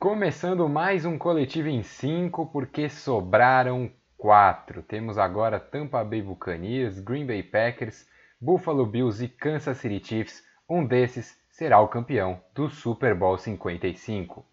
Começando 0.00 0.68
mais 0.68 1.04
um 1.04 1.18
coletivo 1.18 1.66
em 1.66 1.82
5, 1.82 2.46
porque 2.52 2.88
sobraram 2.88 3.90
quatro. 4.16 4.80
Temos 4.80 5.18
agora 5.18 5.58
Tampa 5.58 6.04
Bay 6.04 6.22
Buccaneers, 6.22 7.00
Green 7.00 7.26
Bay 7.26 7.42
Packers, 7.42 8.06
Buffalo 8.40 8.86
Bills 8.86 9.24
e 9.24 9.26
Kansas 9.26 9.78
City 9.78 10.00
Chiefs. 10.00 10.44
Um 10.70 10.86
desses 10.86 11.36
será 11.50 11.80
o 11.80 11.88
campeão 11.88 12.40
do 12.54 12.70
Super 12.70 13.12
Bowl 13.16 13.36
55. 13.36 14.46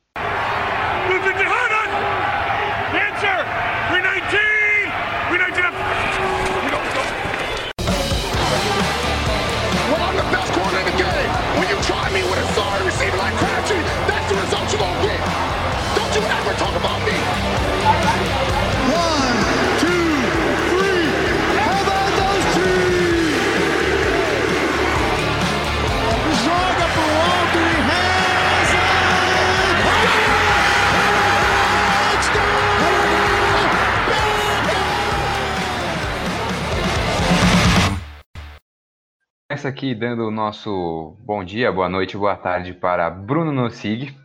Começa 39.66 39.80
aqui 39.80 39.96
dando 39.96 40.28
o 40.28 40.32
nosso 40.32 41.18
bom 41.22 41.44
dia, 41.44 41.72
boa 41.72 41.90
noite, 41.90 42.16
boa 42.16 42.38
tarde 42.38 42.72
para 42.72 43.10
Bruno 43.10 43.52
Nossig. 43.52 44.16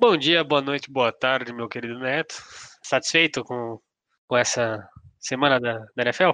Bom 0.00 0.16
dia, 0.16 0.42
boa 0.42 0.62
noite, 0.62 0.90
boa 0.90 1.12
tarde, 1.12 1.52
meu 1.52 1.68
querido 1.68 1.98
Neto. 1.98 2.34
Satisfeito 2.82 3.44
com, 3.44 3.78
com 4.26 4.36
essa 4.38 4.88
semana 5.18 5.60
da, 5.60 5.84
da 5.94 6.02
NFL? 6.02 6.30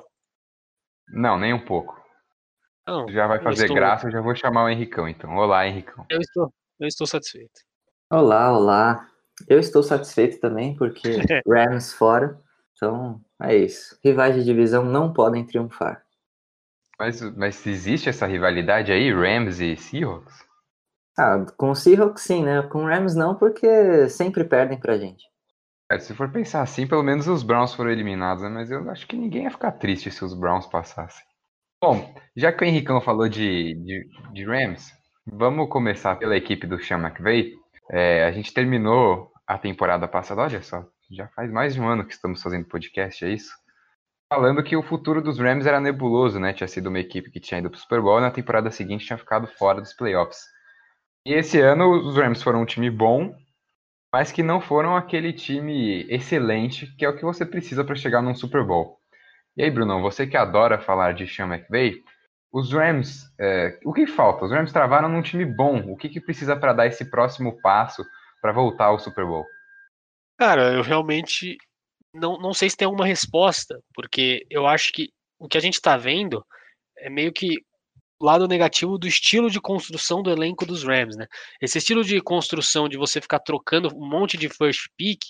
Não, 1.09 1.37
nem 1.41 1.53
um 1.53 1.59
pouco. 1.59 2.01
Não, 2.87 3.09
já 3.09 3.27
vai 3.27 3.43
fazer 3.43 3.65
estou... 3.65 3.75
graça, 3.75 4.07
eu 4.07 4.13
já 4.13 4.21
vou 4.21 4.37
chamar 4.37 4.63
o 4.63 4.69
Henricão 4.69 5.09
então. 5.09 5.35
Olá, 5.35 5.67
Henricão. 5.67 6.07
Eu 6.09 6.21
estou, 6.21 6.55
eu 6.79 6.87
estou 6.87 7.07
satisfeito. 7.07 7.63
Olá, 8.13 8.57
olá. 8.57 9.09
Eu 9.49 9.59
estou 9.59 9.83
satisfeito 9.83 10.39
também, 10.39 10.77
porque 10.77 11.09
Rams 11.49 11.93
fora. 11.93 12.41
Então, 12.77 13.21
é 13.43 13.57
isso. 13.57 13.99
Rivais 14.05 14.37
de 14.37 14.45
divisão 14.45 14.85
não 14.85 15.13
podem 15.13 15.45
triunfar. 15.45 16.05
Mas, 17.03 17.21
mas 17.37 17.67
existe 17.67 18.09
essa 18.09 18.29
rivalidade 18.29 18.93
aí, 18.93 19.13
Rams 19.13 19.59
e 19.59 19.77
Seahawks? 19.77 20.33
Ah, 21.19 21.45
com 21.57 21.73
o 21.73 21.75
Seahawks 21.75 22.23
sim, 22.23 22.45
né? 22.45 22.63
Com 22.63 22.85
o 22.85 22.87
Rams 22.87 23.17
não, 23.17 23.35
porque 23.35 24.09
sempre 24.09 24.45
perdem 24.45 24.79
pra 24.79 24.97
gente. 24.97 25.25
É, 25.91 25.99
se 25.99 26.15
for 26.15 26.31
pensar 26.31 26.63
assim, 26.63 26.87
pelo 26.87 27.03
menos 27.03 27.27
os 27.27 27.43
Browns 27.43 27.75
foram 27.75 27.91
eliminados, 27.91 28.45
né? 28.45 28.49
Mas 28.49 28.71
eu 28.71 28.89
acho 28.89 29.05
que 29.09 29.17
ninguém 29.17 29.43
ia 29.43 29.51
ficar 29.51 29.73
triste 29.73 30.13
se 30.13 30.25
os 30.25 30.33
Browns 30.33 30.69
passassem. 30.69 31.25
Bom, 31.83 32.15
já 32.37 32.53
que 32.53 32.63
o 32.63 32.69
Henricão 32.69 33.01
falou 33.01 33.29
de, 33.29 33.75
de, 33.75 34.09
de 34.33 34.45
Rams, 34.45 34.93
vamos 35.27 35.69
começar 35.69 36.15
pela 36.15 36.37
equipe 36.37 36.69
do 36.69 36.79
Sean 36.79 37.01
McVay. 37.01 37.53
É, 37.91 38.27
a 38.27 38.31
gente 38.31 38.55
terminou 38.55 39.33
a 39.45 39.59
temporada 39.59 40.07
passada, 40.07 40.43
olha 40.43 40.63
só, 40.63 40.87
já 41.11 41.27
faz 41.35 41.51
mais 41.51 41.75
de 41.75 41.81
um 41.81 41.89
ano 41.89 42.07
que 42.07 42.15
estamos 42.15 42.41
fazendo 42.41 42.69
podcast, 42.69 43.25
é 43.25 43.31
isso? 43.31 43.53
Falando 44.33 44.63
que 44.63 44.75
o 44.75 44.83
futuro 44.83 45.21
dos 45.21 45.39
Rams 45.39 45.67
era 45.67 45.79
nebuloso, 45.79 46.41
né? 46.41 46.55
Tinha 46.55 46.67
sido 46.67 46.87
uma 46.87 46.99
equipe 46.99 47.31
que 47.31 47.39
tinha 47.39 47.61
ido 47.61 47.69
para 47.69 47.77
o 47.77 47.81
Super 47.81 48.01
Bowl 48.01 48.17
e 48.17 48.23
na 48.23 48.31
temporada 48.31 48.71
seguinte 48.71 49.05
tinha 49.05 49.19
ficado 49.19 49.47
fora 49.47 49.79
dos 49.79 49.93
playoffs. 49.93 50.41
E 51.27 51.35
esse 51.35 51.61
ano 51.61 51.91
os 51.91 52.17
Rams 52.17 52.43
foram 52.43 52.63
um 52.63 52.65
time 52.65 52.89
bom, 52.89 53.35
mas 54.11 54.33
que 54.33 54.43
não 54.43 54.59
foram 54.59 54.97
aquele 54.97 55.35
time 55.35 56.07
excelente 56.09 56.87
que 56.97 57.05
é 57.05 57.11
o 57.11 57.15
que 57.15 57.23
você 57.23 57.45
precisa 57.45 57.85
para 57.85 57.95
chegar 57.95 58.23
num 58.23 58.35
Super 58.35 58.65
Bowl. 58.65 58.97
E 59.55 59.63
aí, 59.63 59.71
Bruno, 59.71 60.01
você 60.01 60.27
que 60.27 60.37
adora 60.37 60.81
falar 60.81 61.13
de 61.13 61.27
Sean 61.27 61.55
McVay, 61.55 62.03
os 62.51 62.73
Rams, 62.73 63.25
é, 63.39 63.79
o 63.85 63.93
que 63.93 64.07
falta? 64.07 64.47
Os 64.47 64.51
Rams 64.51 64.73
travaram 64.73 65.11
num 65.11 65.21
time 65.21 65.45
bom. 65.45 65.93
O 65.93 65.97
que, 65.97 66.09
que 66.09 66.23
precisa 66.23 66.57
para 66.57 66.73
dar 66.73 66.87
esse 66.87 67.11
próximo 67.11 67.61
passo 67.61 68.03
para 68.41 68.51
voltar 68.51 68.87
ao 68.87 68.99
Super 68.99 69.27
Bowl? 69.27 69.45
Cara, 70.39 70.73
eu 70.73 70.83
realmente 70.83 71.59
não, 72.13 72.39
não 72.39 72.53
sei 72.53 72.69
se 72.69 72.77
tem 72.77 72.87
alguma 72.87 73.07
resposta, 73.07 73.81
porque 73.95 74.45
eu 74.51 74.67
acho 74.67 74.93
que 74.93 75.09
o 75.39 75.49
que 75.49 75.59
a 75.59 75.61
gente 75.61 75.75
está 75.75 75.97
vendo 75.97 76.45
é 76.99 77.11
meio 77.11 77.33
que 77.33 77.57
lado 78.21 78.47
negativo 78.47 78.97
do 78.97 79.07
estilo 79.07 79.51
de 79.51 79.61
construção 79.61 80.23
do 80.23 80.31
elenco 80.31 80.65
dos 80.65 80.85
Rams, 80.85 81.17
né? 81.17 81.27
Esse 81.61 81.79
estilo 81.79 82.05
de 82.05 82.21
construção 82.21 82.89
de 82.89 82.97
você 82.97 83.21
ficar 83.21 83.41
trocando 83.41 83.89
um 83.97 84.09
monte 84.09 84.37
de 84.37 84.49
first 84.49 84.87
pick 84.97 85.21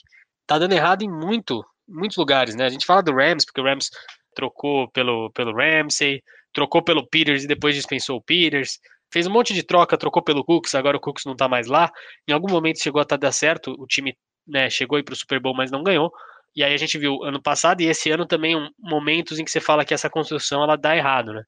tá 0.47 0.59
dando 0.59 0.73
errado 0.73 1.03
em 1.03 1.09
muito, 1.09 1.65
muitos 1.89 2.19
lugares, 2.19 2.55
né? 2.55 2.67
A 2.67 2.69
gente 2.69 2.85
fala 2.85 3.03
do 3.03 3.15
Rams 3.15 3.47
porque 3.47 3.61
o 3.61 3.65
Rams 3.65 3.89
trocou 4.35 4.91
pelo, 4.91 5.31
pelo 5.33 5.55
Ramsey, 5.55 6.23
trocou 6.53 6.83
pelo 6.83 7.07
Peters 7.07 7.45
e 7.45 7.47
depois 7.47 7.75
dispensou 7.75 8.19
o 8.19 8.23
Peters, 8.23 8.79
fez 9.11 9.27
um 9.27 9.33
monte 9.33 9.55
de 9.55 9.63
troca, 9.63 9.97
trocou 9.97 10.23
pelo 10.23 10.45
Cooks, 10.45 10.75
agora 10.75 10.97
o 10.97 11.01
Cooks 11.01 11.25
não 11.25 11.35
tá 11.35 11.49
mais 11.49 11.67
lá. 11.67 11.91
Em 12.29 12.33
algum 12.33 12.51
momento 12.51 12.83
chegou 12.83 13.01
a 13.01 13.05
tá 13.05 13.17
dar 13.17 13.33
certo, 13.33 13.75
o 13.79 13.87
time 13.87 14.15
né, 14.47 14.69
chegou 14.69 14.97
aí 14.97 15.03
pro 15.03 15.17
Super 15.17 15.41
Bowl, 15.41 15.55
mas 15.55 15.71
não 15.71 15.83
ganhou. 15.83 16.13
E 16.55 16.63
aí 16.63 16.75
a 16.75 16.77
gente 16.77 16.99
viu 16.99 17.23
ano 17.23 17.41
passado 17.41 17.81
e 17.81 17.87
esse 17.87 18.11
ano 18.11 18.27
também 18.27 18.57
um, 18.57 18.69
momentos 18.79 19.39
em 19.39 19.45
que 19.45 19.51
você 19.51 19.61
fala 19.61 19.85
que 19.85 19.95
essa 19.95 20.11
construção 20.11 20.63
ela 20.63 20.77
dá 20.77 20.97
errado, 20.97 21.33
né? 21.33 21.43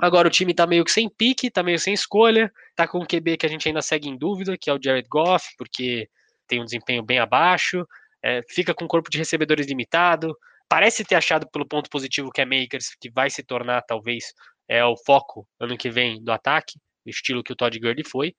Agora 0.00 0.26
o 0.26 0.30
time 0.30 0.52
tá 0.52 0.66
meio 0.66 0.84
que 0.84 0.90
sem 0.90 1.08
pique, 1.08 1.50
tá 1.50 1.62
meio 1.62 1.78
sem 1.78 1.94
escolha, 1.94 2.52
tá 2.74 2.86
com 2.88 2.98
um 2.98 3.06
QB 3.06 3.36
que 3.36 3.46
a 3.46 3.48
gente 3.48 3.68
ainda 3.68 3.80
segue 3.80 4.08
em 4.08 4.18
dúvida, 4.18 4.56
que 4.58 4.68
é 4.68 4.74
o 4.74 4.78
Jared 4.82 5.08
Goff, 5.08 5.54
porque 5.56 6.08
tem 6.48 6.60
um 6.60 6.64
desempenho 6.64 7.02
bem 7.02 7.20
abaixo, 7.20 7.86
é, 8.22 8.40
fica 8.50 8.74
com 8.74 8.84
um 8.84 8.88
corpo 8.88 9.08
de 9.08 9.18
recebedores 9.18 9.66
limitado, 9.66 10.36
parece 10.68 11.04
ter 11.04 11.14
achado 11.14 11.48
pelo 11.48 11.66
ponto 11.66 11.88
positivo 11.88 12.32
que 12.32 12.40
é 12.40 12.44
Makers, 12.44 12.96
que 13.00 13.10
vai 13.10 13.30
se 13.30 13.42
tornar 13.44 13.82
talvez 13.82 14.32
é 14.68 14.84
o 14.84 14.96
foco 14.96 15.46
ano 15.60 15.76
que 15.76 15.90
vem 15.90 16.22
do 16.22 16.32
ataque, 16.32 16.78
o 17.06 17.10
estilo 17.10 17.44
que 17.44 17.52
o 17.52 17.56
Todd 17.56 17.78
Gurley 17.78 18.04
foi, 18.04 18.34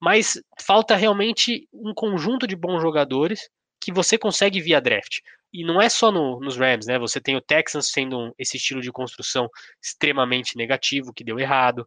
mas 0.00 0.40
falta 0.60 0.94
realmente 0.94 1.66
um 1.72 1.92
conjunto 1.94 2.46
de 2.46 2.54
bons 2.54 2.80
jogadores 2.80 3.48
que 3.80 3.92
você 3.92 4.18
consegue 4.18 4.60
via 4.60 4.80
draft. 4.80 5.18
E 5.52 5.64
não 5.64 5.80
é 5.80 5.88
só 5.88 6.12
no, 6.12 6.38
nos 6.40 6.56
Rams, 6.56 6.86
né? 6.86 6.98
Você 6.98 7.20
tem 7.20 7.36
o 7.36 7.40
Texans 7.40 7.90
sendo 7.90 8.18
um, 8.18 8.32
esse 8.38 8.56
estilo 8.56 8.80
de 8.80 8.92
construção 8.92 9.48
extremamente 9.82 10.56
negativo, 10.56 11.12
que 11.12 11.24
deu 11.24 11.38
errado. 11.38 11.86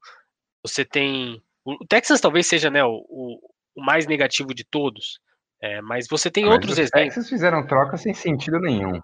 Você 0.61 0.83
tem. 0.83 1.41
O 1.63 1.85
Texans 1.87 2.19
talvez 2.19 2.45
seja 2.45 2.69
né, 2.69 2.83
o, 2.83 3.05
o, 3.09 3.39
mais 3.77 4.05
negativo 4.05 4.53
de 4.53 4.65
todos. 4.65 5.19
É, 5.61 5.81
mas 5.81 6.07
você 6.09 6.29
tem 6.29 6.45
ah, 6.45 6.49
outros 6.49 6.77
exemplos. 6.77 7.07
Os 7.07 7.07
Texans 7.07 7.29
fizeram 7.29 7.65
troca 7.65 7.95
sem 7.95 8.13
sentido 8.13 8.59
nenhum. 8.59 8.99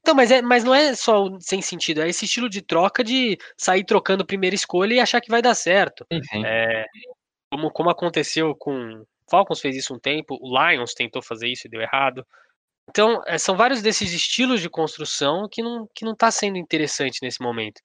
Então, 0.00 0.14
mas, 0.14 0.30
é, 0.30 0.42
mas 0.42 0.62
não 0.62 0.74
é 0.74 0.94
só 0.94 1.28
sem 1.40 1.60
sentido, 1.60 2.02
é 2.02 2.08
esse 2.08 2.24
estilo 2.24 2.48
de 2.48 2.62
troca 2.62 3.02
de 3.02 3.38
sair 3.56 3.84
trocando 3.84 4.24
primeira 4.24 4.54
escolha 4.54 4.94
e 4.94 5.00
achar 5.00 5.20
que 5.20 5.30
vai 5.30 5.42
dar 5.42 5.54
certo. 5.54 6.06
É, 6.44 6.84
como, 7.50 7.70
como 7.70 7.90
aconteceu 7.90 8.54
com. 8.54 9.04
Falcons 9.28 9.60
fez 9.60 9.74
isso 9.74 9.92
um 9.92 9.98
tempo, 9.98 10.38
o 10.40 10.56
Lions 10.56 10.94
tentou 10.94 11.20
fazer 11.20 11.48
isso 11.48 11.66
e 11.66 11.70
deu 11.70 11.80
errado. 11.80 12.24
Então, 12.88 13.22
é, 13.26 13.36
são 13.38 13.56
vários 13.56 13.82
desses 13.82 14.12
estilos 14.12 14.60
de 14.60 14.70
construção 14.70 15.48
que 15.50 15.62
não, 15.62 15.88
que 15.94 16.04
não 16.04 16.14
tá 16.14 16.30
sendo 16.30 16.56
interessante 16.56 17.18
nesse 17.22 17.42
momento. 17.42 17.80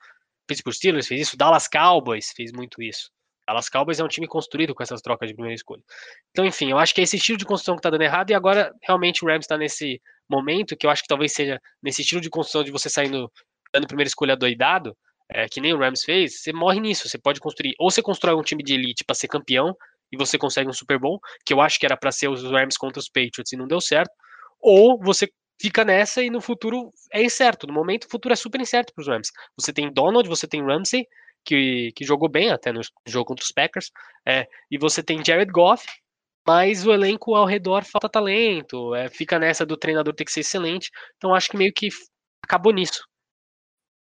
Pittsburgh 0.48 0.76
Steelers 0.76 1.08
fez 1.08 1.22
isso, 1.22 1.38
Dallas 1.38 1.68
Cowboys 1.68 2.32
fez 2.36 2.52
muito 2.52 2.82
isso. 2.82 3.10
Dallas 3.48 3.70
Cowboys 3.70 4.00
é 4.00 4.04
um 4.04 4.08
time 4.08 4.28
construído 4.28 4.76
com 4.76 4.84
essas 4.84 5.02
trocas 5.02 5.28
de 5.28 5.34
primeira 5.34 5.56
escolha. 5.56 5.84
Então, 6.30 6.46
enfim, 6.46 6.72
eu 6.72 6.78
acho 6.78 6.94
que 6.94 7.02
é 7.02 7.04
esse 7.04 7.18
estilo 7.18 7.38
de 7.38 7.46
construção 7.46 7.76
que 7.76 7.82
tá 7.82 7.90
dando 7.90 8.04
errado 8.04 8.30
e 8.30 8.34
agora 8.34 8.72
realmente 8.84 9.26
o 9.26 9.28
Rams 9.28 9.46
está 9.46 9.58
nesse 9.58 10.00
momento 10.30 10.78
que 10.78 10.86
eu 10.86 10.90
acho 10.90 11.02
que 11.02 11.08
talvez 11.08 11.34
seja 11.34 11.60
nesse 11.82 12.02
estilo 12.02 12.22
de 12.22 12.30
construção 12.30 12.64
de 12.64 12.72
você 12.72 12.90
saindo 12.90 13.32
dando 13.74 13.88
primeira 13.88 14.08
escolha 14.08 14.36
doidado, 14.36 14.96
é, 15.30 15.48
que 15.48 15.62
nem 15.62 15.74
o 15.74 15.78
Rams 15.78 16.04
fez, 16.04 16.42
você 16.42 16.54
morre 16.54 16.80
nisso. 16.80 17.08
Você 17.08 17.18
pode 17.18 17.40
construir, 17.40 17.74
ou 17.80 17.90
você 17.90 18.02
constrói 18.02 18.36
um 18.36 18.44
time 18.44 18.64
de 18.64 18.74
elite 18.74 19.04
para 19.04 19.16
ser 19.16 19.28
campeão 19.28 19.76
e 20.12 20.18
você 20.18 20.38
consegue 20.38 20.70
um 20.70 20.74
Super 20.74 21.00
Bowl, 21.00 21.20
que 21.46 21.54
eu 21.54 21.62
acho 21.62 21.80
que 21.80 21.86
era 21.86 21.96
para 21.96 22.12
ser 22.12 22.30
os 22.30 22.44
Rams 22.44 22.78
contra 22.78 23.00
os 23.00 23.08
Patriots 23.08 23.52
e 23.52 23.58
não 23.58 23.68
deu 23.68 23.80
certo, 23.80 24.12
ou 24.62 25.00
você 25.00 25.28
fica 25.62 25.86
nessa 25.86 26.24
e 26.24 26.30
no 26.30 26.42
futuro 26.42 26.92
é 27.14 27.24
incerto. 27.24 27.68
No 27.68 27.74
momento, 27.74 28.06
o 28.06 28.10
futuro 28.10 28.34
é 28.34 28.36
super 28.36 28.60
incerto 28.60 28.92
para 28.94 29.02
os 29.02 29.08
Rams. 29.08 29.32
Você 29.56 29.72
tem 29.72 29.94
Donald, 29.94 30.28
você 30.28 30.48
tem 30.48 30.66
Ramsey, 30.66 31.06
que, 31.46 31.92
que 31.96 32.04
jogou 32.04 32.28
bem 32.28 32.52
até 32.52 32.72
no 32.72 32.82
jogo 33.08 33.26
contra 33.26 33.44
os 33.44 33.52
Packers, 33.52 33.92
é, 34.28 34.48
e 34.70 34.78
você 34.78 35.04
tem 35.04 35.24
Jared 35.24 35.52
Goff, 35.52 35.86
mas 36.46 36.86
o 36.86 36.92
elenco 36.92 37.36
ao 37.36 37.46
redor 37.46 37.84
falta 37.84 38.10
talento, 38.10 38.96
é, 38.96 39.08
fica 39.10 39.38
nessa 39.38 39.66
do 39.66 39.78
treinador 39.78 40.14
ter 40.16 40.26
que 40.26 40.32
ser 40.32 40.40
excelente. 40.40 40.90
Então 41.18 41.34
acho 41.34 41.50
que 41.50 41.58
meio 41.58 41.72
que 41.72 41.90
acabou 42.44 42.74
nisso. 42.74 43.06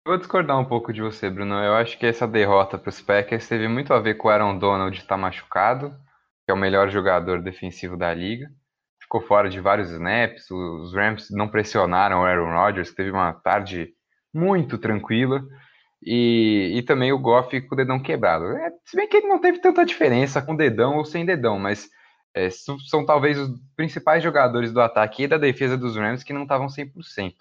Vou 0.07 0.17
discordar 0.17 0.57
um 0.57 0.65
pouco 0.65 0.93
de 0.93 1.01
você, 1.01 1.29
Bruno. 1.29 1.55
Eu 1.55 1.75
acho 1.75 1.97
que 1.99 2.05
essa 2.05 2.25
derrota 2.25 2.77
para 2.77 2.89
os 2.89 3.01
Packers 3.01 3.47
teve 3.47 3.67
muito 3.67 3.93
a 3.93 3.99
ver 3.99 4.15
com 4.15 4.29
o 4.29 4.31
Aaron 4.31 4.57
Donald 4.57 4.97
estar 4.97 5.17
machucado, 5.17 5.91
que 6.45 6.51
é 6.51 6.53
o 6.53 6.57
melhor 6.57 6.89
jogador 6.89 7.41
defensivo 7.41 7.97
da 7.97 8.13
liga 8.13 8.49
ficou 9.09 9.21
fora 9.21 9.49
de 9.49 9.59
vários 9.59 9.89
snaps, 9.89 10.51
os 10.51 10.93
Rams 10.93 11.31
não 11.31 11.47
pressionaram 11.47 12.21
o 12.21 12.25
Aaron 12.25 12.53
Rodgers, 12.53 12.93
teve 12.93 13.09
uma 13.09 13.33
tarde 13.33 13.91
muito 14.31 14.77
tranquila, 14.77 15.41
e, 15.99 16.75
e 16.75 16.83
também 16.83 17.11
o 17.11 17.17
Goff 17.17 17.59
com 17.61 17.73
o 17.73 17.77
dedão 17.77 17.99
quebrado. 17.99 18.45
É, 18.45 18.71
se 18.85 18.95
bem 18.95 19.07
que 19.07 19.17
ele 19.17 19.27
não 19.27 19.39
teve 19.39 19.57
tanta 19.59 19.83
diferença 19.83 20.43
com 20.43 20.55
dedão 20.55 20.97
ou 20.97 21.03
sem 21.03 21.25
dedão, 21.25 21.57
mas 21.57 21.89
é, 22.35 22.49
são 22.51 23.03
talvez 23.03 23.39
os 23.39 23.49
principais 23.75 24.21
jogadores 24.21 24.71
do 24.71 24.79
ataque 24.79 25.23
e 25.23 25.27
da 25.27 25.39
defesa 25.39 25.75
dos 25.75 25.97
Rams 25.97 26.23
que 26.23 26.31
não 26.31 26.43
estavam 26.43 26.67
100%. 26.67 27.33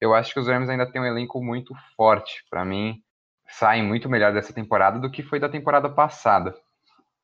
Eu 0.00 0.12
acho 0.12 0.34
que 0.34 0.40
os 0.40 0.48
Rams 0.48 0.68
ainda 0.68 0.90
têm 0.90 1.00
um 1.00 1.06
elenco 1.06 1.40
muito 1.40 1.72
forte. 1.96 2.44
Para 2.50 2.64
mim, 2.64 3.00
saem 3.48 3.82
muito 3.82 4.08
melhor 4.08 4.32
dessa 4.32 4.52
temporada 4.52 4.98
do 4.98 5.10
que 5.10 5.22
foi 5.22 5.38
da 5.38 5.48
temporada 5.48 5.88
passada. 5.88 6.52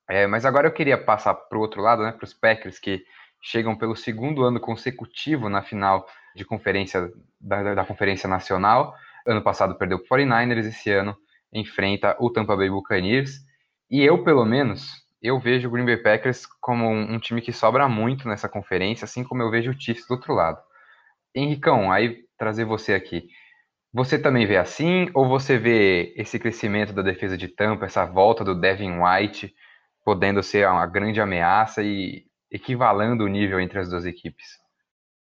É, 0.08 0.26
mas 0.28 0.44
agora 0.44 0.68
eu 0.68 0.72
queria 0.72 0.96
passar 0.96 1.34
para 1.34 1.58
o 1.58 1.60
outro 1.60 1.82
lado, 1.82 2.04
né, 2.04 2.12
para 2.12 2.24
os 2.24 2.32
Packers, 2.32 2.78
que 2.78 3.04
chegam 3.42 3.76
pelo 3.76 3.96
segundo 3.96 4.44
ano 4.44 4.60
consecutivo 4.60 5.48
na 5.48 5.62
final 5.62 6.06
de 6.34 6.44
conferência 6.44 7.12
da, 7.40 7.74
da 7.74 7.84
Conferência 7.84 8.28
Nacional. 8.28 8.94
Ano 9.26 9.42
passado 9.42 9.74
perdeu 9.74 9.98
para 9.98 10.22
o 10.22 10.24
49ers, 10.24 10.66
esse 10.66 10.90
ano 10.90 11.16
enfrenta 11.52 12.16
o 12.18 12.30
Tampa 12.30 12.56
Bay 12.56 12.70
Buccaneers. 12.70 13.40
E 13.90 14.00
eu, 14.02 14.24
pelo 14.24 14.44
menos, 14.44 15.02
eu 15.20 15.38
vejo 15.38 15.68
o 15.68 15.70
Green 15.70 15.84
Bay 15.84 15.98
Packers 15.98 16.46
como 16.60 16.88
um, 16.88 17.14
um 17.14 17.18
time 17.18 17.42
que 17.42 17.52
sobra 17.52 17.88
muito 17.88 18.26
nessa 18.26 18.48
conferência, 18.48 19.04
assim 19.04 19.22
como 19.22 19.42
eu 19.42 19.50
vejo 19.50 19.72
o 19.72 19.78
Chiefs 19.78 20.06
do 20.06 20.14
outro 20.14 20.32
lado. 20.32 20.58
Henricão, 21.34 21.92
aí 21.92 22.24
trazer 22.38 22.64
você 22.64 22.94
aqui. 22.94 23.28
Você 23.92 24.18
também 24.18 24.46
vê 24.46 24.56
assim, 24.56 25.10
ou 25.12 25.28
você 25.28 25.58
vê 25.58 26.14
esse 26.16 26.38
crescimento 26.38 26.92
da 26.94 27.02
defesa 27.02 27.36
de 27.36 27.48
Tampa, 27.48 27.84
essa 27.84 28.06
volta 28.06 28.42
do 28.42 28.58
Devin 28.58 28.98
White, 29.00 29.54
podendo 30.02 30.42
ser 30.42 30.66
uma 30.66 30.86
grande 30.86 31.20
ameaça 31.20 31.82
e 31.82 32.24
equivalando 32.52 33.24
o 33.24 33.28
nível 33.28 33.58
entre 33.58 33.78
as 33.78 33.88
duas 33.88 34.04
equipes? 34.04 34.60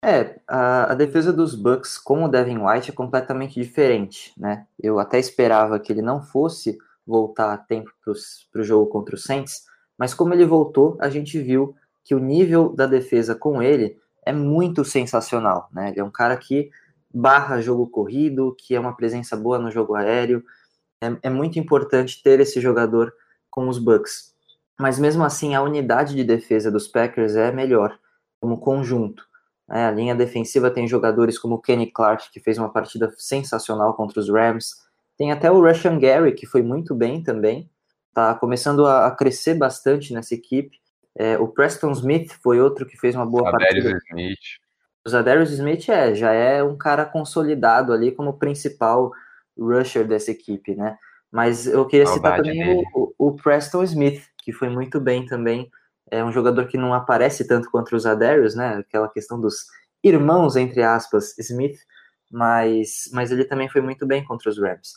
É, 0.04 0.40
a, 0.48 0.92
a, 0.92 0.96
defesa 0.96 1.32
dos 1.32 1.56
Bucks 1.56 1.98
com 1.98 2.24
o 2.24 2.28
Devin 2.28 2.58
White 2.58 2.90
é 2.90 2.94
completamente 2.94 3.54
diferente, 3.54 4.34
né? 4.36 4.66
Eu 4.82 5.00
até 5.00 5.20
esperava 5.20 5.80
que 5.80 5.94
ele 5.94 6.02
não 6.02 6.22
fosse 6.22 6.78
voltar 7.06 7.54
a 7.54 7.58
tempo 7.58 7.92
para 8.04 8.62
o 8.62 8.64
jogo 8.64 8.88
contra 8.88 9.16
o 9.16 9.18
Saints, 9.18 9.66
mas 9.98 10.14
como 10.14 10.34
ele 10.34 10.46
voltou, 10.46 10.98
a 11.00 11.08
gente 11.08 11.40
viu 11.40 11.76
que 12.04 12.16
o 12.16 12.20
nível 12.20 12.70
da 12.70 12.88
defesa 12.88 13.36
com 13.36 13.62
ele 13.62 13.96
é 14.26 14.34
muito 14.34 14.84
sensacional, 14.84 15.70
né? 15.72 15.90
Ele 15.90 16.00
é 16.00 16.04
um 16.04 16.12
cara 16.12 16.36
que 16.36 16.72
barra 17.14 17.62
jogo 17.62 17.88
corrido, 17.88 18.56
que 18.58 18.76
é 18.76 18.80
uma 18.80 18.96
presença 18.96 19.38
boa 19.38 19.60
no 19.60 19.70
jogo 19.70 19.96
aéreo. 19.96 20.44
É, 21.00 21.28
é 21.28 21.30
muito 21.30 21.60
importante 21.60 22.22
ter 22.24 22.40
esse 22.40 22.60
jogador 22.60 23.14
com 23.52 23.68
os 23.68 23.78
Bucks. 23.78 24.31
Mas 24.82 24.98
mesmo 24.98 25.24
assim, 25.24 25.54
a 25.54 25.62
unidade 25.62 26.16
de 26.16 26.24
defesa 26.24 26.72
dos 26.72 26.88
Packers 26.88 27.36
é 27.36 27.52
melhor, 27.52 28.00
como 28.40 28.60
conjunto. 28.60 29.24
É, 29.70 29.86
a 29.86 29.92
linha 29.92 30.16
defensiva 30.16 30.72
tem 30.72 30.88
jogadores 30.88 31.38
como 31.38 31.56
o 31.56 31.62
Kenny 31.62 31.92
Clark, 31.92 32.32
que 32.32 32.40
fez 32.40 32.58
uma 32.58 32.68
partida 32.68 33.14
sensacional 33.16 33.94
contra 33.94 34.20
os 34.20 34.28
Rams. 34.28 34.72
Tem 35.16 35.32
até 35.32 35.52
o 35.52 35.62
Russian 35.62 36.00
Gary, 36.00 36.34
que 36.34 36.48
foi 36.48 36.64
muito 36.64 36.96
bem 36.96 37.22
também. 37.22 37.70
Tá 38.12 38.34
começando 38.34 38.88
a, 38.88 39.06
a 39.06 39.12
crescer 39.12 39.54
bastante 39.54 40.14
nessa 40.14 40.34
equipe. 40.34 40.80
É, 41.16 41.38
o 41.38 41.48
Preston 41.48 41.92
Smith 41.92 42.34
foi 42.42 42.60
outro 42.60 42.86
que 42.86 42.98
fez 42.98 43.14
uma 43.14 43.26
boa 43.26 43.50
Adarius 43.50 43.84
partida. 43.84 44.00
Smith. 44.10 44.40
O 45.06 45.10
Zadarius 45.10 45.52
Smith 45.52 45.90
é, 45.90 46.16
já 46.16 46.32
é 46.32 46.64
um 46.64 46.76
cara 46.76 47.06
consolidado 47.06 47.94
ali 47.94 48.12
como 48.12 48.40
principal 48.40 49.12
rusher 49.56 50.08
dessa 50.08 50.32
equipe, 50.32 50.74
né? 50.74 50.98
Mas 51.32 51.66
eu 51.66 51.86
queria 51.86 52.06
citar 52.06 52.38
também 52.38 52.84
o, 52.94 53.14
o, 53.18 53.36
Preston 53.36 53.84
Smith, 53.84 54.22
que 54.42 54.52
foi 54.52 54.70
muito 54.70 55.00
bem 55.00 55.26
também. 55.26 55.70
É 56.10 56.24
um 56.24 56.32
jogador 56.32 56.68
que 56.68 56.78
não 56.78 56.94
aparece 56.94 57.48
tanto 57.48 57.70
quanto 57.70 57.96
os 57.96 58.06
Adarius, 58.06 58.56
né? 58.56 58.78
Aquela 58.78 59.10
questão 59.10 59.40
dos 59.40 59.66
irmãos, 60.04 60.56
entre 60.56 60.82
aspas, 60.84 61.38
Smith, 61.38 61.78
mas, 62.30 63.10
mas 63.14 63.32
ele 63.32 63.46
também 63.46 63.70
foi 63.70 63.82
muito 63.82 64.06
bem 64.06 64.24
contra 64.24 64.50
os 64.50 64.58
Rams. 64.60 64.94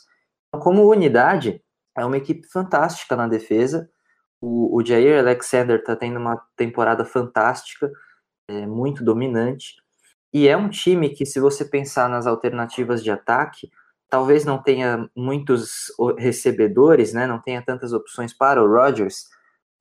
Então, 0.47 0.63
como 0.63 0.89
unidade, 0.89 1.61
é 1.97 2.05
uma 2.05 2.17
equipe 2.17 2.47
fantástica 2.47 3.15
na 3.15 3.27
defesa. 3.27 3.89
O, 4.41 4.77
o 4.77 4.85
Jair 4.85 5.19
Alexander 5.19 5.79
está 5.79 5.95
tendo 5.95 6.19
uma 6.19 6.41
temporada 6.55 7.05
fantástica, 7.05 7.91
é, 8.49 8.65
muito 8.65 9.03
dominante. 9.03 9.75
E 10.33 10.47
é 10.47 10.57
um 10.57 10.69
time 10.69 11.09
que, 11.09 11.25
se 11.25 11.39
você 11.39 11.63
pensar 11.63 12.09
nas 12.09 12.27
alternativas 12.27 13.03
de 13.03 13.09
ataque, 13.09 13.69
talvez 14.09 14.45
não 14.45 14.61
tenha 14.61 15.09
muitos 15.15 15.85
recebedores, 16.17 17.13
né? 17.13 17.25
Não 17.25 17.41
tenha 17.41 17.61
tantas 17.61 17.93
opções 17.93 18.33
para 18.33 18.61
o 18.61 18.67
Rodgers, 18.67 19.25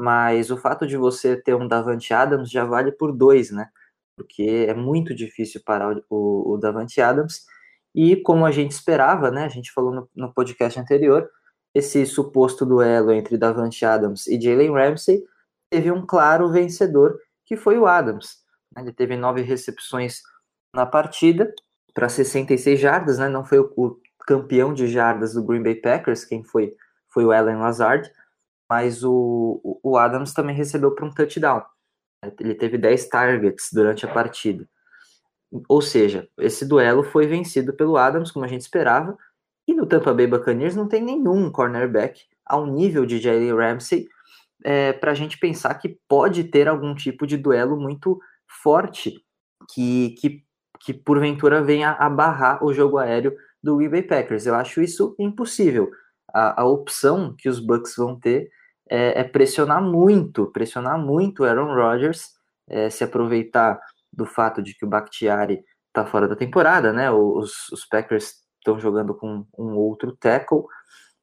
mas 0.00 0.50
o 0.50 0.56
fato 0.56 0.87
de 0.87 0.96
você 0.96 1.37
ter 1.37 1.55
um 1.55 1.69
Davante 1.69 2.12
Adams 2.12 2.50
já 2.50 2.64
vale 2.64 2.93
por 2.93 3.12
dois, 3.12 3.50
né? 3.50 3.69
Porque 4.17 4.67
é 4.69 4.75
muito 4.75 5.14
difícil 5.14 5.61
parar 5.64 5.96
o, 6.11 6.55
o 6.55 6.56
Davante 6.58 7.00
Adams. 7.00 7.44
E 7.94 8.17
como 8.17 8.44
a 8.44 8.50
gente 8.50 8.73
esperava, 8.73 9.31
né? 9.31 9.44
A 9.44 9.49
gente 9.49 9.73
falou 9.73 9.93
no, 9.93 10.11
no 10.14 10.32
podcast 10.32 10.79
anterior, 10.79 11.29
esse 11.75 12.06
suposto 12.06 12.64
duelo 12.64 13.12
entre 13.12 13.37
Davante 13.37 13.85
Adams 13.85 14.26
e 14.26 14.41
Jalen 14.41 14.73
Ramsey 14.73 15.25
teve 15.70 15.91
um 15.91 16.06
claro 16.06 16.50
vencedor, 16.50 17.19
que 17.44 17.56
foi 17.56 17.79
o 17.79 17.87
Adams. 17.87 18.44
Ele 18.76 18.93
teve 18.93 19.17
nove 19.17 19.43
recepções 19.43 20.23
na 20.75 20.87
partida 20.87 21.52
para 21.93 22.08
66 22.08 22.79
jardas, 22.79 23.19
né? 23.19 23.29
Não 23.29 23.44
foi 23.44 23.58
o, 23.58 23.73
o, 23.76 24.00
campeão 24.26 24.73
de 24.73 24.88
jardas 24.88 25.35
do 25.35 25.44
Green 25.44 25.62
Bay 25.62 25.75
Packers, 25.75 26.25
quem 26.25 26.43
foi 26.43 26.75
foi 27.11 27.25
o 27.25 27.31
Allen 27.31 27.58
Lazard, 27.58 28.11
mas 28.69 29.05
o, 29.05 29.78
o 29.82 29.96
Adams 29.96 30.32
também 30.32 30.55
recebeu 30.55 30.94
para 30.94 31.05
um 31.05 31.11
touchdown. 31.11 31.62
Ele 32.40 32.55
teve 32.55 32.78
10 32.78 33.08
targets 33.08 33.69
durante 33.72 34.06
a 34.06 34.12
partida. 34.12 34.66
Ou 35.69 35.82
seja, 35.82 36.28
esse 36.38 36.66
duelo 36.66 37.05
foi 37.05 37.26
vencido 37.26 37.75
pelo 37.75 37.96
Adams, 37.96 38.31
como 38.31 38.44
a 38.44 38.49
gente 38.49 38.62
esperava, 38.62 39.16
e 39.69 39.75
no 39.75 39.87
Tampa 39.87 40.12
Bay 40.12 40.26
Buccaneers 40.26 40.75
não 40.75 40.88
tem 40.88 41.02
nenhum 41.02 41.50
cornerback 41.50 42.22
ao 42.44 42.66
nível 42.66 43.06
de 43.06 43.19
Jalen 43.19 43.55
Ramsey 43.55 44.08
é, 44.64 44.93
para 44.93 45.12
a 45.12 45.14
gente 45.14 45.38
pensar 45.38 45.75
que 45.75 45.99
pode 46.08 46.44
ter 46.44 46.69
algum 46.69 46.94
tipo 46.94 47.26
de 47.26 47.37
duelo 47.37 47.76
muito 47.76 48.19
forte 48.46 49.22
que, 49.69 50.10
que 50.20 50.44
que 50.84 50.93
porventura 50.93 51.62
venha 51.62 51.93
a 51.93 52.10
barrar 52.10 52.62
o 52.62 52.72
jogo 52.72 52.99
aéreo 52.99 53.34
do 53.62 53.76
Green 53.76 53.88
Bay 53.88 54.02
Packers. 54.02 54.44
Eu 54.44 54.55
acho 54.55 54.82
isso 54.82 55.17
impossível. 55.19 55.90
A, 56.34 56.62
a 56.62 56.64
opção 56.66 57.34
que 57.36 57.48
os 57.48 57.60
Bucks 57.60 57.94
vão 57.96 58.19
ter 58.19 58.50
é, 58.90 59.20
é 59.20 59.25
pressionar 59.25 59.82
muito, 59.82 60.50
pressionar 60.52 60.98
muito 60.98 61.42
o 61.42 61.46
Aaron 61.46 61.75
Rodgers, 61.75 62.31
é, 62.69 62.90
se 62.90 63.04
aproveitar 63.04 63.78
do 64.12 64.26
fato 64.26 64.62
de 64.62 64.75
que 64.75 64.84
o 64.84 64.88
Bakhtiari 64.88 65.62
está 65.88 66.04
fora 66.04 66.26
da 66.26 66.36
temporada, 66.36 66.92
né? 66.92 67.10
Os, 67.10 67.69
os 67.70 67.84
Packers 67.86 68.34
estão 68.58 68.78
jogando 68.78 69.14
com 69.14 69.46
um 69.58 69.76
outro 69.76 70.16
tackle. 70.16 70.64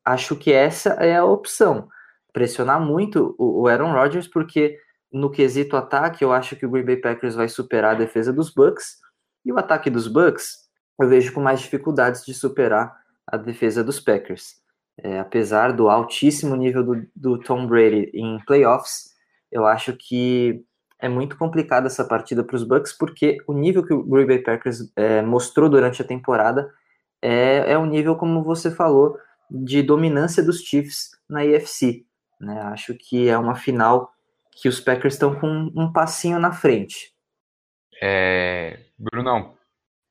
Acho 0.06 0.36
que 0.36 0.52
essa 0.52 0.92
é 0.94 1.18
a 1.18 1.25
opção. 1.25 1.90
Pressionar 2.34 2.80
muito 2.80 3.36
o, 3.38 3.63
o 3.63 3.68
Aaron 3.68 3.92
Rodgers, 3.92 4.28
porque 4.28 4.78
no 5.12 5.30
quesito 5.30 5.75
ataque, 5.75 6.24
eu 6.24 6.31
acho 6.31 6.56
que 6.56 6.66
o 6.66 6.69
Green 6.69 6.86
Bay 6.86 6.98
Packers 6.98 7.36
vai 7.36 7.50
superar 7.50 7.96
a 7.96 8.00
defesa 8.00 8.31
dos 8.31 8.54
Bucks 8.54 8.98
e 9.44 9.52
o 9.52 9.58
ataque 9.58 9.90
dos 9.90 10.08
Bucks, 10.08 10.70
eu 11.00 11.10
vejo 11.10 11.34
com 11.34 11.41
mais 11.41 11.60
dificuldades 11.60 12.24
de 12.24 12.34
superar 12.34 12.96
a 13.27 13.38
defesa 13.38 13.84
dos 13.84 14.00
Packers. 14.00 14.61
É, 15.03 15.20
apesar 15.20 15.74
do 15.74 15.89
altíssimo 15.89 16.55
nível 16.55 16.84
do, 16.84 17.08
do 17.15 17.39
Tom 17.39 17.65
Brady 17.65 18.12
em 18.13 18.39
playoffs, 18.46 19.10
eu 19.51 19.65
acho 19.65 19.93
que 19.98 20.63
é 21.00 21.10
muito 21.10 21.36
complicada 21.36 21.88
essa 21.88 22.05
partida 22.05 22.43
para 22.43 22.55
os 22.55 22.63
Bucks, 22.63 22.93
porque 22.93 23.38
o 23.48 23.53
nível 23.53 23.84
que 23.84 23.93
o 23.93 24.03
Green 24.03 24.27
Bay 24.27 24.39
Packers 24.39 24.91
é, 24.96 25.22
mostrou 25.24 25.67
durante 25.67 26.01
a 26.01 26.05
temporada 26.05 26.72
é, 27.20 27.72
é 27.72 27.77
um 27.77 27.88
nível, 27.88 28.15
como 28.15 28.43
você 28.43 28.70
falou, 28.70 29.17
de 29.50 29.81
dominância 29.81 30.43
dos 30.43 30.62
Chiefs 30.62 31.10
na 31.27 31.41
AFC. 31.41 32.05
Né? 32.39 32.62
Acho 32.62 32.93
que 32.93 33.27
é 33.27 33.38
uma 33.38 33.55
final 33.55 34.12
que 34.51 34.70
os 34.70 34.79
Packers 34.79 35.15
estão 35.15 35.34
com 35.34 35.72
um 35.75 35.91
passinho 35.91 36.39
na 36.39 36.51
frente. 36.51 37.12
É, 38.01 38.79
Brunão, 38.98 39.55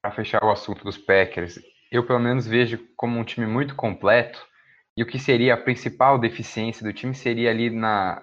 para 0.03 0.11
fechar 0.11 0.43
o 0.45 0.51
assunto 0.51 0.85
dos 0.85 0.99
Packers, 0.99 1.61
eu 1.91 2.05
pelo 2.05 2.19
menos 2.19 2.47
vejo 2.47 2.79
como 2.97 3.19
um 3.19 3.25
time 3.25 3.47
muito 3.47 3.77
completo 3.77 4.50
e 4.97 5.03
o 5.03 5.07
que 5.07 5.19
seria 5.19 5.55
a 5.55 5.57
principal 5.57 6.19
deficiência 6.19 6.85
do 6.85 6.93
time 6.93 7.15
seria 7.15 7.51
ali 7.51 7.71
na, 7.71 8.23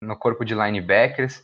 no 0.00 0.16
corpo 0.16 0.44
de 0.44 0.54
linebackers 0.54 1.42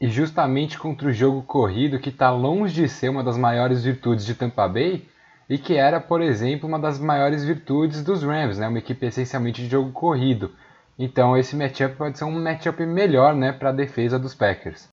e 0.00 0.08
justamente 0.08 0.78
contra 0.78 1.08
o 1.08 1.12
jogo 1.12 1.42
corrido 1.42 1.98
que 1.98 2.10
está 2.10 2.30
longe 2.30 2.74
de 2.74 2.88
ser 2.88 3.08
uma 3.08 3.24
das 3.24 3.36
maiores 3.36 3.84
virtudes 3.84 4.26
de 4.26 4.34
Tampa 4.34 4.68
Bay 4.68 5.08
e 5.48 5.58
que 5.58 5.74
era, 5.76 6.00
por 6.00 6.20
exemplo, 6.20 6.68
uma 6.68 6.78
das 6.78 6.98
maiores 6.98 7.44
virtudes 7.44 8.02
dos 8.02 8.22
Rams, 8.22 8.58
né? 8.58 8.68
uma 8.68 8.78
equipe 8.78 9.06
essencialmente 9.06 9.62
de 9.62 9.68
jogo 9.68 9.92
corrido. 9.92 10.54
Então 10.98 11.36
esse 11.36 11.54
matchup 11.54 11.96
pode 11.96 12.18
ser 12.18 12.24
um 12.24 12.42
matchup 12.42 12.84
melhor 12.84 13.34
né, 13.34 13.52
para 13.52 13.68
a 13.68 13.72
defesa 13.72 14.18
dos 14.18 14.34
Packers. 14.34 14.88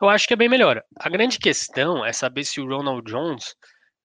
Eu 0.00 0.08
acho 0.08 0.26
que 0.26 0.34
é 0.34 0.36
bem 0.36 0.48
melhor. 0.48 0.82
A 0.98 1.08
grande 1.08 1.38
questão 1.38 2.04
é 2.04 2.12
saber 2.12 2.44
se 2.44 2.60
o 2.60 2.66
Ronald 2.66 3.08
Jones 3.10 3.54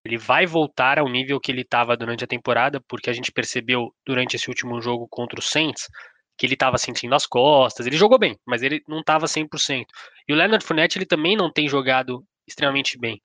ele 0.08 0.16
vai 0.16 0.46
voltar 0.46 0.98
ao 0.98 1.08
nível 1.08 1.38
que 1.38 1.52
ele 1.52 1.60
estava 1.60 1.94
durante 1.94 2.24
a 2.24 2.26
temporada, 2.26 2.80
porque 2.88 3.10
a 3.10 3.12
gente 3.12 3.30
percebeu 3.30 3.94
durante 4.06 4.36
esse 4.36 4.48
último 4.48 4.80
jogo 4.80 5.06
contra 5.08 5.38
o 5.38 5.42
Saints 5.42 5.86
que 6.36 6.46
ele 6.46 6.54
estava 6.54 6.78
sentindo 6.78 7.14
as 7.14 7.26
costas. 7.26 7.86
Ele 7.86 7.96
jogou 7.96 8.18
bem, 8.18 8.38
mas 8.46 8.62
ele 8.62 8.82
não 8.88 9.00
estava 9.00 9.26
100%. 9.26 9.84
E 10.26 10.32
o 10.32 10.36
Leonard 10.36 10.64
Fournette 10.64 10.96
ele 10.96 11.04
também 11.04 11.36
não 11.36 11.52
tem 11.52 11.68
jogado 11.68 12.24
extremamente 12.46 12.98
bem. 12.98 13.20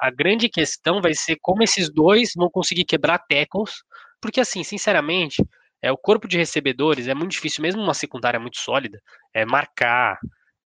A 0.00 0.10
grande 0.10 0.48
questão 0.48 1.02
vai 1.02 1.12
ser 1.12 1.36
como 1.42 1.62
esses 1.62 1.92
dois 1.92 2.32
vão 2.34 2.48
conseguir 2.48 2.84
quebrar 2.84 3.18
tackles, 3.18 3.74
porque 4.20 4.40
assim, 4.40 4.62
sinceramente, 4.62 5.44
é 5.82 5.92
o 5.92 5.98
corpo 5.98 6.26
de 6.26 6.38
recebedores 6.38 7.08
é 7.08 7.14
muito 7.14 7.32
difícil, 7.32 7.62
mesmo 7.62 7.82
uma 7.82 7.94
secundária 7.94 8.40
muito 8.40 8.58
sólida, 8.58 9.00
é 9.34 9.44
marcar, 9.44 10.18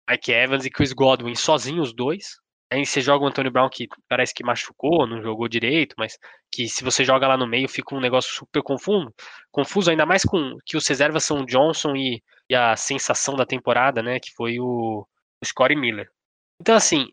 Mike 0.09 0.33
Evans 0.33 0.65
e 0.65 0.71
Chris 0.71 0.93
Godwin 0.93 1.35
sozinhos 1.35 1.89
os 1.89 1.95
dois. 1.95 2.37
Aí 2.71 2.85
você 2.85 3.01
joga 3.01 3.25
o 3.25 3.29
Antônio 3.29 3.51
Brown 3.53 3.69
que 3.69 3.87
parece 4.09 4.35
que 4.35 4.43
machucou, 4.43 5.07
não 5.07 5.23
jogou 5.23 5.49
direito, 5.49 5.95
mas 5.97 6.19
que 6.51 6.69
se 6.69 6.83
você 6.83 7.05
joga 7.05 7.29
lá 7.29 7.37
no 7.37 7.47
meio 7.47 7.69
fica 7.69 7.95
um 7.95 8.01
negócio 8.01 8.33
super 8.35 8.61
confuso, 8.63 9.15
confuso 9.53 9.91
ainda 9.91 10.05
mais 10.05 10.25
com 10.25 10.59
que 10.65 10.77
os 10.77 10.87
reservas 10.87 11.25
são 11.25 11.43
o 11.43 11.47
Johnson 11.47 11.95
e, 11.95 12.23
e 12.51 12.57
a 12.57 12.75
sensação 12.77 13.37
da 13.37 13.47
temporada, 13.47 14.03
né, 14.03 14.19
que 14.19 14.33
foi 14.33 14.59
o, 14.59 15.07
o 15.41 15.47
Scottie 15.47 15.77
Miller. 15.77 16.09
Então 16.61 16.75
assim, 16.75 17.07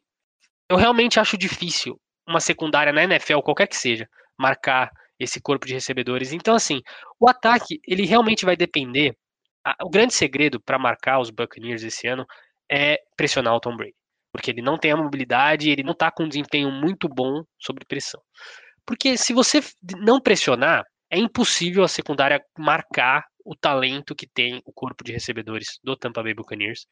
eu 0.69 0.77
realmente 0.77 1.19
acho 1.19 1.37
difícil 1.37 1.99
uma 2.27 2.39
secundária 2.39 2.93
na 2.93 3.03
NFL, 3.03 3.39
qualquer 3.41 3.67
que 3.67 3.77
seja, 3.77 4.09
marcar 4.37 4.91
esse 5.19 5.39
corpo 5.39 5.67
de 5.67 5.73
recebedores. 5.73 6.33
Então 6.33 6.55
assim, 6.55 6.81
o 7.19 7.29
ataque 7.29 7.79
ele 7.87 8.05
realmente 8.05 8.43
vai 8.45 8.55
depender. 8.55 9.15
A, 9.63 9.75
o 9.83 9.89
grande 9.89 10.13
segredo 10.15 10.59
para 10.59 10.79
marcar 10.79 11.19
os 11.19 11.29
Buccaneers 11.29 11.83
esse 11.83 12.07
ano 12.07 12.25
é 12.71 12.97
pressionar 13.15 13.53
o 13.55 13.59
Tom 13.59 13.77
Brady 13.77 13.93
porque 14.33 14.49
ele 14.49 14.63
não 14.63 14.77
tem 14.77 14.91
a 14.91 14.97
mobilidade, 14.97 15.69
ele 15.69 15.83
não 15.83 15.91
está 15.91 16.09
com 16.11 16.23
um 16.23 16.27
desempenho 16.27 16.71
muito 16.71 17.07
bom 17.07 17.43
sob 17.59 17.79
pressão. 17.87 18.19
Porque 18.85 19.15
se 19.15 19.31
você 19.31 19.61
não 19.99 20.19
pressionar, 20.19 20.83
é 21.09 21.19
impossível 21.19 21.83
a 21.83 21.87
secundária 21.87 22.43
marcar 22.57 23.23
o 23.45 23.55
talento 23.55 24.15
que 24.15 24.27
tem 24.27 24.59
o 24.65 24.73
corpo 24.73 25.03
de 25.03 25.11
recebedores 25.11 25.79
do 25.83 25.95
Tampa 25.95 26.23
Bay 26.23 26.33
Buccaneers. 26.33 26.87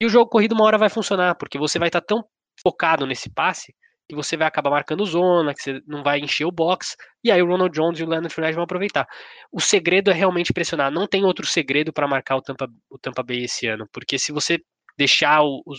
E 0.00 0.06
o 0.06 0.08
jogo 0.08 0.30
corrido 0.30 0.52
uma 0.52 0.64
hora 0.64 0.78
vai 0.78 0.88
funcionar, 0.88 1.34
porque 1.34 1.58
você 1.58 1.78
vai 1.78 1.88
estar 1.88 2.00
tá 2.00 2.06
tão 2.06 2.24
focado 2.62 3.06
nesse 3.06 3.28
passe 3.28 3.74
que 4.08 4.14
você 4.14 4.36
vai 4.36 4.46
acabar 4.46 4.70
marcando 4.70 5.04
zona, 5.04 5.52
que 5.52 5.60
você 5.60 5.82
não 5.86 6.02
vai 6.02 6.18
encher 6.18 6.46
o 6.46 6.52
box, 6.52 6.96
e 7.22 7.30
aí 7.30 7.42
o 7.42 7.46
Ronald 7.46 7.74
Jones 7.74 8.00
e 8.00 8.04
o 8.04 8.08
Leonard 8.08 8.32
Fournette 8.32 8.54
vão 8.54 8.64
aproveitar. 8.64 9.06
O 9.52 9.60
segredo 9.60 10.10
é 10.10 10.14
realmente 10.14 10.52
pressionar. 10.52 10.90
Não 10.90 11.06
tem 11.06 11.24
outro 11.24 11.44
segredo 11.44 11.92
para 11.92 12.08
marcar 12.08 12.36
o 12.36 12.40
Tampa, 12.40 12.68
o 12.88 12.98
Tampa 12.98 13.22
Bay 13.22 13.44
esse 13.44 13.66
ano, 13.66 13.86
porque 13.92 14.18
se 14.18 14.32
você 14.32 14.58
deixar 14.96 15.42
o, 15.42 15.62
o 15.66 15.74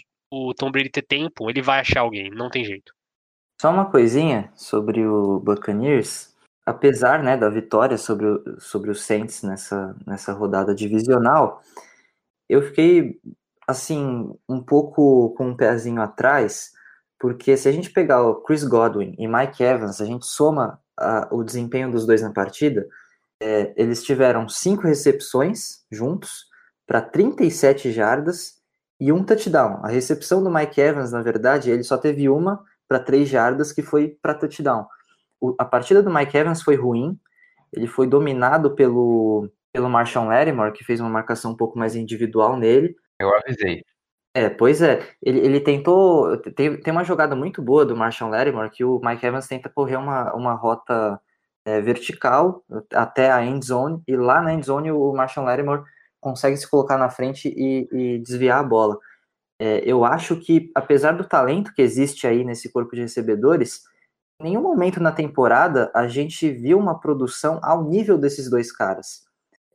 Tom 0.58 0.72
Brady 0.72 0.90
ter 0.90 1.02
tempo, 1.02 1.50
ele 1.50 1.62
vai 1.62 1.80
achar 1.80 2.02
alguém, 2.02 2.30
não 2.30 2.50
tem 2.50 2.64
jeito. 2.64 2.94
Só 3.62 3.72
uma 3.72 3.90
coisinha 3.90 4.52
sobre 4.56 5.06
o 5.06 5.40
Buccaneers. 5.40 6.34
Apesar 6.66 7.24
né, 7.24 7.36
da 7.36 7.50
vitória 7.50 7.98
sobre 7.98 8.28
o, 8.28 8.60
sobre 8.60 8.92
o 8.92 8.96
Saints 8.96 9.42
nessa, 9.42 9.96
nessa 10.06 10.34
rodada 10.34 10.74
divisional, 10.74 11.62
eu 12.48 12.62
fiquei 12.62 13.20
assim 13.68 14.32
um 14.48 14.62
pouco 14.62 15.34
com 15.36 15.50
um 15.50 15.58
pezinho 15.58 16.02
atrás, 16.02 16.72
porque 17.20 17.58
se 17.58 17.68
a 17.68 17.72
gente 17.72 17.90
pegar 17.90 18.24
o 18.24 18.36
Chris 18.36 18.64
Godwin 18.64 19.16
e 19.18 19.28
Mike 19.28 19.64
Evans, 19.64 20.00
a 20.00 20.06
gente 20.06 20.26
soma 20.26 20.80
a, 20.98 21.28
o 21.32 21.44
desempenho 21.44 21.92
dos 21.92 22.06
dois 22.06 22.22
na 22.22 22.32
partida, 22.32 22.88
é, 23.42 23.74
eles 23.76 24.04
tiveram 24.04 24.48
cinco 24.48 24.84
recepções 24.84 25.84
juntos 25.92 26.46
para 26.88 27.02
37 27.02 27.92
jardas 27.92 28.59
e 29.00 29.12
um 29.12 29.24
touchdown. 29.24 29.80
A 29.84 29.88
recepção 29.88 30.44
do 30.44 30.52
Mike 30.52 30.80
Evans, 30.80 31.12
na 31.12 31.22
verdade, 31.22 31.72
ele 31.72 31.84
só 31.84 31.98
teve 31.98 32.30
uma 32.30 32.64
para 32.88 33.00
três 33.00 33.30
jardas 33.30 33.72
que 33.72 33.82
foi 33.82 34.18
para 34.22 34.34
touchdown. 34.34 34.86
O, 35.40 35.56
a 35.58 35.66
partida 35.66 36.04
do 36.04 36.14
Mike 36.14 36.36
Evans 36.36 36.62
foi 36.62 36.76
ruim, 36.76 37.18
ele 37.72 37.88
foi 37.88 38.08
dominado 38.08 38.76
pelo, 38.76 39.50
pelo 39.72 39.90
Marshall 39.90 40.28
Lattimore, 40.28 40.74
que 40.74 40.84
fez 40.84 41.00
uma 41.00 41.10
marcação 41.10 41.52
um 41.52 41.58
pouco 41.58 41.78
mais 41.78 41.96
individual 41.96 42.58
nele. 42.58 42.96
Eu 43.20 43.34
avisei. 43.36 43.84
É, 44.34 44.50
pois 44.50 44.82
é. 44.82 45.02
Ele, 45.22 45.40
ele 45.40 45.60
tentou. 45.60 46.38
Tem, 46.38 46.80
tem 46.80 46.92
uma 46.92 47.04
jogada 47.04 47.36
muito 47.36 47.62
boa 47.62 47.86
do 47.86 47.96
Marshall 47.96 48.30
Lattimore 48.30 48.70
que 48.70 48.84
o 48.84 49.00
Mike 49.04 49.26
Evans 49.26 49.48
tenta 49.48 49.70
correr 49.70 49.98
uma, 49.98 50.34
uma 50.34 50.54
rota 50.54 51.20
é, 51.66 51.82
vertical 51.82 52.64
até 52.94 53.32
a 53.32 53.44
end 53.46 53.66
zone, 53.66 54.02
e 54.08 54.16
lá 54.16 54.42
na 54.42 54.54
end 54.54 54.66
zone 54.66 54.92
o 54.92 55.14
Marshall 55.14 55.46
Lattimore 55.46 55.84
consegue 56.20 56.58
se 56.58 56.70
colocar 56.70 56.98
na 56.98 57.10
frente 57.10 57.48
e, 57.48 57.88
e 57.92 58.20
desviar 58.20 58.60
a 58.60 58.64
bola. 58.64 58.98
É, 59.60 59.80
eu 59.86 60.06
acho 60.06 60.38
que, 60.38 60.72
apesar 60.74 61.14
do 61.14 61.28
talento 61.28 61.74
que 61.74 61.82
existe 61.82 62.26
aí 62.26 62.44
nesse 62.44 62.72
corpo 62.72 62.96
de 62.96 63.02
recebedores, 63.02 63.82
em 64.40 64.46
nenhum 64.46 64.62
momento 64.62 65.02
na 65.02 65.12
temporada 65.12 65.92
a 65.94 66.08
gente 66.08 66.50
viu 66.50 66.80
uma 66.80 67.00
produção 67.00 67.60
ao 67.62 67.84
nível 67.84 68.18
desses 68.18 68.50
dois 68.50 68.72
caras. 68.72 69.24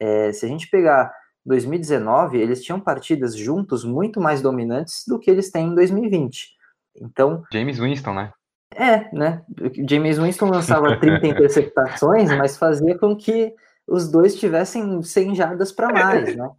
É, 0.00 0.32
se 0.32 0.44
a 0.46 0.48
gente 0.48 0.68
pegar 0.70 1.12
2019, 1.44 2.38
eles 2.38 2.62
tinham 2.62 2.80
partidas 2.80 3.36
juntos 3.36 3.84
muito 3.84 4.20
mais 4.20 4.40
dominantes 4.40 5.04
do 5.06 5.18
que 5.18 5.30
eles 5.30 5.50
têm 5.50 5.68
em 5.68 5.74
2020. 5.74 6.48
Então. 6.96 7.42
James 7.52 7.78
Winston, 7.78 8.14
né? 8.14 8.32
É, 8.74 9.14
né? 9.14 9.42
James 9.88 10.18
Winston 10.18 10.46
lançava 10.46 10.98
30 10.98 11.26
interceptações, 11.28 12.28
mas 12.30 12.56
fazia 12.56 12.98
com 12.98 13.14
que 13.14 13.54
os 13.86 14.10
dois 14.10 14.34
tivessem 14.34 15.02
100 15.02 15.34
jardas 15.34 15.72
para 15.72 15.92
mais, 15.92 16.36
né? 16.36 16.50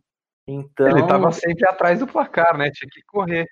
Então, 0.47 0.87
ele 0.87 1.01
estava 1.01 1.31
sempre 1.31 1.67
atrás 1.67 1.99
do 1.99 2.07
placar, 2.07 2.57
né? 2.57 2.69
Tinha 2.71 2.89
que 2.89 3.01
correr. 3.07 3.47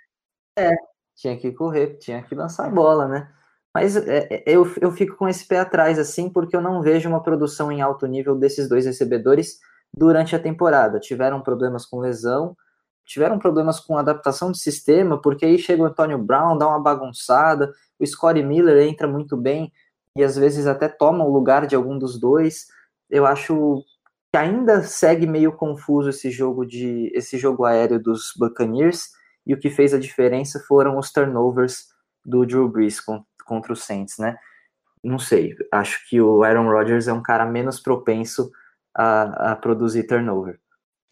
É, 0.58 0.72
tinha 1.15 1.38
que 1.38 1.51
correr, 1.51 1.98
tinha 1.98 2.22
que 2.22 2.36
lançar 2.36 2.68
a 2.68 2.70
bola, 2.70 3.08
né? 3.08 3.32
Mas 3.74 3.96
é, 3.96 4.27
é, 4.30 4.44
eu, 4.46 4.72
eu 4.80 4.92
fico 4.92 5.15
com 5.15 5.27
esse 5.27 5.46
pé 5.46 5.60
atrás, 5.60 5.98
assim, 5.98 6.30
porque 6.30 6.56
eu 6.56 6.62
não 6.62 6.82
vejo 6.82 7.10
uma 7.10 7.24
produção 7.24 7.72
em 7.72 7.82
alto 7.82 8.06
nível 8.06 8.36
desses 8.36 8.70
dois 8.70 8.86
recebedores 8.86 9.60
durante 9.92 10.36
a 10.36 10.39
temporada. 10.39 11.00
Tiveram 11.00 11.42
problemas 11.42 11.86
com 11.86 12.00
lesão, 12.00 12.56
tiveram 13.06 13.39
problemas 13.39 13.80
com 13.80 13.98
adaptação 13.98 14.51
de 14.51 14.60
sistema, 14.60 15.20
porque 15.20 15.46
aí 15.46 15.58
chega 15.58 15.82
o 15.82 15.86
Antônio 15.86 16.20
Brown, 16.20 16.58
dá 16.58 16.68
uma 16.68 16.80
bagunçada, 16.80 17.74
o 18.00 18.06
Scottie 18.06 18.44
Miller 18.44 18.88
entra 18.88 19.08
muito 19.08 19.36
bem 19.36 19.72
e 20.15 20.24
às 20.24 20.36
vezes 20.36 20.68
até 20.68 20.88
toma 20.88 21.25
o 21.25 21.34
lugar 21.34 21.65
de 21.65 21.75
algum 21.75 21.98
dos 21.98 22.20
dois 22.20 22.68
eu 23.13 23.27
acho 23.27 23.86
que 24.32 24.38
ainda 24.38 24.82
segue 24.82 25.27
meio 25.27 25.53
confuso 25.53 26.10
esse 26.10 26.32
jogo 26.32 26.65
de 26.65 27.12
esse 27.13 27.38
jogo 27.38 27.63
aéreo 27.63 28.01
dos 28.01 28.34
Buccaneers 28.36 29.10
e 29.46 29.53
o 29.53 29.60
que 29.60 29.70
fez 29.70 29.93
a 29.93 30.00
diferença 30.00 30.60
foram 30.67 30.98
os 30.98 31.12
turnovers 31.12 31.86
do 32.25 32.43
Drew 32.43 32.67
Brees 32.67 33.00
contra 33.46 33.72
os 33.72 33.84
Saints, 33.84 34.17
né? 34.17 34.36
Não 35.03 35.20
sei, 35.20 35.55
acho 35.72 36.10
que 36.10 36.20
o 36.20 36.43
Aaron 36.43 36.67
Rodgers 36.67 37.08
é 37.08 37.13
um 37.13 37.22
cara 37.22 37.46
menos 37.46 37.79
propenso 37.79 38.50
a, 38.98 39.51
a 39.51 39.55
produzir 39.55 40.08
turnover. 40.08 40.60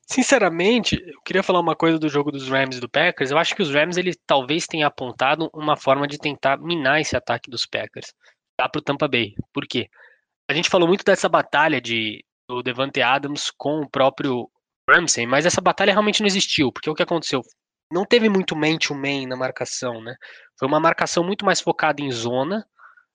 Sinceramente, 0.07 1.01
eu 1.05 1.21
queria 1.23 1.43
falar 1.43 1.59
uma 1.59 1.75
coisa 1.75 1.99
do 1.99 2.09
jogo 2.09 2.31
dos 2.31 2.49
Rams 2.49 2.77
e 2.77 2.81
do 2.81 2.89
Packers. 2.89 3.29
Eu 3.29 3.37
acho 3.37 3.55
que 3.55 3.61
os 3.61 3.71
Rams 3.71 3.97
ele 3.97 4.13
talvez 4.25 4.65
tenha 4.65 4.87
apontado 4.87 5.49
uma 5.53 5.77
forma 5.77 6.07
de 6.07 6.17
tentar 6.17 6.57
minar 6.57 6.99
esse 6.99 7.15
ataque 7.15 7.49
dos 7.49 7.65
Packers 7.65 8.11
lá 8.59 8.67
para 8.67 8.79
o 8.79 8.81
Tampa 8.81 9.07
Bay. 9.07 9.35
Por 9.53 9.67
quê? 9.67 9.87
A 10.51 10.53
gente 10.53 10.69
falou 10.69 10.85
muito 10.85 11.05
dessa 11.05 11.29
batalha 11.29 11.79
de 11.79 12.25
do 12.45 12.61
Devante 12.61 13.01
Adams 13.01 13.49
com 13.57 13.79
o 13.79 13.89
próprio 13.89 14.49
Ramsey, 14.89 15.25
mas 15.25 15.45
essa 15.45 15.61
batalha 15.61 15.93
realmente 15.93 16.19
não 16.19 16.27
existiu, 16.27 16.73
porque 16.73 16.89
o 16.89 16.93
que 16.93 17.01
aconteceu? 17.01 17.41
Não 17.89 18.05
teve 18.05 18.27
muito 18.27 18.53
man-to-man 18.53 19.27
na 19.27 19.37
marcação, 19.37 20.01
né? 20.03 20.13
Foi 20.59 20.67
uma 20.67 20.77
marcação 20.77 21.23
muito 21.23 21.45
mais 21.45 21.61
focada 21.61 22.01
em 22.01 22.11
zona 22.11 22.65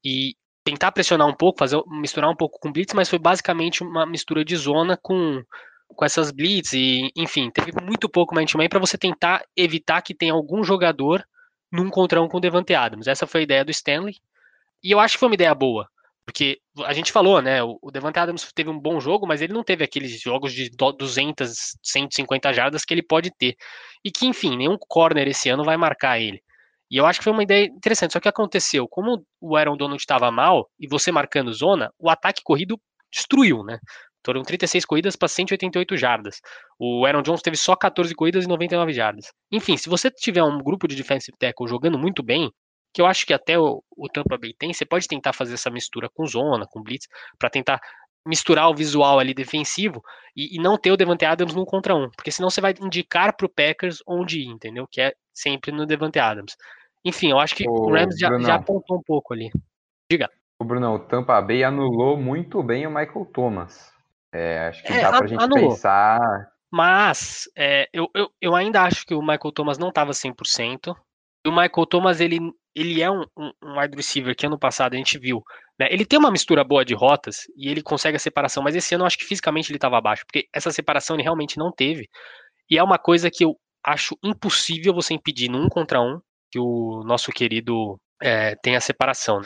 e 0.02 0.34
tentar 0.64 0.92
pressionar 0.92 1.28
um 1.28 1.34
pouco, 1.34 1.58
fazer 1.58 1.78
misturar 1.86 2.30
um 2.30 2.34
pouco 2.34 2.58
com 2.58 2.72
blitz, 2.72 2.94
mas 2.94 3.10
foi 3.10 3.18
basicamente 3.18 3.82
uma 3.82 4.06
mistura 4.06 4.42
de 4.42 4.56
zona 4.56 4.98
com 5.02 5.42
com 5.88 6.04
essas 6.06 6.30
blitz 6.30 6.72
e, 6.72 7.12
enfim, 7.14 7.50
teve 7.50 7.70
muito 7.82 8.08
pouco 8.08 8.34
man-to-man 8.34 8.68
para 8.70 8.80
você 8.80 8.96
tentar 8.96 9.44
evitar 9.54 10.00
que 10.00 10.14
tenha 10.14 10.32
algum 10.32 10.64
jogador 10.64 11.22
num 11.70 11.90
contra 11.90 12.22
um 12.22 12.28
com 12.28 12.38
o 12.38 12.40
Devante 12.40 12.74
Adams. 12.74 13.06
Essa 13.06 13.26
foi 13.26 13.40
a 13.42 13.44
ideia 13.44 13.64
do 13.64 13.70
Stanley. 13.70 14.16
E 14.82 14.90
eu 14.90 14.98
acho 14.98 15.16
que 15.16 15.20
foi 15.20 15.28
uma 15.28 15.34
ideia 15.34 15.54
boa, 15.54 15.86
porque 16.26 16.58
a 16.84 16.92
gente 16.92 17.12
falou, 17.12 17.40
né? 17.40 17.62
O 17.62 17.90
Devante 17.92 18.18
Adams 18.18 18.50
teve 18.52 18.68
um 18.68 18.78
bom 18.78 18.98
jogo, 18.98 19.28
mas 19.28 19.40
ele 19.40 19.52
não 19.52 19.62
teve 19.62 19.84
aqueles 19.84 20.20
jogos 20.20 20.52
de 20.52 20.68
200, 20.70 21.78
150 21.80 22.52
jardas 22.52 22.84
que 22.84 22.92
ele 22.92 23.02
pode 23.02 23.30
ter. 23.38 23.54
E 24.04 24.10
que, 24.10 24.26
enfim, 24.26 24.56
nenhum 24.56 24.76
corner 24.76 25.28
esse 25.28 25.48
ano 25.48 25.62
vai 25.62 25.76
marcar 25.76 26.18
ele. 26.20 26.42
E 26.90 26.96
eu 26.96 27.06
acho 27.06 27.20
que 27.20 27.24
foi 27.24 27.32
uma 27.32 27.44
ideia 27.44 27.66
interessante. 27.66 28.12
Só 28.12 28.20
que 28.20 28.28
aconteceu, 28.28 28.88
como 28.88 29.24
o 29.40 29.56
Aaron 29.56 29.76
Donald 29.76 30.02
estava 30.02 30.28
mal 30.32 30.68
e 30.80 30.88
você 30.88 31.12
marcando 31.12 31.52
zona, 31.52 31.92
o 31.96 32.10
ataque 32.10 32.42
corrido 32.44 32.76
destruiu, 33.12 33.62
né? 33.62 33.78
Foram 34.24 34.42
36 34.42 34.84
corridas 34.84 35.14
para 35.14 35.28
188 35.28 35.96
jardas. 35.96 36.40
O 36.76 37.06
Aaron 37.06 37.22
Jones 37.22 37.40
teve 37.40 37.56
só 37.56 37.76
14 37.76 38.12
corridas 38.16 38.44
e 38.44 38.48
99 38.48 38.92
jardas. 38.92 39.26
Enfim, 39.52 39.76
se 39.76 39.88
você 39.88 40.10
tiver 40.10 40.42
um 40.42 40.58
grupo 40.58 40.88
de 40.88 40.96
defensive 40.96 41.36
tackle 41.38 41.68
jogando 41.68 41.96
muito 41.96 42.24
bem, 42.24 42.50
que 42.96 43.02
eu 43.02 43.06
acho 43.06 43.26
que 43.26 43.34
até 43.34 43.58
o, 43.58 43.84
o 43.94 44.08
Tampa 44.08 44.38
Bay 44.38 44.54
tem, 44.58 44.72
você 44.72 44.86
pode 44.86 45.06
tentar 45.06 45.34
fazer 45.34 45.52
essa 45.52 45.68
mistura 45.68 46.08
com 46.08 46.24
zona, 46.24 46.66
com 46.66 46.82
blitz, 46.82 47.06
para 47.38 47.50
tentar 47.50 47.78
misturar 48.26 48.70
o 48.70 48.74
visual 48.74 49.18
ali 49.18 49.34
defensivo 49.34 50.02
e, 50.34 50.56
e, 50.56 50.58
não 50.58 50.78
ter 50.78 50.90
o 50.90 50.96
Devante 50.96 51.26
Adams 51.26 51.54
no 51.54 51.66
contra 51.66 51.94
um, 51.94 52.08
porque 52.16 52.30
senão 52.30 52.48
você 52.48 52.58
vai 52.58 52.72
indicar 52.80 53.36
para 53.36 53.44
o 53.44 53.50
Packers 53.50 54.02
onde 54.08 54.40
ir, 54.40 54.46
entendeu? 54.46 54.88
Que 54.90 55.02
é 55.02 55.12
sempre 55.30 55.70
no 55.72 55.84
Devante 55.84 56.18
Adams. 56.18 56.56
Enfim, 57.04 57.32
eu 57.32 57.38
acho 57.38 57.54
que 57.54 57.68
o, 57.68 57.70
o 57.70 57.92
Rams 57.92 58.18
já, 58.18 58.30
já, 58.38 58.54
apontou 58.54 58.96
um 58.96 59.02
pouco 59.02 59.34
ali. 59.34 59.50
Diga. 60.10 60.30
O 60.58 60.64
Bruno, 60.64 60.94
o 60.94 60.98
Tampa 60.98 61.38
Bay 61.42 61.64
anulou 61.64 62.16
muito 62.16 62.62
bem 62.62 62.86
o 62.86 62.90
Michael 62.90 63.26
Thomas. 63.26 63.92
É, 64.32 64.68
acho 64.68 64.82
que 64.84 64.92
é, 64.94 65.02
dá 65.02 65.18
pra 65.18 65.26
gente 65.26 65.44
anulou. 65.44 65.68
pensar. 65.68 66.48
Mas 66.72 67.42
é, 67.54 67.90
eu, 67.92 68.08
eu, 68.14 68.30
eu 68.40 68.54
ainda 68.56 68.80
acho 68.84 69.04
que 69.04 69.14
o 69.14 69.20
Michael 69.20 69.52
Thomas 69.52 69.76
não 69.76 69.90
estava 69.90 70.12
100%. 70.12 70.96
E 71.44 71.48
o 71.48 71.52
Michael 71.52 71.86
Thomas, 71.86 72.20
ele, 72.20 72.40
ele 72.76 73.00
é 73.02 73.10
um, 73.10 73.22
um, 73.36 73.50
um 73.62 73.80
wide 73.80 73.96
receiver 73.96 74.36
que 74.36 74.44
ano 74.44 74.58
passado 74.58 74.92
a 74.92 74.96
gente 74.98 75.18
viu. 75.18 75.42
Né? 75.80 75.88
Ele 75.90 76.04
tem 76.04 76.18
uma 76.18 76.30
mistura 76.30 76.62
boa 76.62 76.84
de 76.84 76.94
rotas 76.94 77.38
e 77.56 77.70
ele 77.70 77.82
consegue 77.82 78.16
a 78.16 78.20
separação, 78.20 78.62
mas 78.62 78.76
esse 78.76 78.94
ano 78.94 79.02
eu 79.02 79.06
acho 79.06 79.16
que 79.16 79.24
fisicamente 79.24 79.70
ele 79.70 79.78
estava 79.78 79.96
abaixo, 79.96 80.24
porque 80.26 80.46
essa 80.54 80.70
separação 80.70 81.16
ele 81.16 81.22
realmente 81.22 81.56
não 81.56 81.72
teve. 81.72 82.06
E 82.70 82.76
é 82.76 82.82
uma 82.82 82.98
coisa 82.98 83.30
que 83.30 83.44
eu 83.44 83.56
acho 83.82 84.14
impossível 84.22 84.92
você 84.92 85.14
impedir 85.14 85.48
num 85.48 85.68
contra 85.68 86.00
um 86.00 86.20
que 86.52 86.58
o 86.58 87.02
nosso 87.06 87.32
querido 87.32 87.98
é, 88.22 88.54
tenha 88.56 88.80
separação. 88.80 89.40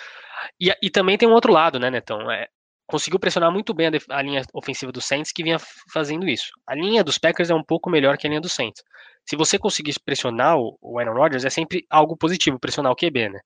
E, 0.58 0.75
e 0.82 0.90
também 0.90 1.16
tem 1.16 1.28
um 1.28 1.32
outro 1.32 1.52
lado, 1.52 1.78
né, 1.78 1.88
Netão? 1.88 2.30
É, 2.30 2.49
conseguiu 2.90 3.20
pressionar 3.20 3.52
muito 3.52 3.73
bem 3.73 3.87
a, 3.87 3.90
a, 4.11 4.23
linha 4.23 4.42
ofensiva 4.52 4.90
do 4.90 5.00
Saints 5.00 5.32
que 5.32 5.42
vinha 5.42 5.59
fazendo 5.92 6.28
isso. 6.28 6.50
A 6.66 6.75
linha 6.75 7.04
dos 7.04 7.16
Packers 7.16 7.49
é 7.49 7.54
um 7.54 7.62
pouco 7.62 7.88
melhor 7.88 8.18
que 8.18 8.26
a 8.26 8.30
linha 8.30 8.40
do 8.40 8.49
Saints. 8.49 8.82
Se 9.25 9.37
você 9.37 9.59
conseguir 9.59 9.94
pressionar 10.04 10.59
o, 10.59 10.76
o 10.82 10.99
Aaron 10.99 11.14
Rodgers, 11.14 11.44
é 11.44 11.50
sempre 11.50 11.87
algo 11.88 12.16
positivo, 12.16 12.59
pressionar 12.59 12.90
o 12.90 12.97
QB, 12.97 13.28
né? 13.28 13.40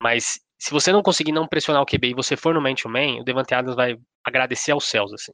Mas 0.00 0.40
se 0.58 0.70
você 0.70 0.92
não 0.92 1.02
conseguir 1.02 1.32
não 1.32 1.48
pressionar 1.48 1.82
o 1.82 1.86
QB 1.86 2.10
e 2.10 2.14
você 2.14 2.36
for 2.36 2.54
no 2.54 2.60
man-to-man, 2.60 3.20
o 3.20 3.24
Devante 3.24 3.54
Adams 3.54 3.74
vai 3.74 3.98
agradecer 4.24 4.70
aos 4.72 4.84
céus, 4.84 5.12
assim. 5.12 5.32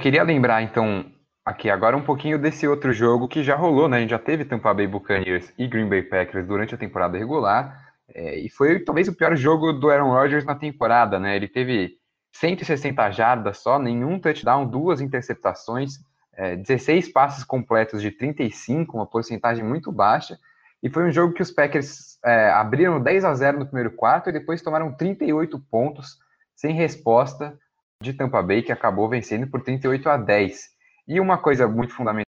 Queria 0.00 0.22
lembrar, 0.22 0.62
então, 0.62 1.10
aqui 1.44 1.70
agora 1.70 1.96
um 1.96 2.02
pouquinho 2.02 2.38
desse 2.38 2.66
outro 2.68 2.92
jogo 2.92 3.28
que 3.28 3.42
já 3.42 3.56
rolou, 3.56 3.88
né? 3.88 3.98
A 3.98 4.00
gente 4.00 4.10
já 4.10 4.18
teve 4.18 4.44
Tampa 4.44 4.74
Bay 4.74 4.86
Buccaneers 4.86 5.52
e 5.56 5.66
Green 5.66 5.88
Bay 5.88 6.02
Packers 6.02 6.46
durante 6.46 6.74
a 6.74 6.78
temporada 6.78 7.16
regular. 7.16 7.90
É, 8.12 8.38
e 8.38 8.50
foi 8.50 8.80
talvez 8.80 9.08
o 9.08 9.16
pior 9.16 9.36
jogo 9.36 9.72
do 9.72 9.88
Aaron 9.88 10.10
Rodgers 10.10 10.44
na 10.44 10.54
temporada, 10.54 11.18
né? 11.18 11.36
Ele 11.36 11.48
teve 11.48 11.99
160 12.32 13.10
jardas 13.10 13.58
só, 13.58 13.78
nenhum 13.78 14.18
touchdown, 14.18 14.66
duas 14.66 15.00
interceptações, 15.00 15.98
é, 16.32 16.56
16 16.56 17.12
passes 17.12 17.44
completos 17.44 18.00
de 18.00 18.10
35, 18.10 18.96
uma 18.96 19.06
porcentagem 19.06 19.64
muito 19.64 19.92
baixa. 19.92 20.38
E 20.82 20.88
foi 20.88 21.04
um 21.04 21.12
jogo 21.12 21.34
que 21.34 21.42
os 21.42 21.50
Packers 21.50 22.18
é, 22.24 22.50
abriram 22.50 23.02
10 23.02 23.24
a 23.24 23.34
0 23.34 23.58
no 23.58 23.66
primeiro 23.66 23.90
quarto 23.90 24.30
e 24.30 24.32
depois 24.32 24.62
tomaram 24.62 24.92
38 24.92 25.58
pontos 25.70 26.18
sem 26.54 26.74
resposta 26.74 27.58
de 28.02 28.14
Tampa 28.14 28.42
Bay, 28.42 28.62
que 28.62 28.72
acabou 28.72 29.08
vencendo 29.08 29.46
por 29.46 29.62
38 29.62 30.08
a 30.08 30.16
10. 30.16 30.70
E 31.06 31.20
uma 31.20 31.36
coisa 31.36 31.68
muito 31.68 31.94
fundamental 31.94 32.24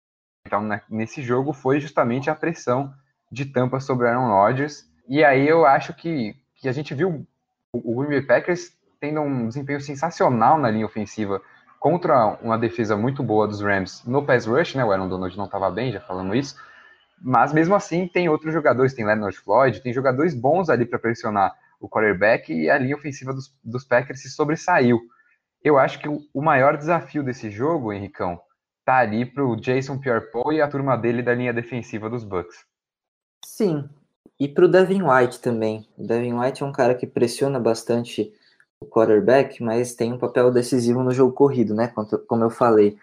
nesse 0.88 1.20
jogo 1.20 1.52
foi 1.52 1.80
justamente 1.80 2.30
a 2.30 2.34
pressão 2.34 2.94
de 3.30 3.44
Tampa 3.44 3.80
sobre 3.80 4.08
Aaron 4.08 4.28
Rodgers. 4.28 4.88
E 5.06 5.22
aí 5.22 5.46
eu 5.46 5.66
acho 5.66 5.92
que, 5.92 6.34
que 6.56 6.68
a 6.68 6.72
gente 6.72 6.94
viu 6.94 7.26
o 7.72 7.94
Green 7.96 8.10
Bay 8.10 8.22
Packers 8.22 8.72
tendo 9.00 9.20
um 9.20 9.48
desempenho 9.48 9.80
sensacional 9.80 10.58
na 10.58 10.70
linha 10.70 10.86
ofensiva 10.86 11.40
contra 11.78 12.38
uma 12.42 12.58
defesa 12.58 12.96
muito 12.96 13.22
boa 13.22 13.46
dos 13.46 13.60
Rams 13.60 14.04
no 14.04 14.24
pass 14.24 14.46
rush, 14.46 14.74
né? 14.74 14.84
O 14.84 14.90
Aaron 14.90 15.08
Donald 15.08 15.36
não 15.36 15.44
estava 15.44 15.70
bem, 15.70 15.92
já 15.92 16.00
falamos 16.00 16.36
isso. 16.36 16.56
Mas 17.20 17.52
mesmo 17.52 17.74
assim, 17.74 18.06
tem 18.06 18.28
outros 18.28 18.52
jogadores, 18.52 18.94
tem 18.94 19.04
Leonard 19.04 19.36
Floyd, 19.36 19.80
tem 19.80 19.92
jogadores 19.92 20.34
bons 20.34 20.68
ali 20.68 20.84
para 20.84 20.98
pressionar 20.98 21.54
o 21.80 21.88
quarterback 21.88 22.52
e 22.52 22.68
a 22.68 22.78
linha 22.78 22.96
ofensiva 22.96 23.32
dos, 23.32 23.52
dos 23.62 23.84
Packers 23.84 24.20
se 24.20 24.30
sobressaiu. 24.30 25.00
Eu 25.62 25.78
acho 25.78 25.98
que 25.98 26.08
o, 26.08 26.20
o 26.32 26.42
maior 26.42 26.76
desafio 26.76 27.22
desse 27.22 27.50
jogo, 27.50 27.92
Henricão, 27.92 28.40
tá 28.84 28.98
ali 28.98 29.26
para 29.26 29.44
o 29.44 29.56
Jason 29.56 29.98
Pierre-Paul 29.98 30.52
e 30.52 30.60
a 30.62 30.68
turma 30.68 30.96
dele 30.96 31.22
da 31.22 31.34
linha 31.34 31.52
defensiva 31.52 32.08
dos 32.08 32.24
Bucks. 32.24 32.64
Sim, 33.44 33.88
e 34.38 34.48
para 34.48 34.64
o 34.64 34.68
Devin 34.68 35.02
White 35.02 35.40
também. 35.40 35.86
O 35.96 36.06
Devin 36.06 36.34
White 36.34 36.62
é 36.62 36.66
um 36.66 36.72
cara 36.72 36.94
que 36.94 37.06
pressiona 37.06 37.58
bastante 37.58 38.32
o 38.80 38.86
quarterback, 38.86 39.62
mas 39.62 39.94
tem 39.94 40.12
um 40.12 40.18
papel 40.18 40.50
decisivo 40.50 41.02
no 41.02 41.10
jogo 41.12 41.32
corrido, 41.32 41.74
né? 41.74 41.92
Como 42.26 42.44
eu 42.44 42.50
falei. 42.50 42.96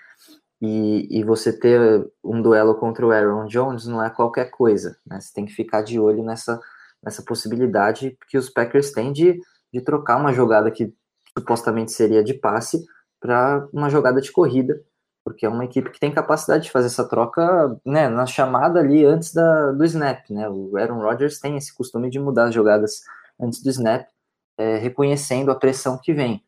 E, 0.62 1.20
e 1.20 1.24
você 1.24 1.51
ter 1.51 2.08
um 2.24 2.41
duelo 2.41 2.75
contra 2.75 3.05
o 3.05 3.12
Aaron 3.12 3.46
Jones 3.46 3.86
não 3.86 4.03
é 4.03 4.10
qualquer 4.10 4.50
coisa, 4.50 4.98
né? 5.05 5.20
Você 5.20 5.34
tem 5.34 5.46
que 5.46 5.53
ficar 5.53 5.82
de 5.82 6.00
olho 6.00 6.24
nessa, 6.24 6.60
nessa 7.03 7.22
possibilidade 7.22 8.17
que 8.29 8.38
os 8.38 8.50
Packers 8.50 8.91
têm 8.91 9.12
de, 9.12 9.39
de 9.74 9.82
trocar 9.82 10.17
uma 10.17 10.34
jogada 10.34 10.72
que 10.72 10.94
supostamente 11.38 11.91
seria 11.91 12.24
de 12.24 12.34
passe 12.34 12.86
para 13.20 13.67
uma 13.74 13.89
jogada 13.89 14.22
de 14.22 14.32
corrida, 14.32 14.82
porque 15.25 15.46
é 15.46 15.50
uma 15.50 15.65
equipe 15.65 15.89
que 15.89 16.00
tem 16.00 16.13
capacidade 16.13 16.65
de 16.65 16.72
fazer 16.72 16.88
essa 16.88 17.08
troca 17.08 17.77
né, 17.86 18.08
na 18.08 18.25
chamada 18.25 18.79
ali 18.79 19.03
antes 19.03 19.34
da, 19.34 19.72
do 19.72 19.84
snap. 19.84 20.29
Né? 20.29 20.48
O 20.48 20.77
Aaron 20.77 21.01
Rodgers 21.01 21.39
tem 21.39 21.58
esse 21.58 21.75
costume 21.75 22.10
de 22.10 22.20
mudar 22.20 22.46
as 22.46 22.53
jogadas 22.53 23.01
antes 23.39 23.62
do 23.62 23.70
snap, 23.70 24.08
é, 24.57 24.77
reconhecendo 24.77 25.51
a 25.51 25.55
pressão 25.55 25.97
que 25.97 26.13
vem. 26.13 26.43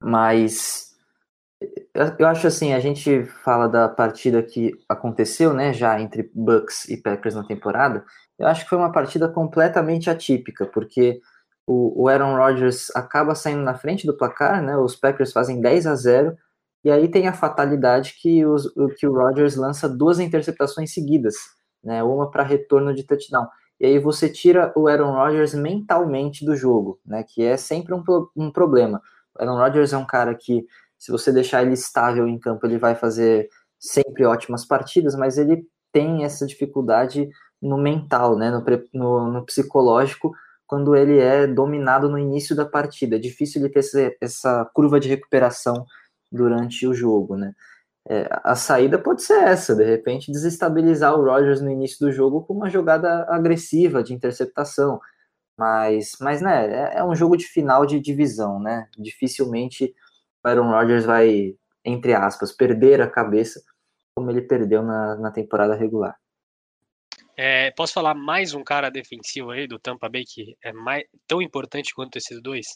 Mas 0.00 0.94
eu 2.18 2.26
acho 2.26 2.46
assim, 2.46 2.72
a 2.72 2.80
gente 2.80 3.24
fala 3.24 3.68
da 3.68 3.88
partida 3.88 4.42
que 4.42 4.72
aconteceu, 4.88 5.54
né, 5.54 5.72
já 5.72 6.00
entre 6.00 6.30
Bucks 6.34 6.88
e 6.88 6.96
Packers 6.96 7.34
na 7.34 7.44
temporada. 7.44 8.04
Eu 8.38 8.46
acho 8.46 8.64
que 8.64 8.68
foi 8.68 8.78
uma 8.78 8.92
partida 8.92 9.28
completamente 9.28 10.10
atípica, 10.10 10.66
porque 10.66 11.20
o, 11.66 12.08
Aaron 12.08 12.36
Rodgers 12.36 12.90
acaba 12.94 13.34
saindo 13.34 13.62
na 13.62 13.74
frente 13.74 14.06
do 14.06 14.16
placar, 14.16 14.62
né? 14.62 14.76
Os 14.76 14.96
Packers 14.96 15.32
fazem 15.32 15.60
10 15.60 15.86
a 15.86 15.94
0 15.94 16.36
e 16.84 16.90
aí 16.90 17.08
tem 17.08 17.26
a 17.26 17.32
fatalidade 17.32 18.14
que, 18.20 18.44
os, 18.44 18.70
que 18.98 19.06
o 19.06 19.14
Rodgers 19.14 19.56
lança 19.56 19.88
duas 19.88 20.20
interceptações 20.20 20.92
seguidas, 20.92 21.34
né? 21.82 22.02
Uma 22.02 22.30
para 22.30 22.42
retorno 22.42 22.94
de 22.94 23.04
touchdown. 23.04 23.46
E 23.80 23.86
aí 23.86 23.98
você 23.98 24.28
tira 24.28 24.72
o 24.76 24.88
Aaron 24.88 25.12
Rodgers 25.12 25.54
mentalmente 25.54 26.44
do 26.44 26.56
jogo, 26.56 27.00
né? 27.04 27.24
Que 27.24 27.42
é 27.44 27.56
sempre 27.56 27.94
um, 27.94 28.02
um 28.36 28.50
problema. 28.50 29.00
O 29.34 29.42
Aaron 29.42 29.58
Rodgers 29.58 29.92
é 29.92 29.96
um 29.96 30.06
cara 30.06 30.34
que 30.34 30.64
se 30.98 31.10
você 31.12 31.32
deixar 31.32 31.62
ele 31.62 31.74
estável 31.74 32.26
em 32.26 32.38
campo, 32.38 32.66
ele 32.66 32.78
vai 32.78 32.94
fazer 32.94 33.48
sempre 33.78 34.24
ótimas 34.24 34.64
partidas, 34.64 35.14
mas 35.14 35.36
ele 35.36 35.66
tem 35.92 36.24
essa 36.24 36.46
dificuldade 36.46 37.28
no 37.60 37.76
mental, 37.76 38.36
né, 38.36 38.50
no, 38.50 38.62
no, 38.92 39.32
no 39.32 39.44
psicológico, 39.44 40.32
quando 40.66 40.96
ele 40.96 41.18
é 41.18 41.46
dominado 41.46 42.08
no 42.08 42.18
início 42.18 42.56
da 42.56 42.64
partida. 42.64 43.16
É 43.16 43.18
difícil 43.18 43.60
ele 43.60 43.70
ter 43.70 43.80
essa, 43.80 44.12
essa 44.20 44.70
curva 44.72 44.98
de 44.98 45.08
recuperação 45.08 45.84
durante 46.32 46.86
o 46.86 46.94
jogo, 46.94 47.36
né. 47.36 47.52
É, 48.08 48.28
a 48.44 48.54
saída 48.54 48.98
pode 48.98 49.22
ser 49.22 49.42
essa, 49.44 49.74
de 49.74 49.82
repente 49.82 50.30
desestabilizar 50.30 51.14
o 51.18 51.24
Rodgers 51.24 51.62
no 51.62 51.70
início 51.70 51.98
do 52.00 52.12
jogo 52.12 52.42
com 52.42 52.52
uma 52.52 52.68
jogada 52.68 53.24
agressiva 53.30 54.02
de 54.02 54.12
interceptação, 54.12 55.00
mas, 55.58 56.12
mas 56.20 56.42
né, 56.42 56.66
é, 56.66 56.98
é 56.98 57.04
um 57.04 57.14
jogo 57.14 57.36
de 57.36 57.46
final 57.46 57.86
de 57.86 57.98
divisão, 57.98 58.60
né, 58.60 58.88
dificilmente 58.98 59.94
Aaron 60.42 60.70
Rodgers 60.70 61.06
vai, 61.06 61.56
entre 61.82 62.12
aspas, 62.12 62.52
perder 62.52 63.00
a 63.00 63.10
cabeça 63.10 63.62
como 64.14 64.30
ele 64.30 64.42
perdeu 64.42 64.82
na, 64.82 65.16
na 65.16 65.30
temporada 65.30 65.74
regular. 65.74 66.14
É, 67.36 67.70
posso 67.72 67.94
falar 67.94 68.14
mais 68.14 68.54
um 68.54 68.62
cara 68.62 68.90
defensivo 68.90 69.50
aí 69.50 69.66
do 69.66 69.78
Tampa 69.78 70.08
Bay 70.08 70.24
que 70.24 70.56
é 70.62 70.72
mais, 70.72 71.04
tão 71.26 71.42
importante 71.42 71.94
quanto 71.94 72.16
esses 72.16 72.40
dois? 72.42 72.66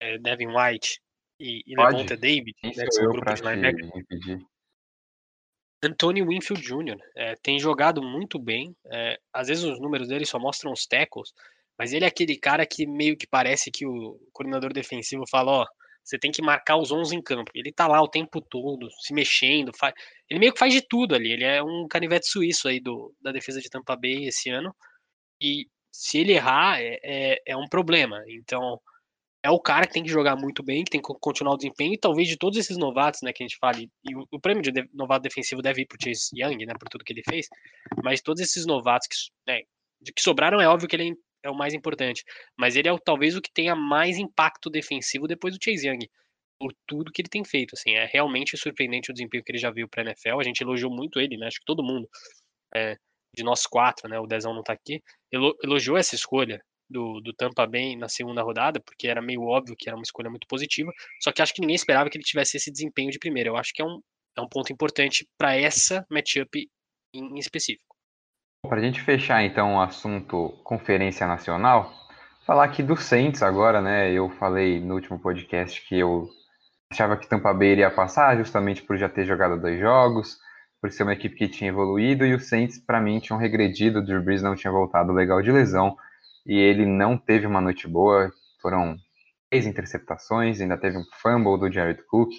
É 0.00 0.18
Devin 0.18 0.48
White 0.48 1.00
e, 1.38 1.62
e 1.66 1.76
Levanta 1.76 2.16
David, 2.16 2.56
né, 2.64 2.70
que 2.70 2.90
são 2.90 3.04
grupo 3.04 3.32
de 3.32 3.42
linebacker. 3.42 4.51
Anthony 5.82 6.22
Winfield 6.22 6.62
Jr. 6.62 6.98
É, 7.16 7.34
tem 7.42 7.58
jogado 7.58 8.02
muito 8.02 8.38
bem. 8.38 8.74
É, 8.92 9.18
às 9.32 9.48
vezes 9.48 9.64
os 9.64 9.80
números 9.80 10.08
dele 10.08 10.24
só 10.24 10.38
mostram 10.38 10.72
os 10.72 10.86
tackles, 10.86 11.32
mas 11.76 11.92
ele 11.92 12.04
é 12.04 12.08
aquele 12.08 12.36
cara 12.36 12.64
que 12.64 12.86
meio 12.86 13.16
que 13.16 13.26
parece 13.26 13.70
que 13.70 13.86
o 13.86 14.18
coordenador 14.32 14.72
defensivo 14.72 15.24
fala, 15.28 15.62
ó, 15.62 15.66
você 16.04 16.18
tem 16.18 16.30
que 16.30 16.42
marcar 16.42 16.76
os 16.76 16.90
11 16.92 17.16
em 17.16 17.22
campo. 17.22 17.50
Ele 17.54 17.72
tá 17.72 17.86
lá 17.88 18.00
o 18.02 18.08
tempo 18.08 18.40
todo, 18.40 18.88
se 19.00 19.12
mexendo, 19.12 19.72
faz... 19.76 19.94
ele 20.28 20.40
meio 20.40 20.52
que 20.52 20.58
faz 20.58 20.72
de 20.72 20.82
tudo 20.82 21.14
ali. 21.14 21.32
Ele 21.32 21.44
é 21.44 21.62
um 21.62 21.86
canivete 21.88 22.28
suíço 22.28 22.68
aí 22.68 22.80
do, 22.80 23.14
da 23.20 23.32
defesa 23.32 23.60
de 23.60 23.70
Tampa 23.70 23.96
Bay 23.96 24.26
esse 24.26 24.50
ano. 24.50 24.74
E 25.40 25.66
se 25.92 26.18
ele 26.18 26.32
errar, 26.32 26.80
é, 26.80 26.98
é, 27.02 27.42
é 27.46 27.56
um 27.56 27.68
problema. 27.68 28.22
Então, 28.28 28.80
é 29.44 29.50
o 29.50 29.60
cara 29.60 29.86
que 29.86 29.92
tem 29.92 30.02
que 30.02 30.10
jogar 30.10 30.36
muito 30.36 30.62
bem, 30.62 30.84
que 30.84 30.90
tem 30.90 31.02
que 31.02 31.08
continuar 31.20 31.54
o 31.54 31.56
desempenho, 31.56 31.94
e 31.94 31.98
talvez 31.98 32.28
de 32.28 32.36
todos 32.36 32.58
esses 32.58 32.76
novatos, 32.76 33.20
né, 33.22 33.32
que 33.32 33.42
a 33.42 33.46
gente 33.46 33.58
fale, 33.58 33.90
e 34.08 34.14
o, 34.14 34.26
o 34.30 34.40
prêmio 34.40 34.62
de 34.62 34.72
novato 34.94 35.22
defensivo 35.22 35.60
deve 35.60 35.82
ir 35.82 35.86
pro 35.86 35.98
Chase 36.02 36.30
Young, 36.34 36.64
né, 36.64 36.74
por 36.78 36.88
tudo 36.88 37.04
que 37.04 37.12
ele 37.12 37.22
fez, 37.28 37.48
mas 38.04 38.20
todos 38.20 38.40
esses 38.40 38.64
novatos 38.66 39.08
que, 39.08 39.16
né, 39.50 39.62
que 40.14 40.22
sobraram, 40.22 40.60
é 40.60 40.68
óbvio 40.68 40.88
que 40.88 40.96
ele 40.96 41.16
é 41.42 41.50
o 41.50 41.54
mais 41.54 41.74
importante. 41.74 42.24
Mas 42.56 42.76
ele 42.76 42.88
é 42.88 42.96
talvez 43.04 43.36
o 43.36 43.42
que 43.42 43.52
tenha 43.52 43.74
mais 43.74 44.16
impacto 44.16 44.70
defensivo 44.70 45.26
depois 45.26 45.56
do 45.56 45.62
Chase 45.62 45.88
Young, 45.88 46.08
por 46.58 46.72
tudo 46.86 47.10
que 47.12 47.22
ele 47.22 47.28
tem 47.28 47.44
feito. 47.44 47.74
Assim, 47.74 47.92
é 47.94 48.06
realmente 48.06 48.56
surpreendente 48.56 49.10
o 49.10 49.14
desempenho 49.14 49.42
que 49.42 49.50
ele 49.50 49.58
já 49.58 49.70
viu 49.70 49.88
para 49.88 50.02
a 50.02 50.06
NFL. 50.06 50.40
A 50.40 50.44
gente 50.44 50.60
elogiou 50.60 50.90
muito 50.90 51.20
ele, 51.20 51.36
né? 51.36 51.46
Acho 51.46 51.58
que 51.58 51.66
todo 51.66 51.82
mundo, 51.82 52.08
é, 52.74 52.96
de 53.36 53.42
nós 53.42 53.66
quatro, 53.66 54.08
né? 54.08 54.18
O 54.18 54.26
Dezão 54.26 54.54
não 54.54 54.62
tá 54.62 54.72
aqui, 54.72 55.02
elogiou 55.62 55.96
essa 55.96 56.14
escolha 56.14 56.62
do, 56.92 57.20
do 57.20 57.32
Tampa 57.32 57.66
Bay 57.66 57.96
na 57.96 58.08
segunda 58.08 58.42
rodada, 58.42 58.80
porque 58.80 59.08
era 59.08 59.22
meio 59.22 59.42
óbvio 59.42 59.74
que 59.76 59.88
era 59.88 59.96
uma 59.96 60.04
escolha 60.04 60.30
muito 60.30 60.46
positiva. 60.46 60.92
Só 61.20 61.32
que 61.32 61.42
acho 61.42 61.54
que 61.54 61.60
ninguém 61.60 61.74
esperava 61.74 62.08
que 62.08 62.16
ele 62.16 62.24
tivesse 62.24 62.56
esse 62.56 62.70
desempenho 62.70 63.10
de 63.10 63.18
primeira. 63.18 63.48
Eu 63.48 63.56
acho 63.56 63.72
que 63.74 63.82
é 63.82 63.84
um, 63.84 64.00
é 64.36 64.40
um 64.40 64.48
ponto 64.48 64.72
importante 64.72 65.26
para 65.36 65.56
essa 65.56 66.06
matchup 66.10 66.68
em, 67.14 67.24
em 67.34 67.38
específico. 67.38 67.96
Para 68.68 68.78
a 68.78 68.84
gente 68.84 69.00
fechar 69.00 69.42
então 69.42 69.74
o 69.74 69.80
assunto 69.80 70.50
Conferência 70.62 71.26
Nacional, 71.26 71.92
falar 72.46 72.64
aqui 72.64 72.82
do 72.82 72.96
Saints 72.96 73.42
agora, 73.42 73.80
né? 73.80 74.12
Eu 74.12 74.30
falei 74.30 74.78
no 74.78 74.94
último 74.94 75.18
podcast 75.18 75.82
que 75.88 75.98
eu 75.98 76.28
achava 76.92 77.16
que 77.16 77.28
Tampa 77.28 77.52
Bay 77.52 77.72
iria 77.72 77.90
passar, 77.90 78.36
justamente 78.36 78.82
por 78.82 78.96
já 78.96 79.08
ter 79.08 79.24
jogado 79.24 79.60
dois 79.60 79.80
jogos, 79.80 80.38
por 80.80 80.92
ser 80.92 81.04
uma 81.04 81.12
equipe 81.12 81.34
que 81.34 81.48
tinha 81.48 81.70
evoluído, 81.70 82.26
e 82.26 82.34
o 82.34 82.40
Saints, 82.40 82.78
para 82.78 83.00
mim, 83.00 83.18
tinham 83.18 83.38
regredido, 83.38 84.00
o 84.00 84.04
Drew 84.04 84.22
Brees 84.22 84.42
não 84.42 84.54
tinha 84.54 84.72
voltado 84.72 85.12
legal 85.12 85.40
de 85.40 85.50
lesão, 85.50 85.96
e 86.46 86.58
ele 86.58 86.86
não 86.86 87.16
teve 87.16 87.46
uma 87.46 87.60
noite 87.60 87.86
boa, 87.88 88.32
foram 88.60 88.96
três 89.50 89.66
interceptações, 89.66 90.60
ainda 90.60 90.78
teve 90.78 90.96
um 90.96 91.04
fumble 91.20 91.58
do 91.58 91.72
Jared 91.72 92.02
Cook, 92.06 92.30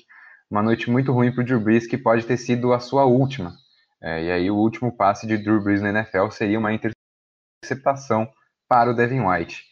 uma 0.50 0.62
noite 0.62 0.90
muito 0.90 1.12
ruim 1.12 1.32
para 1.32 1.42
o 1.42 1.46
Drew 1.46 1.60
Brees, 1.60 1.88
que 1.88 1.98
pode 1.98 2.26
ter 2.26 2.38
sido 2.38 2.74
a 2.74 2.80
sua 2.80 3.06
última 3.06 3.56
É, 4.02 4.24
e 4.24 4.32
aí 4.32 4.52
o 4.52 4.56
último 4.56 4.96
passe 4.96 5.26
de 5.26 5.38
Drew 5.38 5.64
Brees 5.64 5.82
na 5.82 5.90
NFL 5.90 6.30
seria 6.30 6.60
uma 6.60 6.74
interceptação 6.74 8.30
para 8.68 8.92
o 8.92 8.94
Devin 8.94 9.22
White. 9.22 9.64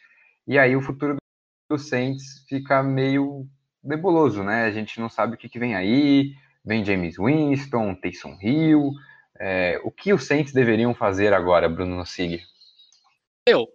E 0.48 0.58
aí 0.58 0.76
o 0.76 0.82
futuro 0.82 1.18
do 1.70 1.78
Saints 1.78 2.46
fica 2.48 2.82
meio 2.82 3.46
nebuloso, 3.84 4.44
né? 4.44 4.66
A 4.66 4.72
gente 4.72 5.00
não 5.00 5.10
sabe 5.10 5.36
o 5.36 5.38
que, 5.38 5.50
que 5.50 5.60
vem 5.60 5.76
aí. 5.76 6.34
Vem 6.64 6.86
James 6.86 7.18
Winston, 7.18 7.96
Taysom 7.96 8.38
Hill. 8.42 8.92
É, 9.40 9.82
o 9.84 9.92
que 9.92 10.14
os 10.14 10.26
Saints 10.26 10.54
deveriam 10.54 10.94
fazer 10.94 11.34
agora, 11.34 11.68
Bruno 11.68 11.96
Nossig? 11.96 12.44
Eu, 13.48 13.68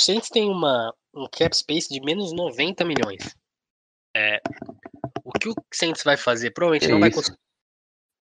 Saints 0.00 0.28
tem 0.28 0.48
uma, 0.48 0.94
um 1.14 1.26
cap 1.30 1.56
space 1.56 1.88
de 1.88 2.00
menos 2.00 2.32
90 2.32 2.84
milhões. 2.84 3.34
É, 4.16 4.40
o 5.24 5.32
que 5.32 5.48
o 5.48 5.54
Saints 5.72 6.02
vai 6.02 6.16
fazer? 6.16 6.50
Provavelmente 6.52 6.90
não 6.90 7.00
vai, 7.00 7.10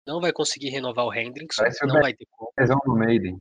não 0.07 0.21
vai 0.21 0.31
conseguir 0.31 0.69
renovar 0.69 1.05
o 1.05 1.13
Hendricks. 1.13 1.57
Parece 1.57 1.85
não 1.85 1.97
o 1.97 2.01
vai 2.01 2.13
ter 2.13 2.27
como. 2.31 2.51
no 2.85 2.95
Maiden. 2.95 3.37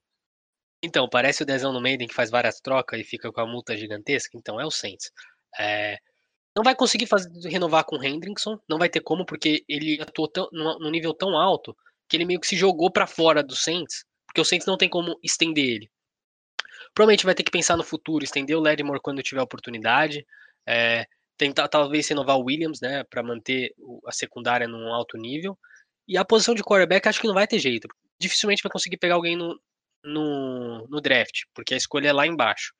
Então, 0.84 1.08
parece 1.08 1.42
o 1.42 1.46
Dezão 1.46 1.72
no 1.72 1.80
Maiden 1.80 2.08
que 2.08 2.14
faz 2.14 2.30
várias 2.30 2.60
trocas 2.60 3.00
e 3.00 3.04
fica 3.04 3.30
com 3.30 3.40
a 3.40 3.46
multa 3.46 3.76
gigantesca. 3.76 4.36
Então, 4.36 4.60
é 4.60 4.66
o 4.66 4.70
Saints. 4.70 5.12
É, 5.58 5.96
não 6.56 6.62
vai 6.62 6.74
conseguir 6.74 7.06
fazer, 7.06 7.30
renovar 7.48 7.84
com 7.84 7.96
o 7.96 8.04
Hendrickson, 8.04 8.58
não 8.68 8.78
vai 8.78 8.88
ter 8.88 9.00
como, 9.00 9.24
porque 9.24 9.64
ele 9.68 10.00
atuou 10.00 10.28
tão, 10.28 10.48
num 10.52 10.90
nível 10.90 11.14
tão 11.14 11.36
alto 11.36 11.76
que 12.08 12.16
ele 12.16 12.24
meio 12.24 12.40
que 12.40 12.46
se 12.46 12.56
jogou 12.56 12.90
para 12.90 13.06
fora 13.06 13.42
do 13.42 13.56
Saints, 13.56 14.04
porque 14.26 14.40
o 14.40 14.44
Saints 14.44 14.66
não 14.66 14.76
tem 14.76 14.88
como 14.88 15.18
estender 15.22 15.64
ele. 15.64 15.90
Provavelmente 16.94 17.24
vai 17.24 17.34
ter 17.34 17.42
que 17.42 17.50
pensar 17.50 17.76
no 17.76 17.84
futuro, 17.84 18.24
estender 18.24 18.56
o 18.56 18.60
Lattimore 18.60 19.00
quando 19.00 19.22
tiver 19.22 19.40
oportunidade, 19.40 20.26
é, 20.66 21.06
tentar 21.36 21.68
talvez 21.68 22.08
renovar 22.08 22.36
o 22.36 22.44
Williams, 22.44 22.80
né, 22.80 23.04
para 23.04 23.22
manter 23.22 23.74
a 24.06 24.12
secundária 24.12 24.68
num 24.68 24.92
alto 24.92 25.16
nível. 25.16 25.58
E 26.06 26.16
a 26.16 26.24
posição 26.24 26.54
de 26.54 26.62
quarterback 26.62 27.08
acho 27.08 27.20
que 27.20 27.26
não 27.26 27.34
vai 27.34 27.46
ter 27.46 27.58
jeito. 27.58 27.88
Dificilmente 28.20 28.62
vai 28.62 28.70
conseguir 28.70 28.98
pegar 28.98 29.14
alguém 29.14 29.36
no, 29.36 29.58
no, 30.04 30.86
no 30.88 31.00
draft, 31.00 31.42
porque 31.54 31.74
a 31.74 31.76
escolha 31.76 32.08
é 32.08 32.12
lá 32.12 32.26
embaixo. 32.26 32.74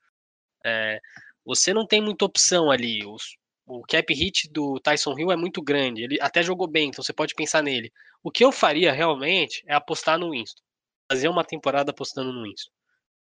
É, 0.65 0.99
você 1.45 1.73
não 1.73 1.87
tem 1.87 2.01
muita 2.01 2.25
opção 2.25 2.71
ali. 2.71 3.05
Os, 3.07 3.37
o 3.67 3.83
cap 3.83 4.13
hit 4.13 4.51
do 4.51 4.79
Tyson 4.81 5.19
Hill 5.19 5.33
é 5.33 5.37
muito 5.37 5.63
grande. 5.63 6.03
Ele 6.03 6.19
até 6.21 6.43
jogou 6.43 6.69
bem, 6.69 6.89
então 6.89 7.03
você 7.03 7.13
pode 7.13 7.35
pensar 7.35 7.63
nele. 7.63 7.93
O 8.23 8.31
que 8.31 8.45
eu 8.45 8.53
faria 8.53 8.93
realmente 8.93 9.63
é 9.67 9.75
apostar 9.75 10.19
no 10.19 10.31
Winston. 10.31 10.63
Fazer 11.11 11.29
uma 11.29 11.45
temporada 11.45 11.91
apostando 11.91 12.33
no 12.33 12.43
Winston. 12.45 12.71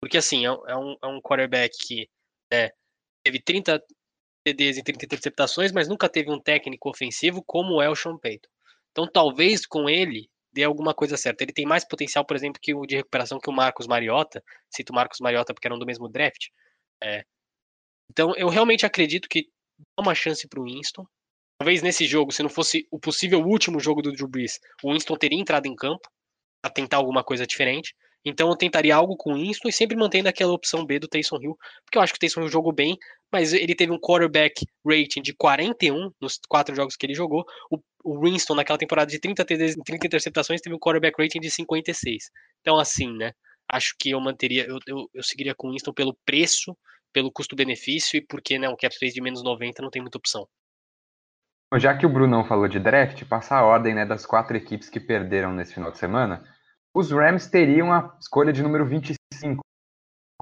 Porque 0.07 0.19
assim, 0.19 0.47
é, 0.47 0.49
é 0.49 0.77
um, 0.77 0.97
é 1.03 1.07
um 1.09 1.21
quarterback 1.21 1.77
que 1.85 2.09
né, 2.53 2.71
teve 3.25 3.43
30 3.43 3.83
TDs 4.45 4.77
e 4.77 4.83
30 4.85 5.05
interceptações, 5.05 5.73
mas 5.73 5.89
nunca 5.89 6.09
teve 6.09 6.31
um 6.31 6.41
técnico 6.41 6.89
ofensivo 6.89 7.43
como 7.45 7.83
é 7.83 7.91
o 7.91 7.97
Sean 7.97 8.17
Payton. 8.17 8.49
Então 8.93 9.11
talvez 9.11 9.67
com 9.67 9.91
ele 9.91 10.31
dê 10.53 10.63
alguma 10.63 10.95
coisa 10.95 11.17
certa. 11.17 11.43
Ele 11.43 11.53
tem 11.53 11.67
mais 11.67 11.85
potencial, 11.85 12.25
por 12.25 12.37
exemplo, 12.37 12.61
que 12.63 12.73
o 12.73 12.87
de 12.87 12.95
recuperação 12.95 13.41
que 13.41 13.51
o 13.51 13.53
Marcos 13.53 13.89
Mariota. 13.89 14.41
Cito 14.71 14.95
Marcos 14.95 15.19
Mariota 15.19 15.53
porque 15.53 15.67
eram 15.67 15.79
do 15.79 15.85
mesmo 15.85 16.09
draft. 16.09 16.51
É. 17.03 17.25
Então 18.09 18.33
eu 18.37 18.49
realmente 18.49 18.87
acredito 18.87 19.29
que 19.29 19.49
dá 19.97 20.05
uma 20.05 20.15
chance 20.15 20.47
para 20.47 20.61
o 20.61 20.67
Winston. 20.67 21.05
Talvez 21.59 21.83
nesse 21.83 22.07
jogo, 22.07 22.31
se 22.31 22.45
não 22.45 22.49
fosse 22.49 22.87
o 22.93 23.01
possível 23.01 23.41
último 23.41 23.81
jogo 23.81 24.03
do 24.03 24.13
Drew 24.13 24.29
Brees, 24.29 24.61
o 24.85 24.93
Winston 24.93 25.17
teria 25.17 25.41
entrado 25.41 25.67
em 25.67 25.75
campo 25.75 26.09
a 26.63 26.71
tentar 26.71 26.99
alguma 26.99 27.25
coisa 27.25 27.45
diferente. 27.45 27.93
Então 28.27 28.49
eu 28.49 28.57
tentaria 28.57 28.95
algo 28.95 29.17
com 29.17 29.35
Winston 29.35 29.69
e 29.69 29.73
sempre 29.73 29.97
mantendo 29.97 30.29
aquela 30.29 30.53
opção 30.53 30.85
B 30.85 30.99
do 30.99 31.07
Taysom 31.07 31.39
Hill, 31.41 31.57
porque 31.85 31.97
eu 31.97 32.03
acho 32.03 32.13
que 32.13 32.17
o 32.17 32.21
Taysom 32.21 32.41
Hill 32.41 32.49
jogou 32.49 32.73
bem, 32.73 32.99
mas 33.33 33.53
ele 33.53 33.75
teve 33.75 33.93
um 33.93 34.01
quarterback 34.01 34.67
rating 34.85 35.23
de 35.23 35.33
41 35.33 36.11
nos 36.21 36.41
quatro 36.49 36.75
jogos 36.75 36.97
que 36.97 37.07
ele 37.07 37.15
jogou. 37.15 37.45
O, 37.71 37.79
o 38.03 38.21
Winston, 38.21 38.57
naquela 38.57 38.79
temporada 38.79 39.09
de 39.09 39.21
30, 39.21 39.45
30 39.45 39.79
interceptações, 40.07 40.61
teve 40.61 40.75
um 40.75 40.79
quarterback 40.79 41.15
rating 41.23 41.39
de 41.39 41.51
56. 41.51 42.25
Então, 42.61 42.79
assim, 42.79 43.17
né? 43.17 43.33
Acho 43.69 43.95
que 43.99 44.11
eu 44.11 44.21
manteria, 44.21 44.67
eu, 44.67 44.79
eu, 44.87 45.11
eu 45.15 45.23
seguiria 45.23 45.55
com 45.55 45.71
Winston 45.71 45.93
pelo 45.93 46.17
preço 46.25 46.77
pelo 47.17 47.33
custo-benefício 47.33 48.19
e 48.19 48.21
porque 48.21 48.59
né, 48.59 48.69
um 48.69 48.77
cap 48.77 48.95
space 48.95 49.15
de 49.15 49.23
menos 49.23 49.43
90 49.43 49.81
não 49.81 49.89
tem 49.89 50.03
muita 50.03 50.19
opção. 50.19 50.47
Já 51.79 51.97
que 51.97 52.05
o 52.05 52.11
Brunão 52.11 52.45
falou 52.45 52.69
de 52.69 52.79
draft, 52.79 53.25
passar 53.25 53.59
a 53.59 53.65
ordem 53.65 53.95
né, 53.95 54.05
das 54.05 54.27
quatro 54.27 54.55
equipes 54.55 54.91
que 54.91 55.01
perderam 55.01 55.53
nesse 55.53 55.73
final 55.73 55.91
de 55.91 55.97
semana, 55.97 56.45
os 56.97 57.11
Rams 57.11 57.47
teriam 57.47 57.93
a 57.93 58.17
escolha 58.19 58.51
de 58.51 58.63
número 58.63 58.87
25, 58.87 59.61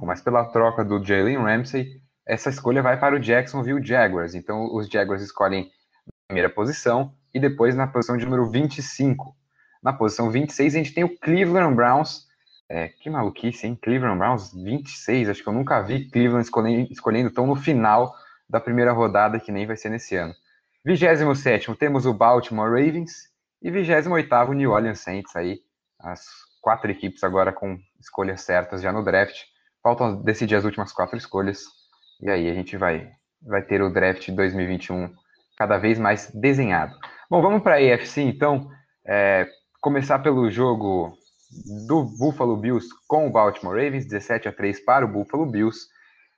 mas 0.03 0.21
pela 0.21 0.45
troca 0.53 0.85
do 0.85 1.05
Jalen 1.05 1.39
Ramsey, 1.39 2.01
essa 2.25 2.49
escolha 2.49 2.81
vai 2.81 2.97
para 2.97 3.17
o 3.17 3.19
Jacksonville 3.19 3.85
Jaguars. 3.85 4.37
Então 4.37 4.73
os 4.73 4.89
Jaguars 4.89 5.21
escolhem 5.21 5.65
na 5.65 6.13
primeira 6.29 6.49
posição 6.49 7.13
e 7.35 7.41
depois 7.41 7.75
na 7.75 7.89
posição 7.89 8.17
de 8.17 8.25
número 8.25 8.49
25. 8.49 9.35
Na 9.83 9.93
posição 9.93 10.31
26 10.31 10.77
a 10.77 10.79
gente 10.79 10.95
tem 10.95 11.03
o 11.03 11.19
Cleveland 11.19 11.75
Browns 11.75 12.29
é, 12.71 12.89
que 12.89 13.11
maluquice, 13.11 13.67
hein? 13.67 13.77
Cleveland 13.83 14.19
Browns 14.19 14.53
26. 14.55 15.31
Acho 15.31 15.43
que 15.43 15.49
eu 15.49 15.53
nunca 15.53 15.83
vi 15.83 16.09
Cleveland 16.09 16.45
escolhendo, 16.45 16.93
escolhendo 16.93 17.31
tão 17.33 17.49
no 17.49 17.57
final 17.57 18.15
da 18.49 18.61
primeira 18.61 18.93
rodada, 18.93 19.41
que 19.41 19.51
nem 19.51 19.67
vai 19.67 19.77
ser 19.77 19.91
nesse 19.91 20.15
ano. 20.15 20.33
27 20.87 21.75
temos 21.75 22.07
o 22.07 22.15
Baltimore 22.15 22.71
Ravens. 22.71 23.29
E 23.61 23.73
28 23.73 24.09
New 24.55 24.71
Orleans 24.71 25.01
Saints 25.01 25.35
aí. 25.35 25.59
As 26.05 26.23
quatro 26.61 26.91
equipes 26.91 27.25
agora 27.25 27.53
com 27.53 27.79
escolhas 28.01 28.43
certas 28.43 28.83
já 28.83 28.93
no 28.93 29.05
draft. 29.05 29.43
Faltam 29.83 30.23
decidir 30.23 30.57
as 30.57 30.65
últimas 30.65 30.93
quatro 30.93 31.17
escolhas. 31.17 31.65
E 32.21 32.31
aí 32.31 32.49
a 32.49 32.55
gente 32.55 32.77
vai, 32.77 33.11
vai 33.43 33.63
ter 33.63 33.83
o 33.83 33.93
draft 33.93 34.29
2021 34.31 35.11
cada 35.57 35.79
vez 35.79 35.99
mais 35.99 36.31
desenhado. 36.31 36.95
Bom, 37.31 37.41
vamos 37.41 37.63
para 37.63 37.77
a 37.77 37.95
AFC 37.95 38.23
então. 38.23 38.69
É, 39.07 39.47
começar 39.81 40.19
pelo 40.21 40.51
jogo 40.51 41.17
do 41.87 42.05
Buffalo 42.05 42.57
Bills 42.57 42.89
com 43.07 43.27
o 43.27 43.31
Baltimore 43.31 43.77
Ravens, 43.77 44.07
17 44.07 44.49
a 44.49 44.53
3 44.53 44.85
para 44.85 45.05
o 45.05 45.09
Buffalo 45.09 45.47
Bills. 45.47 45.87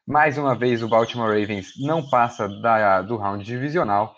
Mais 0.07 0.39
uma 0.39 0.55
vez 0.55 0.83
o 0.83 0.89
Baltimore 0.89 1.29
Ravens 1.29 1.73
não 1.81 2.09
passa 2.09 2.49
da, 2.61 3.03
do 3.03 3.17
round 3.17 3.45
divisional. 3.45 4.15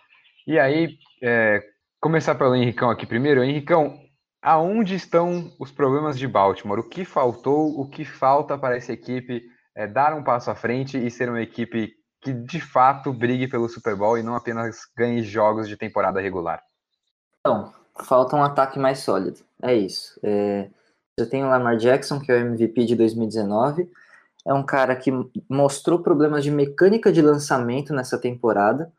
E 0.47 0.59
aí, 0.59 0.97
é, 1.23 1.63
começar 2.01 2.35
pelo 2.35 2.55
Henricão 2.55 2.91
aqui 2.91 3.07
primeiro. 3.07 3.43
Henricão, 3.43 3.99
aonde 4.43 4.95
estão 4.95 5.53
os 5.59 5.71
problemas 5.71 6.19
de 6.19 6.27
Baltimore? 6.27 6.81
O 6.81 6.89
que 6.89 7.05
faltou, 7.05 7.79
o 7.79 7.89
que 7.89 8.05
falta 8.05 8.57
para 8.57 8.77
essa 8.77 8.93
equipe 8.93 9.43
é, 9.75 9.87
dar 9.87 10.15
um 10.15 10.23
passo 10.23 10.51
à 10.51 10.55
frente 10.55 10.99
e 10.99 11.11
ser 11.11 11.29
uma 11.29 11.43
equipe 11.43 11.93
que 12.21 12.33
de 12.33 12.61
fato 12.61 13.13
brigue 13.13 13.49
pelo 13.49 13.69
Super 13.69 13.95
Bowl 13.95 14.19
e 14.19 14.23
não 14.23 14.35
apenas 14.35 14.81
ganhe 14.97 15.23
jogos 15.23 15.69
de 15.69 15.77
temporada 15.77 16.21
regular? 16.21 16.63
Então, 17.41 17.73
falta 18.03 18.37
um 18.37 18.43
ataque 18.43 18.79
mais 18.79 19.01
sólido. 19.01 19.41
É 19.63 19.75
isso. 19.75 20.19
É, 20.23 20.69
você 21.19 21.27
tem 21.27 21.45
o 21.45 21.49
Lamar 21.49 21.77
Jackson, 21.77 22.21
que 22.21 22.31
é 22.31 22.37
o 22.37 22.41
MVP 22.41 22.85
de 22.85 22.97
2019. 22.97 23.91
É 24.47 24.55
um 24.55 24.63
cara 24.63 24.95
que 24.97 25.11
mostrou 25.49 26.01
problemas 26.01 26.43
de 26.43 26.51
mecânica 26.51 27.13
de 27.13 27.21
lançamento 27.21 27.93
nessa 27.93 28.19
temporada, 28.19 28.93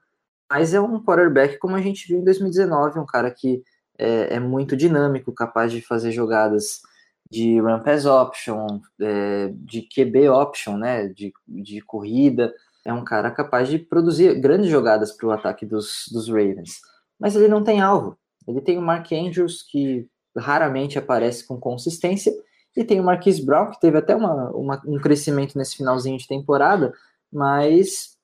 mas 0.52 0.74
é 0.74 0.82
um 0.82 1.04
quarterback 1.04 1.58
como 1.58 1.76
a 1.76 1.82
gente 1.82 2.08
viu 2.08 2.20
em 2.20 2.24
2019, 2.24 3.00
um 3.00 3.06
cara 3.06 3.32
que 3.32 3.64
é, 4.00 4.36
é 4.36 4.40
muito 4.40 4.76
dinâmico, 4.78 5.34
capaz 5.34 5.72
de 5.72 5.82
fazer 5.82 6.12
jogadas 6.12 6.82
de 7.30 7.60
run 7.60 7.80
pass 7.82 8.06
option, 8.06 8.66
é, 9.00 9.52
de 9.54 9.82
QB 9.82 10.30
option, 10.30 10.78
né, 10.78 11.08
de, 11.08 11.32
de 11.48 11.82
corrida. 11.82 12.54
É 12.86 12.94
um 12.94 13.04
cara 13.04 13.30
capaz 13.30 13.68
de 13.70 13.78
produzir 13.78 14.40
grandes 14.40 14.70
jogadas 14.70 15.12
para 15.12 15.28
o 15.28 15.32
ataque 15.32 15.66
dos, 15.66 16.06
dos 16.12 16.28
Ravens. 16.28 16.80
Mas 17.20 17.36
ele 17.36 17.48
não 17.48 17.64
tem 17.64 17.82
alvo. 17.82 18.18
Ele 18.48 18.62
tem 18.62 18.78
o 18.78 18.82
Mark 18.82 19.12
Andrews, 19.12 19.62
que 19.62 20.08
raramente 20.36 20.98
aparece 20.98 21.46
com 21.46 21.60
consistência. 21.60 22.34
E 22.76 22.84
tem 22.84 23.00
o 23.00 23.04
Marquise 23.04 23.46
Brown, 23.46 23.72
que 23.72 23.80
teve 23.80 23.98
até 23.98 24.16
uma, 24.16 24.50
uma, 24.52 24.82
um 24.86 25.00
crescimento 25.00 25.58
nesse 25.58 25.76
finalzinho 25.76 26.18
de 26.18 26.28
temporada, 26.28 26.94
mas 27.32 28.18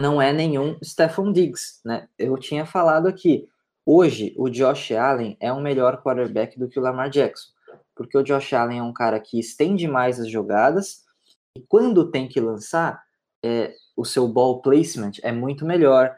não 0.00 0.20
é 0.20 0.32
nenhum 0.32 0.76
Stephon 0.84 1.32
Diggs, 1.32 1.80
né? 1.84 2.06
Eu 2.18 2.36
tinha 2.36 2.66
falado 2.66 3.08
aqui, 3.08 3.48
hoje 3.86 4.34
o 4.36 4.50
Josh 4.50 4.92
Allen 4.92 5.36
é 5.40 5.52
um 5.52 5.62
melhor 5.62 6.02
quarterback 6.02 6.58
do 6.58 6.68
que 6.68 6.78
o 6.78 6.82
Lamar 6.82 7.08
Jackson, 7.08 7.48
porque 7.94 8.18
o 8.18 8.22
Josh 8.22 8.52
Allen 8.52 8.80
é 8.80 8.82
um 8.82 8.92
cara 8.92 9.18
que 9.20 9.38
estende 9.38 9.86
mais 9.86 10.20
as 10.20 10.28
jogadas 10.28 11.06
e 11.56 11.64
quando 11.66 12.10
tem 12.10 12.28
que 12.28 12.40
lançar, 12.40 13.02
é, 13.42 13.74
o 13.96 14.04
seu 14.04 14.28
ball 14.28 14.60
placement 14.60 15.12
é 15.22 15.32
muito 15.32 15.64
melhor, 15.64 16.14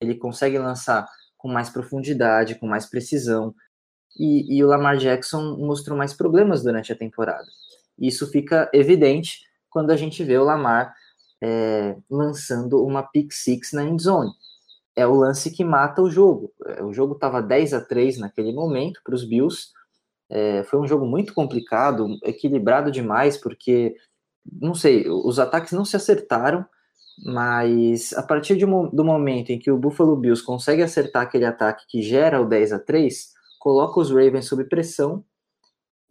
ele 0.00 0.14
consegue 0.14 0.58
lançar 0.58 1.08
com 1.38 1.48
mais 1.48 1.70
profundidade, 1.70 2.56
com 2.56 2.66
mais 2.66 2.84
precisão, 2.84 3.54
e, 4.18 4.56
e 4.56 4.62
o 4.62 4.66
Lamar 4.66 4.98
Jackson 4.98 5.56
mostrou 5.56 5.96
mais 5.96 6.12
problemas 6.12 6.62
durante 6.62 6.92
a 6.92 6.96
temporada. 6.96 7.46
Isso 7.98 8.30
fica 8.30 8.70
evidente 8.72 9.40
quando 9.70 9.90
a 9.90 9.96
gente 9.96 10.22
vê 10.22 10.36
o 10.36 10.44
Lamar 10.44 10.94
é, 11.42 11.96
lançando 12.10 12.84
uma 12.84 13.02
pick 13.02 13.32
six 13.32 13.72
na 13.72 13.84
endzone. 13.84 14.30
É 14.94 15.06
o 15.06 15.14
lance 15.14 15.50
que 15.50 15.64
mata 15.64 16.02
o 16.02 16.10
jogo. 16.10 16.52
É, 16.66 16.82
o 16.82 16.92
jogo 16.92 17.14
estava 17.14 17.42
10 17.42 17.74
a 17.74 17.80
3 17.80 18.18
naquele 18.18 18.52
momento 18.52 19.00
para 19.04 19.14
os 19.14 19.24
Bills. 19.24 19.68
É, 20.30 20.62
foi 20.64 20.80
um 20.80 20.86
jogo 20.86 21.06
muito 21.06 21.34
complicado, 21.34 22.18
equilibrado 22.22 22.90
demais, 22.90 23.36
porque, 23.36 23.94
não 24.50 24.74
sei, 24.74 25.08
os 25.08 25.38
ataques 25.38 25.72
não 25.72 25.84
se 25.84 25.96
acertaram, 25.96 26.64
mas 27.24 28.12
a 28.14 28.22
partir 28.22 28.56
de, 28.56 28.64
do 28.64 29.04
momento 29.04 29.50
em 29.50 29.58
que 29.58 29.70
o 29.70 29.78
Buffalo 29.78 30.16
Bills 30.16 30.42
consegue 30.44 30.82
acertar 30.82 31.22
aquele 31.22 31.44
ataque 31.44 31.84
que 31.88 32.02
gera 32.02 32.40
o 32.40 32.46
10 32.46 32.72
a 32.72 32.78
3 32.78 33.32
coloca 33.58 34.00
os 34.00 34.10
Ravens 34.10 34.46
sob 34.48 34.64
pressão 34.64 35.24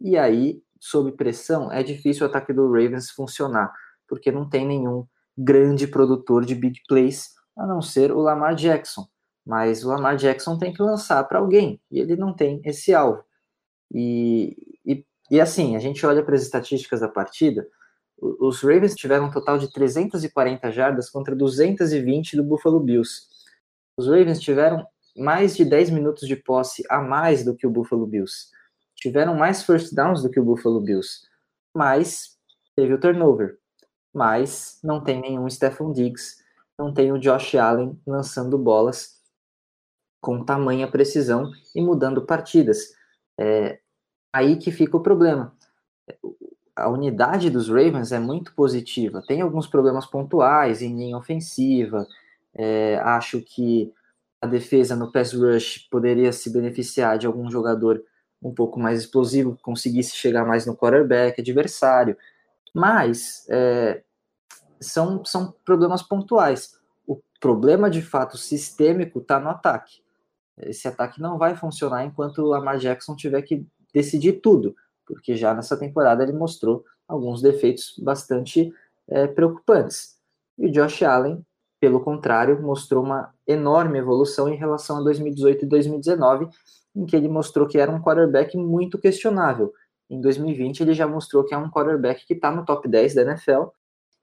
E 0.00 0.16
aí, 0.16 0.62
sob 0.80 1.12
pressão, 1.12 1.70
é 1.70 1.82
difícil 1.82 2.26
o 2.26 2.30
ataque 2.30 2.52
do 2.52 2.66
Ravens 2.66 3.10
funcionar, 3.10 3.72
porque 4.08 4.32
não 4.32 4.48
tem 4.48 4.66
nenhum 4.66 5.06
grande 5.36 5.86
produtor 5.86 6.44
de 6.44 6.54
big 6.54 6.80
plays, 6.88 7.30
a 7.56 7.66
não 7.66 7.82
ser 7.82 8.12
o 8.12 8.20
Lamar 8.20 8.54
Jackson. 8.54 9.06
Mas 9.44 9.84
o 9.84 9.88
Lamar 9.88 10.16
Jackson 10.16 10.58
tem 10.58 10.72
que 10.72 10.82
lançar 10.82 11.22
para 11.24 11.38
alguém, 11.38 11.80
e 11.90 11.98
ele 11.98 12.16
não 12.16 12.32
tem 12.32 12.60
esse 12.64 12.94
alvo. 12.94 13.24
E, 13.92 14.56
e, 14.86 15.04
e 15.30 15.40
assim, 15.40 15.76
a 15.76 15.78
gente 15.78 16.04
olha 16.06 16.22
para 16.22 16.34
as 16.34 16.42
estatísticas 16.42 17.00
da 17.00 17.08
partida, 17.08 17.66
os 18.22 18.62
Ravens 18.62 18.94
tiveram 18.94 19.26
um 19.26 19.30
total 19.30 19.58
de 19.58 19.70
340 19.72 20.70
jardas 20.70 21.10
contra 21.10 21.34
220 21.34 22.36
do 22.36 22.44
Buffalo 22.44 22.78
Bills. 22.78 23.22
Os 23.96 24.06
Ravens 24.06 24.38
tiveram 24.38 24.86
mais 25.16 25.56
de 25.56 25.64
10 25.64 25.90
minutos 25.90 26.28
de 26.28 26.36
posse 26.36 26.84
a 26.88 27.00
mais 27.00 27.44
do 27.44 27.56
que 27.56 27.66
o 27.66 27.70
Buffalo 27.70 28.06
Bills. 28.06 28.48
Tiveram 28.94 29.34
mais 29.34 29.64
first 29.64 29.92
downs 29.92 30.22
do 30.22 30.30
que 30.30 30.38
o 30.38 30.44
Buffalo 30.44 30.80
Bills. 30.80 31.26
Mas 31.74 32.38
teve 32.76 32.94
o 32.94 33.00
turnover. 33.00 33.58
Mas 34.14 34.78
não 34.84 35.02
tem 35.02 35.20
nenhum 35.20 35.50
Stephon 35.50 35.92
Diggs, 35.92 36.36
não 36.78 36.92
tem 36.92 37.12
o 37.12 37.18
Josh 37.18 37.54
Allen 37.54 38.00
lançando 38.06 38.58
bolas 38.58 39.20
com 40.20 40.44
tamanha 40.44 40.90
precisão 40.90 41.50
e 41.74 41.80
mudando 41.80 42.26
partidas. 42.26 42.94
É 43.38 43.78
aí 44.34 44.56
que 44.56 44.70
fica 44.72 44.96
o 44.96 45.02
problema 45.02 45.54
a 46.74 46.88
unidade 46.88 47.50
dos 47.50 47.68
Ravens 47.68 48.12
é 48.12 48.18
muito 48.18 48.54
positiva. 48.54 49.22
Tem 49.26 49.40
alguns 49.40 49.66
problemas 49.66 50.06
pontuais 50.06 50.82
em 50.82 50.96
linha 50.96 51.16
ofensiva. 51.16 52.06
É, 52.54 52.96
acho 53.04 53.40
que 53.42 53.92
a 54.40 54.46
defesa 54.46 54.96
no 54.96 55.12
pass 55.12 55.32
rush 55.32 55.86
poderia 55.90 56.32
se 56.32 56.50
beneficiar 56.50 57.18
de 57.18 57.26
algum 57.26 57.50
jogador 57.50 58.02
um 58.42 58.52
pouco 58.52 58.80
mais 58.80 59.00
explosivo, 59.00 59.54
que 59.54 59.62
conseguisse 59.62 60.16
chegar 60.16 60.44
mais 60.44 60.66
no 60.66 60.76
quarterback 60.76 61.40
adversário. 61.40 62.16
Mas 62.74 63.46
é, 63.48 64.02
são, 64.82 65.24
são 65.24 65.54
problemas 65.64 66.02
pontuais. 66.02 66.78
O 67.06 67.20
problema 67.40 67.88
de 67.88 68.02
fato 68.02 68.36
sistêmico 68.36 69.20
está 69.20 69.38
no 69.40 69.48
ataque. 69.48 70.02
Esse 70.58 70.86
ataque 70.86 71.20
não 71.20 71.38
vai 71.38 71.56
funcionar 71.56 72.04
enquanto 72.04 72.38
o 72.38 72.46
Lamar 72.46 72.78
Jackson 72.78 73.16
tiver 73.16 73.42
que 73.42 73.66
decidir 73.92 74.40
tudo 74.40 74.74
porque 75.06 75.36
já 75.36 75.54
nessa 75.54 75.76
temporada 75.76 76.22
ele 76.22 76.32
mostrou 76.32 76.84
alguns 77.06 77.42
defeitos 77.42 77.94
bastante 77.98 78.72
é, 79.08 79.26
preocupantes. 79.26 80.16
E 80.58 80.66
o 80.66 80.72
Josh 80.72 81.02
Allen, 81.02 81.44
pelo 81.80 82.00
contrário, 82.00 82.60
mostrou 82.62 83.04
uma 83.04 83.32
enorme 83.46 83.98
evolução 83.98 84.48
em 84.48 84.56
relação 84.56 84.98
a 84.98 85.02
2018 85.02 85.64
e 85.64 85.68
2019, 85.68 86.48
em 86.94 87.04
que 87.04 87.16
ele 87.16 87.28
mostrou 87.28 87.66
que 87.66 87.78
era 87.78 87.90
um 87.90 88.00
quarterback 88.00 88.56
muito 88.56 88.98
questionável. 88.98 89.72
Em 90.08 90.20
2020 90.20 90.80
ele 90.80 90.94
já 90.94 91.06
mostrou 91.06 91.44
que 91.44 91.54
é 91.54 91.58
um 91.58 91.70
quarterback 91.70 92.26
que 92.26 92.34
está 92.34 92.50
no 92.50 92.64
top 92.64 92.86
10 92.88 93.14
da 93.14 93.22
NFL 93.22 93.64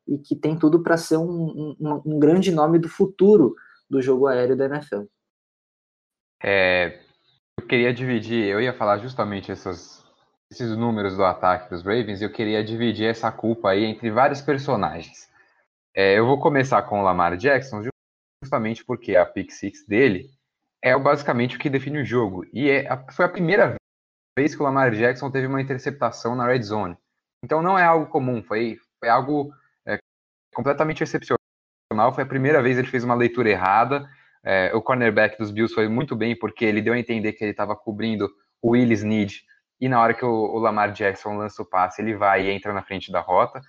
e 0.10 0.18
que 0.18 0.36
tem 0.36 0.58
tudo 0.58 0.82
para 0.82 0.98
ser 0.98 1.18
um, 1.18 1.76
um, 1.80 2.02
um, 2.06 2.20
grande 2.20 2.52
nome 2.52 2.80
do 2.80 2.90
futuro 2.90 3.56
do 3.90 4.02
jogo 4.02 4.28
aéreo 4.28 4.58
da 4.58 4.66
NFL. 4.66 5.04
É, 6.42 7.00
eu 7.60 7.68
queria 7.68 7.94
dividir, 7.94 8.46
eu 8.46 8.62
ia 8.62 8.74
falar 8.74 8.98
justamente 8.98 9.52
essas 9.52 10.00
esses 10.52 10.76
números 10.76 11.16
do 11.16 11.24
ataque 11.24 11.70
dos 11.70 11.84
Ravens, 11.84 12.22
eu 12.22 12.32
queria 12.32 12.64
dividir 12.64 13.06
essa 13.06 13.32
culpa 13.32 13.70
aí 13.70 13.86
entre 13.86 14.10
vários 14.10 14.42
personagens. 14.42 15.30
É, 15.96 16.18
eu 16.18 16.26
vou 16.26 16.40
começar 16.40 16.82
com 16.84 17.00
o 17.00 17.04
Lamar 17.04 17.38
Jackson, 17.38 17.84
justamente 18.44 18.84
porque 18.84 19.16
a 19.16 19.26
pick 19.26 19.52
six 19.52 19.86
dele 19.86 20.28
é 20.84 20.98
basicamente 20.98 21.56
o 21.56 21.60
que 21.60 21.70
define 21.70 22.00
o 22.00 22.06
jogo. 22.06 22.46
E 22.52 22.68
é, 22.70 22.88
foi 23.12 23.26
a 23.26 23.30
primeira 23.30 23.76
vez 24.38 24.56
que 24.56 24.62
o 24.62 24.64
Lamar 24.64 24.92
Jackson 24.92 25.30
teve 25.30 25.46
uma 25.46 25.62
interceptação 25.62 26.36
na 26.36 26.48
red 26.48 26.64
zone. 26.64 26.98
Então 27.44 27.62
não 27.62 27.78
é 27.78 27.84
algo 27.84 28.08
comum, 28.08 28.42
foi, 28.42 28.80
foi 29.00 29.10
algo 29.10 29.54
completamente 30.60 31.02
excepcional. 31.02 31.40
Foi 32.14 32.24
a 32.24 32.28
primeira 32.28 32.62
vez 32.62 32.76
que 32.76 32.82
ele 32.82 32.92
fez 32.92 33.06
uma 33.06 33.16
leitura 33.16 33.50
errada. 33.50 34.10
É, 34.44 34.72
o 34.76 34.82
cornerback 34.82 35.38
dos 35.38 35.52
Bills 35.52 35.74
foi 35.74 35.88
muito 35.88 36.18
bem, 36.18 36.38
porque 36.38 36.66
ele 36.66 36.82
deu 36.82 36.94
a 36.94 37.00
entender 37.00 37.32
que 37.32 37.44
ele 37.44 37.52
estava 37.52 37.78
cobrindo 37.78 38.30
o 38.62 38.72
Willis 38.72 39.02
Need 39.02 39.42
e 39.80 39.88
na 39.88 40.02
hora 40.02 40.14
que 40.14 40.26
o, 40.26 40.30
o, 40.30 40.60
Lamar 40.60 40.92
Jackson 40.92 41.38
lança 41.38 41.62
o 41.62 41.66
passe, 41.66 42.02
ele 42.02 42.14
vai 42.14 42.46
e 42.46 42.52
entra 42.52 42.74
na 42.74 42.82
frente 42.82 43.10
da 43.10 43.22
rota. 43.22 43.62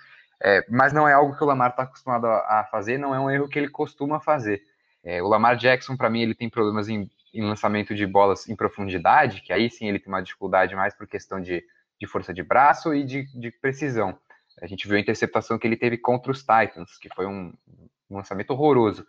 É, 0.43 0.65
mas 0.69 0.93
não 0.93 1.07
é 1.07 1.13
algo 1.13 1.37
que 1.37 1.45
o 1.45 1.47
Lamar 1.47 1.71
está 1.71 1.85
acostumado 1.85 2.27
a, 2.27 2.61
a, 2.61 2.65
fazer, 2.65 2.99
não 2.99 3.15
é 3.15 3.21
um 3.21 3.31
erro 3.31 3.49
que 3.49 3.59
ele 3.59 3.69
costuma 3.69 4.19
fazer. 4.19 4.61
É, 5.05 5.23
o 5.23 5.29
Lamar 5.29 5.57
Jackson, 5.57 5.97
para 5.97 6.11
mim, 6.11 6.23
ele 6.23 6.35
tem 6.35 6.51
problemas 6.51 6.89
em, 6.89 7.09
em, 7.33 7.43
lançamento 7.43 7.95
de 7.95 8.05
bolas 8.05 8.49
em 8.49 8.57
profundidade, 8.57 9.43
que 9.43 9.53
aí 9.53 9.71
sim 9.71 9.87
ele 9.87 10.01
tem 10.01 10.13
uma 10.13 10.23
dificuldade 10.23 10.75
mais 10.75 10.93
por 10.93 11.07
questão 11.07 11.41
de, 11.41 11.63
de 12.01 12.07
força 12.07 12.35
de 12.35 12.43
braço 12.43 12.93
e 12.93 13.05
de, 13.05 13.27
de, 13.39 13.53
precisão. 13.53 14.19
A 14.61 14.67
gente 14.67 14.87
viu 14.87 14.97
a 14.97 15.01
interceptação 15.01 15.59
que 15.59 15.67
ele 15.67 15.77
teve 15.77 15.99
contra 15.99 16.33
os 16.33 16.41
Titans, 16.41 16.97
que 16.99 17.09
foi 17.15 17.27
um, 17.27 17.53
um 18.11 18.17
lançamento 18.17 18.51
horroroso. 18.51 19.07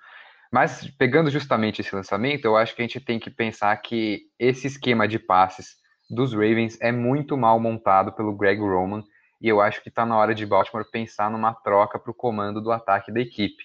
Mas 0.51 0.89
pegando 0.97 1.29
justamente 1.29 1.81
esse 1.81 1.95
lançamento, 1.95 2.45
eu 2.45 2.57
acho 2.57 2.75
que 2.75 2.81
a 2.81 2.85
gente 2.85 2.99
tem 2.99 3.19
que 3.19 3.29
pensar 3.29 3.75
que 3.77 4.23
esse 4.37 4.67
esquema 4.67 5.07
de 5.07 5.17
passes 5.17 5.75
dos 6.09 6.33
Ravens 6.33 6.77
é 6.81 6.91
muito 6.91 7.37
mal 7.37 7.59
montado 7.59 8.11
pelo 8.11 8.35
Greg 8.35 8.59
Roman 8.59 9.01
e 9.41 9.47
eu 9.47 9.59
acho 9.59 9.81
que 9.81 9.89
está 9.89 10.05
na 10.05 10.17
hora 10.17 10.35
de 10.35 10.45
Baltimore 10.45 10.85
pensar 10.91 11.31
numa 11.31 11.53
troca 11.53 11.97
para 11.97 12.11
o 12.11 12.13
comando 12.13 12.61
do 12.61 12.71
ataque 12.71 13.11
da 13.11 13.19
equipe. 13.19 13.63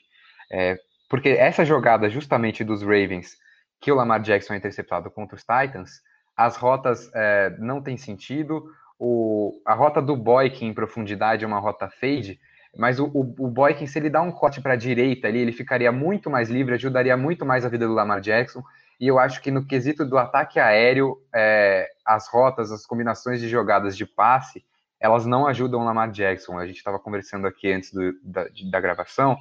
É, 0.50 0.78
porque 1.08 1.30
essa 1.30 1.64
jogada 1.64 2.08
justamente 2.08 2.64
dos 2.64 2.82
Ravens, 2.82 3.36
que 3.80 3.92
o 3.92 3.94
Lamar 3.94 4.22
Jackson 4.22 4.54
é 4.54 4.56
interceptado 4.56 5.10
contra 5.10 5.36
os 5.36 5.42
Titans, 5.42 6.00
as 6.36 6.56
rotas 6.56 7.10
é, 7.14 7.54
não 7.58 7.82
tem 7.82 7.96
sentido. 7.96 8.64
O, 8.98 9.60
a 9.64 9.74
rota 9.74 10.00
do 10.00 10.16
Boykin 10.16 10.66
em 10.66 10.74
profundidade 10.74 11.44
é 11.44 11.46
uma 11.46 11.58
rota 11.58 11.88
fade, 11.88 12.40
mas 12.76 12.98
o, 12.98 13.06
o, 13.06 13.46
o 13.46 13.48
Boykin, 13.48 13.86
se 13.86 13.98
ele 13.98 14.10
dá 14.10 14.20
um 14.22 14.30
corte 14.30 14.60
para 14.60 14.74
a 14.74 14.76
direita 14.76 15.28
ali, 15.28 15.38
ele 15.38 15.52
ficaria 15.52 15.90
muito 15.90 16.30
mais 16.30 16.48
livre, 16.48 16.74
ajudaria 16.74 17.16
muito 17.16 17.44
mais 17.44 17.64
a 17.64 17.68
vida 17.68 17.86
do 17.86 17.94
Lamar 17.94 18.20
Jackson. 18.20 18.62
E 19.00 19.06
eu 19.06 19.18
acho 19.18 19.42
que 19.42 19.50
no 19.50 19.66
quesito 19.66 20.04
do 20.04 20.16
ataque 20.16 20.58
aéreo, 20.58 21.16
é, 21.34 21.88
as 22.04 22.28
rotas, 22.28 22.72
as 22.72 22.86
combinações 22.86 23.40
de 23.40 23.48
jogadas 23.48 23.96
de 23.96 24.06
passe, 24.06 24.64
elas 24.98 25.26
não 25.26 25.46
ajudam 25.46 25.80
o 25.80 25.84
Lamar 25.84 26.10
Jackson. 26.10 26.58
A 26.58 26.66
gente 26.66 26.76
estava 26.76 26.98
conversando 26.98 27.46
aqui 27.46 27.72
antes 27.72 27.92
do, 27.92 28.12
da, 28.22 28.46
da, 28.70 28.80
gravação. 28.80 29.36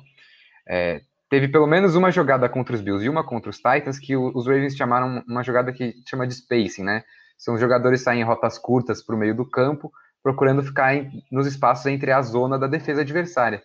É, 0.67 1.01
teve 1.29 1.47
pelo 1.47 1.67
menos 1.67 1.95
uma 1.95 2.11
jogada 2.11 2.49
contra 2.49 2.75
os 2.75 2.81
Bills 2.81 3.05
e 3.05 3.09
uma 3.09 3.23
contra 3.23 3.49
os 3.49 3.57
Titans 3.57 3.97
que 3.97 4.15
os 4.15 4.45
Ravens 4.45 4.75
chamaram 4.75 5.23
uma 5.27 5.43
jogada 5.43 5.71
que 5.71 5.93
chama 6.07 6.27
de 6.27 6.33
spacing, 6.33 6.83
né? 6.83 7.03
São 7.37 7.57
jogadores 7.57 8.01
saem 8.01 8.21
em 8.21 8.23
rotas 8.23 8.57
curtas 8.57 9.03
para 9.03 9.15
o 9.15 9.17
meio 9.17 9.35
do 9.35 9.49
campo, 9.49 9.91
procurando 10.23 10.63
ficar 10.63 10.95
em, 10.95 11.23
nos 11.31 11.45
espaços 11.45 11.85
entre 11.85 12.11
a 12.11 12.21
zona 12.21 12.57
da 12.57 12.67
defesa 12.67 13.01
adversária. 13.01 13.61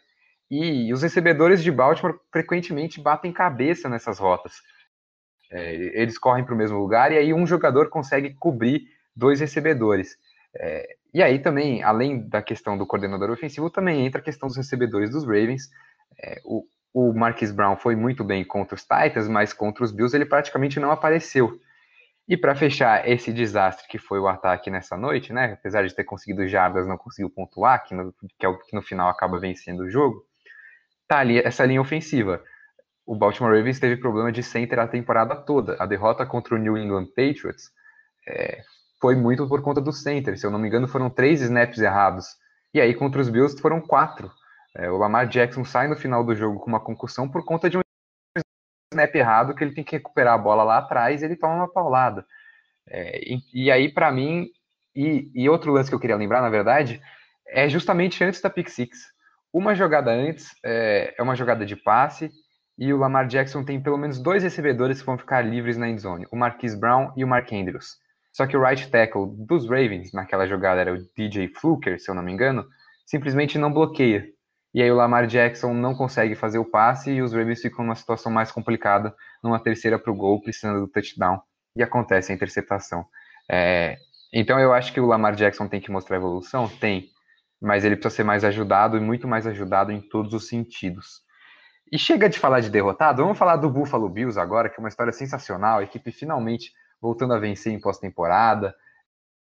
E 0.50 0.92
os 0.92 1.02
recebedores 1.02 1.62
de 1.62 1.70
Baltimore 1.70 2.18
frequentemente 2.32 3.00
batem 3.00 3.32
cabeça 3.32 3.88
nessas 3.88 4.18
rotas. 4.18 4.54
É, 5.50 5.74
eles 5.74 6.18
correm 6.18 6.44
para 6.44 6.54
o 6.54 6.58
mesmo 6.58 6.78
lugar 6.78 7.12
e 7.12 7.18
aí 7.18 7.32
um 7.32 7.46
jogador 7.46 7.88
consegue 7.88 8.34
cobrir 8.34 8.82
dois 9.14 9.40
recebedores. 9.40 10.16
É, 10.54 10.96
e 11.14 11.22
aí 11.22 11.38
também, 11.38 11.82
além 11.82 12.28
da 12.28 12.42
questão 12.42 12.76
do 12.76 12.86
coordenador 12.86 13.30
ofensivo, 13.30 13.70
também 13.70 14.06
entra 14.06 14.20
a 14.20 14.24
questão 14.24 14.48
dos 14.48 14.56
recebedores 14.56 15.10
dos 15.10 15.24
Ravens. 15.24 15.68
É, 16.22 16.40
o, 16.44 16.64
o 16.92 17.12
Marquis 17.12 17.52
Brown 17.52 17.76
foi 17.76 17.96
muito 17.96 18.24
bem 18.24 18.44
contra 18.44 18.74
os 18.74 18.82
Titans, 18.82 19.28
mas 19.28 19.52
contra 19.52 19.84
os 19.84 19.92
Bills 19.92 20.16
ele 20.16 20.26
praticamente 20.26 20.78
não 20.78 20.90
apareceu. 20.90 21.60
E 22.30 22.36
para 22.36 22.54
fechar 22.54 23.06
esse 23.06 23.32
desastre 23.32 23.86
que 23.88 23.98
foi 23.98 24.18
o 24.18 24.28
ataque 24.28 24.70
nessa 24.70 24.96
noite, 24.96 25.32
né? 25.32 25.52
Apesar 25.52 25.86
de 25.86 25.94
ter 25.94 26.04
conseguido 26.04 26.46
jardas, 26.46 26.86
não 26.86 26.96
conseguiu 26.96 27.28
pontuar, 27.28 27.84
que, 27.84 27.94
no, 27.94 28.14
que 28.38 28.46
é 28.46 28.48
o 28.48 28.56
que 28.56 28.74
no 28.74 28.80
final 28.80 29.10
acaba 29.10 29.38
vencendo 29.38 29.80
o 29.80 29.90
jogo. 29.90 30.24
Tá 31.08 31.18
ali 31.18 31.38
essa 31.40 31.66
linha 31.66 31.80
ofensiva 31.80 32.40
o 33.10 33.16
Baltimore 33.16 33.52
Ravens 33.52 33.80
teve 33.80 33.96
problema 33.96 34.30
de 34.30 34.40
center 34.40 34.78
a 34.78 34.86
temporada 34.86 35.34
toda. 35.34 35.74
A 35.80 35.84
derrota 35.84 36.24
contra 36.24 36.54
o 36.54 36.58
New 36.58 36.78
England 36.78 37.06
Patriots 37.06 37.72
é, 38.28 38.60
foi 39.00 39.16
muito 39.16 39.48
por 39.48 39.62
conta 39.62 39.80
do 39.80 39.92
center. 39.92 40.38
Se 40.38 40.46
eu 40.46 40.50
não 40.52 40.60
me 40.60 40.68
engano, 40.68 40.86
foram 40.86 41.10
três 41.10 41.40
snaps 41.40 41.80
errados. 41.80 42.26
E 42.72 42.80
aí, 42.80 42.94
contra 42.94 43.20
os 43.20 43.28
Bills, 43.28 43.60
foram 43.60 43.80
quatro. 43.80 44.30
É, 44.76 44.88
o 44.88 44.96
Lamar 44.96 45.26
Jackson 45.26 45.64
sai 45.64 45.88
no 45.88 45.96
final 45.96 46.22
do 46.22 46.36
jogo 46.36 46.60
com 46.60 46.68
uma 46.68 46.78
concussão 46.78 47.28
por 47.28 47.44
conta 47.44 47.68
de 47.68 47.76
um 47.76 47.80
snap 48.92 49.14
errado 49.14 49.54
que 49.54 49.62
ele 49.62 49.74
tem 49.74 49.84
que 49.84 49.96
recuperar 49.96 50.34
a 50.34 50.38
bola 50.38 50.64
lá 50.64 50.78
atrás 50.78 51.22
e 51.22 51.24
ele 51.24 51.36
toma 51.36 51.54
uma 51.54 51.72
paulada. 51.72 52.26
É, 52.88 53.20
e, 53.22 53.40
e, 53.54 53.70
aí, 53.70 53.88
para 53.88 54.10
mim, 54.10 54.48
e, 54.94 55.30
e, 55.32 55.48
outro 55.48 55.72
lance 55.72 55.88
que 55.88 55.94
eu 55.94 56.00
queria 56.00 56.16
lembrar, 56.16 56.42
na 56.42 56.50
verdade, 56.50 57.00
é 57.46 57.68
justamente 57.68 58.22
antes 58.24 58.40
da 58.40 58.50
pick 58.50 58.68
six. 58.68 58.98
Uma 59.52 59.74
jogada 59.74 60.10
antes 60.10 60.50
é, 60.64 61.14
é 61.16 61.22
uma 61.22 61.36
jogada 61.36 61.64
de 61.64 61.76
passe 61.76 62.30
e 62.76 62.92
o 62.92 62.96
Lamar 62.96 63.28
Jackson 63.28 63.64
tem 63.64 63.80
pelo 63.80 63.96
menos 63.96 64.18
dois 64.18 64.42
recebedores 64.42 65.00
que 65.00 65.06
vão 65.06 65.18
ficar 65.18 65.42
livres 65.42 65.76
na 65.76 65.88
endzone, 65.88 66.26
o 66.30 66.36
Marquise 66.36 66.78
Brown 66.78 67.12
e 67.16 67.22
o 67.22 67.28
Mark 67.28 67.52
Andrews. 67.52 67.96
Só 68.32 68.46
que 68.46 68.56
o 68.56 68.64
right 68.64 68.88
tackle 68.90 69.26
dos 69.46 69.68
Ravens, 69.68 70.12
naquela 70.12 70.46
jogada 70.46 70.80
era 70.80 70.94
o 70.94 71.04
DJ 71.16 71.48
Fluker, 71.48 72.00
se 72.00 72.10
eu 72.10 72.14
não 72.14 72.22
me 72.22 72.32
engano, 72.32 72.66
simplesmente 73.06 73.58
não 73.58 73.72
bloqueia. 73.72 74.24
E 74.72 74.82
aí 74.82 74.90
o 74.90 74.94
Lamar 74.96 75.26
Jackson 75.26 75.74
não 75.74 75.94
consegue 75.94 76.34
fazer 76.34 76.58
o 76.58 76.64
passe 76.64 77.10
e 77.10 77.22
os 77.22 77.32
Ravens 77.32 77.60
ficam 77.60 77.84
numa 77.84 77.96
situação 77.96 78.30
mais 78.30 78.52
complicada, 78.52 79.14
numa 79.42 79.58
terceira 79.62 79.98
para 79.98 80.12
o 80.12 80.14
gol, 80.16 80.40
precisando 80.40 80.80
do 80.80 80.88
touchdown, 80.88 81.40
e 81.76 81.82
acontece 81.82 82.32
a 82.32 82.34
interceptação. 82.34 83.04
É, 83.50 83.96
Então 84.32 84.60
eu 84.60 84.72
acho 84.72 84.92
que 84.92 85.00
o 85.00 85.06
Lamar 85.06 85.34
Jackson 85.34 85.66
tem 85.68 85.80
que 85.80 85.90
mostrar 85.90 86.16
evolução? 86.16 86.68
Tem. 86.68 87.08
Mas 87.60 87.84
ele 87.84 87.96
precisa 87.96 88.16
ser 88.16 88.24
mais 88.24 88.44
ajudado 88.44 88.96
e 88.96 89.00
muito 89.00 89.26
mais 89.28 89.46
ajudado 89.46 89.92
em 89.92 90.00
todos 90.00 90.32
os 90.32 90.48
sentidos. 90.48 91.22
E 91.92 91.98
chega 91.98 92.28
de 92.28 92.38
falar 92.38 92.60
de 92.60 92.70
derrotado, 92.70 93.22
vamos 93.22 93.36
falar 93.38 93.56
do 93.56 93.68
Buffalo 93.68 94.08
Bills 94.08 94.38
agora, 94.38 94.68
que 94.68 94.76
é 94.78 94.80
uma 94.80 94.88
história 94.88 95.12
sensacional. 95.12 95.80
A 95.80 95.82
equipe 95.82 96.12
finalmente 96.12 96.72
voltando 97.00 97.34
a 97.34 97.38
vencer 97.38 97.72
em 97.72 97.80
pós-temporada. 97.80 98.74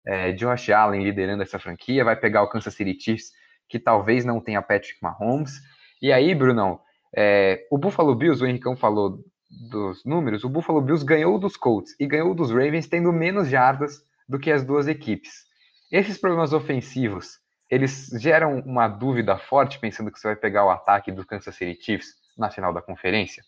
É, 0.07 0.33
Josh 0.33 0.71
Allen 0.71 1.03
liderando 1.03 1.43
essa 1.43 1.59
franquia, 1.59 2.05
vai 2.05 2.17
pegar 2.17 2.43
o 2.43 2.49
Kansas 2.49 2.75
City 2.75 2.97
Chiefs, 2.99 3.33
que 3.69 3.79
talvez 3.79 4.25
não 4.25 4.41
tenha 4.41 4.63
Patrick 4.63 4.99
Mahomes. 5.03 5.53
E 6.01 6.13
aí, 6.13 6.35
Brunão, 6.35 6.81
é, 7.15 7.67
o 7.71 7.79
Buffalo 7.79 8.15
Bills, 8.15 8.43
o 8.43 8.47
Henricão 8.47 8.77
falou 8.77 9.25
dos 9.71 10.05
números, 10.05 10.45
o 10.45 10.49
Buffalo 10.49 10.81
Bills 10.81 11.05
ganhou 11.05 11.39
dos 11.39 11.57
Colts 11.57 11.95
e 11.99 12.07
ganhou 12.07 12.35
dos 12.35 12.51
Ravens 12.51 12.87
tendo 12.87 13.13
menos 13.13 13.49
jardas 13.49 14.03
do 14.29 14.39
que 14.39 14.51
as 14.51 14.65
duas 14.65 14.87
equipes. 14.87 15.47
Esses 15.91 16.19
problemas 16.19 16.53
ofensivos, 16.53 17.39
eles 17.71 18.09
geram 18.21 18.61
uma 18.61 18.89
dúvida 18.89 19.39
forte 19.39 19.79
pensando 19.79 20.11
que 20.13 20.19
você 20.19 20.29
vai 20.29 20.37
pegar 20.37 20.67
o 20.67 20.71
ataque 20.71 21.11
do 21.11 21.25
Kansas 21.25 21.55
City 21.55 21.83
Chiefs 21.83 22.15
na 22.37 22.51
final 22.51 22.73
da 22.73 22.83
conferência? 22.83 23.43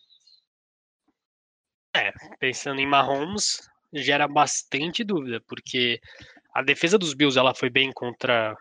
É, 1.94 2.12
pensando 2.38 2.80
em 2.80 2.86
Mahomes, 2.86 3.68
gera 3.92 4.26
bastante 4.26 5.04
dúvida, 5.04 5.40
porque 5.46 6.00
a 6.54 6.62
defesa 6.62 6.98
dos 6.98 7.14
Bills 7.14 7.38
ela 7.38 7.54
foi 7.54 7.68
bem 7.68 7.92
contra 7.92 8.56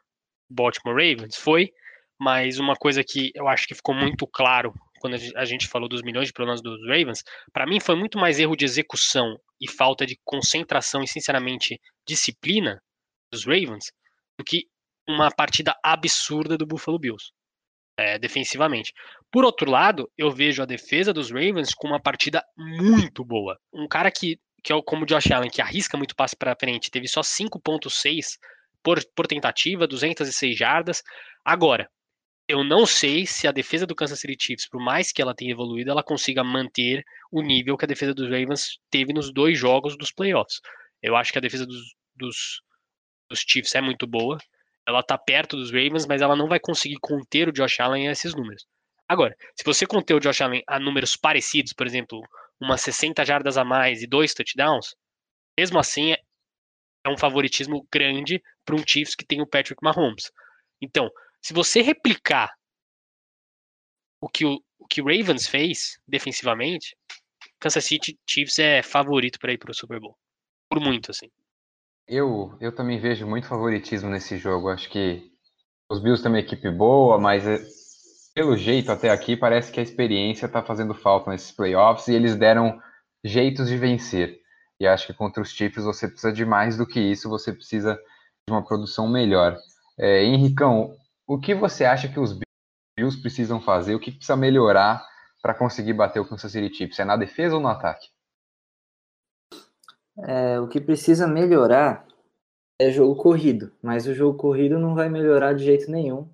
Baltimore 0.50 0.96
Ravens, 0.96 1.36
foi, 1.36 1.72
mas 2.20 2.60
uma 2.60 2.76
coisa 2.76 3.04
que 3.04 3.32
eu 3.36 3.48
acho 3.48 3.68
que 3.68 3.76
ficou 3.76 3.96
muito 3.96 4.28
claro 4.28 4.74
quando 5.00 5.16
a 5.36 5.46
gente 5.46 5.68
falou 5.68 5.88
dos 5.88 6.02
milhões 6.02 6.28
de 6.28 6.34
problemas 6.34 6.62
dos 6.62 6.80
Ravens, 6.82 7.24
para 7.54 7.66
mim 7.66 7.80
foi 7.80 7.96
muito 7.96 8.18
mais 8.18 8.38
erro 8.38 8.56
de 8.56 8.66
execução 8.66 9.38
e 9.60 9.70
falta 9.70 10.06
de 10.06 10.20
concentração 10.24 11.02
e, 11.02 11.08
sinceramente, 11.08 11.80
disciplina 12.06 12.82
dos 13.32 13.46
Ravens 13.46 13.92
do 14.38 14.44
que 14.44 14.66
uma 15.08 15.32
partida 15.32 15.74
absurda 15.84 16.58
do 16.58 16.66
Buffalo 16.66 17.00
Bills, 17.00 17.32
é, 17.98 18.20
defensivamente. 18.20 18.94
Por 19.32 19.44
outro 19.44 19.70
lado, 19.70 20.12
eu 20.18 20.30
vejo 20.32 20.62
a 20.62 20.66
defesa 20.66 21.14
dos 21.14 21.32
Ravens 21.32 21.74
com 21.74 21.88
uma 21.88 22.02
partida 22.02 22.44
muito 22.58 23.24
boa. 23.24 23.58
Um 23.74 23.88
cara 23.88 24.12
que, 24.12 24.40
que 24.64 24.72
é 24.72 24.82
como 24.84 25.04
o 25.04 25.06
Josh 25.06 25.32
Allen, 25.32 25.50
que 25.50 25.62
arrisca 25.62 25.98
muito 25.98 26.16
passe 26.16 26.36
para 26.36 26.56
frente, 26.60 26.92
teve 26.92 27.08
só 27.08 27.22
5.6 27.22 28.38
por, 28.84 29.00
por 29.16 29.28
tentativa, 29.28 29.88
206 29.88 30.58
jardas. 30.58 31.04
Agora, 31.44 31.90
eu 32.48 32.64
não 32.64 32.86
sei 32.86 33.28
se 33.28 33.48
a 33.48 33.52
defesa 33.52 33.86
do 33.86 33.96
Kansas 33.96 34.20
City 34.20 34.36
Chiefs, 34.40 34.68
por 34.68 34.82
mais 34.82 35.12
que 35.12 35.22
ela 35.22 35.36
tenha 35.36 35.52
evoluído, 35.52 35.92
ela 35.92 36.04
consiga 36.04 36.44
manter 36.44 37.04
o 37.32 37.44
nível 37.44 37.78
que 37.78 37.86
a 37.86 37.88
defesa 37.88 38.14
dos 38.14 38.26
Ravens 38.26 38.80
teve 38.90 39.14
nos 39.14 39.32
dois 39.32 39.58
jogos 39.58 39.96
dos 39.96 40.12
playoffs. 40.12 40.60
Eu 41.02 41.16
acho 41.16 41.32
que 41.32 41.38
a 41.38 41.42
defesa 41.42 41.66
dos, 41.66 41.94
dos, 42.16 42.62
dos 43.30 43.40
Chiefs 43.48 43.76
é 43.76 43.82
muito 43.82 44.08
boa. 44.08 44.38
Ela 44.88 45.04
tá 45.04 45.16
perto 45.16 45.56
dos 45.56 45.72
Ravens, 45.72 46.08
mas 46.08 46.24
ela 46.24 46.36
não 46.36 46.48
vai 46.48 46.60
conseguir 46.60 46.98
conter 47.00 47.48
o 47.48 47.52
Josh 47.52 47.80
Allen 47.80 48.08
a 48.08 48.12
esses 48.12 48.34
números. 48.34 48.66
Agora, 49.08 49.36
se 49.56 49.64
você 49.64 49.86
conter 49.86 50.16
o 50.16 50.20
Josh 50.20 50.42
Allen 50.42 50.64
a 50.68 50.80
números 50.80 51.16
parecidos, 51.16 51.74
por 51.74 51.86
exemplo, 51.86 52.20
umas 52.60 52.82
60 52.82 53.24
jardas 53.26 53.58
a 53.58 53.64
mais 53.64 54.02
e 54.02 54.08
dois 54.08 54.34
touchdowns, 54.34 54.96
mesmo 55.58 55.78
assim 55.78 56.14
é 56.14 57.10
um 57.10 57.18
favoritismo 57.18 57.88
grande 57.92 58.42
para 58.70 58.76
um 58.76 58.84
Chiefs 58.86 59.16
que 59.16 59.26
tem 59.26 59.42
o 59.42 59.48
Patrick 59.48 59.84
Mahomes. 59.84 60.32
Então, 60.80 61.10
se 61.42 61.54
você 61.54 61.82
replicar 61.82 62.52
o 64.22 64.30
que 64.30 64.46
o, 64.46 64.62
o 64.78 64.86
que 64.86 65.02
Ravens 65.02 65.48
fez 65.48 65.98
defensivamente, 66.08 66.96
Kansas 67.60 67.84
City 67.84 68.16
Chiefs 68.30 68.60
é 68.60 68.84
favorito 68.84 69.40
para 69.40 69.54
ir 69.54 69.58
para 69.58 69.72
o 69.72 69.74
Super 69.74 70.00
Bowl. 70.00 70.16
Por 70.70 70.80
muito, 70.80 71.10
assim. 71.10 71.28
Eu, 72.08 72.56
eu 72.62 72.74
também 72.74 73.00
vejo 73.00 73.26
muito 73.26 73.48
favoritismo 73.48 74.10
nesse 74.10 74.38
jogo. 74.38 74.70
Acho 74.70 74.88
que 74.90 75.32
os 75.90 76.00
Bills 76.00 76.22
têm 76.22 76.32
uma 76.32 76.40
equipe 76.40 76.70
boa, 76.70 77.18
mas 77.18 77.48
é, 77.48 77.58
pelo 78.36 78.56
jeito 78.56 78.92
até 78.92 79.10
aqui 79.10 79.36
parece 79.36 79.72
que 79.72 79.80
a 79.80 79.84
experiência 79.84 80.46
está 80.46 80.62
fazendo 80.62 80.94
falta 80.94 81.32
nesses 81.32 81.52
playoffs 81.52 82.08
e 82.08 82.14
eles 82.14 82.36
deram 82.36 82.80
jeitos 83.24 83.68
de 83.68 83.78
vencer. 83.78 84.40
E 84.80 84.86
acho 84.86 85.08
que 85.08 85.14
contra 85.14 85.42
os 85.42 85.50
Chiefs 85.50 85.84
você 85.84 86.08
precisa 86.08 86.32
de 86.32 86.46
mais 86.46 86.78
do 86.78 86.86
que 86.86 87.00
isso, 87.00 87.28
você 87.28 87.52
precisa 87.52 88.00
de 88.50 88.54
uma 88.54 88.66
produção 88.66 89.08
melhor. 89.08 89.58
É, 89.98 90.24
Henricão, 90.24 90.96
o 91.28 91.40
que 91.40 91.54
você 91.54 91.86
acha 91.86 92.10
que 92.10 92.20
os 92.20 92.38
Bills 92.98 93.22
precisam 93.22 93.62
fazer? 93.62 93.96
O 93.96 94.00
que 94.00 94.12
precisa 94.12 94.36
melhorar 94.36 95.06
para 95.42 95.54
conseguir 95.54 95.94
bater 95.94 96.20
o 96.20 96.28
Kansas 96.28 96.52
City 96.52 96.74
Chiefs? 96.76 97.00
É 97.00 97.06
na 97.06 97.16
defesa 97.16 97.56
ou 97.56 97.62
no 97.62 97.68
ataque? 97.68 98.08
É, 100.18 100.60
o 100.60 100.68
que 100.68 100.82
precisa 100.82 101.28
melhorar 101.28 102.06
é 102.82 102.90
jogo 102.92 103.16
corrido, 103.16 103.72
mas 103.82 104.08
o 104.08 104.14
jogo 104.14 104.38
corrido 104.38 104.80
não 104.80 104.96
vai 104.96 105.10
melhorar 105.10 105.54
de 105.54 105.64
jeito 105.64 105.90
nenhum 105.92 106.30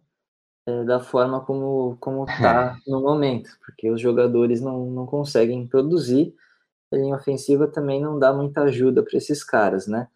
é, 0.68 0.84
da 0.84 1.00
forma 1.00 1.44
como 1.44 1.98
como 2.00 2.26
tá 2.26 2.78
no 2.88 3.02
momento, 3.02 3.50
porque 3.64 3.92
os 3.92 4.02
jogadores 4.02 4.62
não, 4.62 4.86
não 4.88 5.06
conseguem 5.06 5.68
produzir. 5.68 6.34
A 6.92 6.98
linha 6.98 7.16
ofensiva 7.16 7.68
também 7.68 8.02
não 8.02 8.18
dá 8.18 8.32
muita 8.32 8.62
ajuda 8.62 9.04
para 9.04 9.18
esses 9.18 9.44
caras, 9.44 9.88
né? 9.88 10.08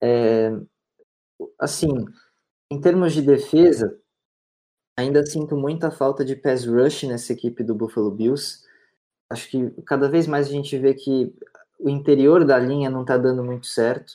É, 0.00 0.52
assim, 1.58 1.88
em 2.70 2.80
termos 2.80 3.12
de 3.12 3.22
defesa, 3.22 3.98
ainda 4.96 5.24
sinto 5.24 5.56
muita 5.56 5.90
falta 5.90 6.24
de 6.24 6.36
pass 6.36 6.66
rush 6.66 7.04
nessa 7.04 7.32
equipe 7.32 7.62
do 7.62 7.74
Buffalo 7.74 8.10
Bills. 8.10 8.64
Acho 9.30 9.50
que 9.50 9.70
cada 9.82 10.08
vez 10.08 10.26
mais 10.26 10.46
a 10.46 10.50
gente 10.50 10.78
vê 10.78 10.94
que 10.94 11.34
o 11.78 11.88
interior 11.88 12.44
da 12.44 12.58
linha 12.58 12.90
não 12.90 13.02
está 13.02 13.16
dando 13.16 13.44
muito 13.44 13.66
certo. 13.66 14.14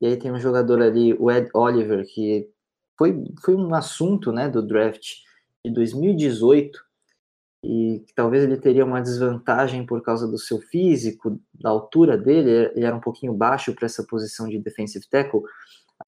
E 0.00 0.06
aí 0.06 0.16
tem 0.16 0.32
um 0.32 0.40
jogador 0.40 0.80
ali, 0.80 1.14
o 1.14 1.30
Ed 1.30 1.50
Oliver, 1.52 2.06
que 2.06 2.48
foi, 2.96 3.24
foi 3.42 3.54
um 3.54 3.74
assunto 3.74 4.32
né, 4.32 4.48
do 4.48 4.62
draft 4.62 5.16
de 5.64 5.72
2018 5.72 6.78
e 7.62 8.02
talvez 8.14 8.42
ele 8.42 8.56
teria 8.56 8.84
uma 8.84 9.02
desvantagem 9.02 9.84
por 9.84 10.02
causa 10.02 10.26
do 10.26 10.38
seu 10.38 10.58
físico, 10.60 11.38
da 11.52 11.68
altura 11.68 12.16
dele, 12.16 12.70
ele 12.74 12.86
era 12.86 12.96
um 12.96 13.00
pouquinho 13.00 13.34
baixo 13.34 13.74
para 13.74 13.84
essa 13.84 14.02
posição 14.02 14.48
de 14.48 14.58
defensive 14.58 15.06
tackle, 15.10 15.42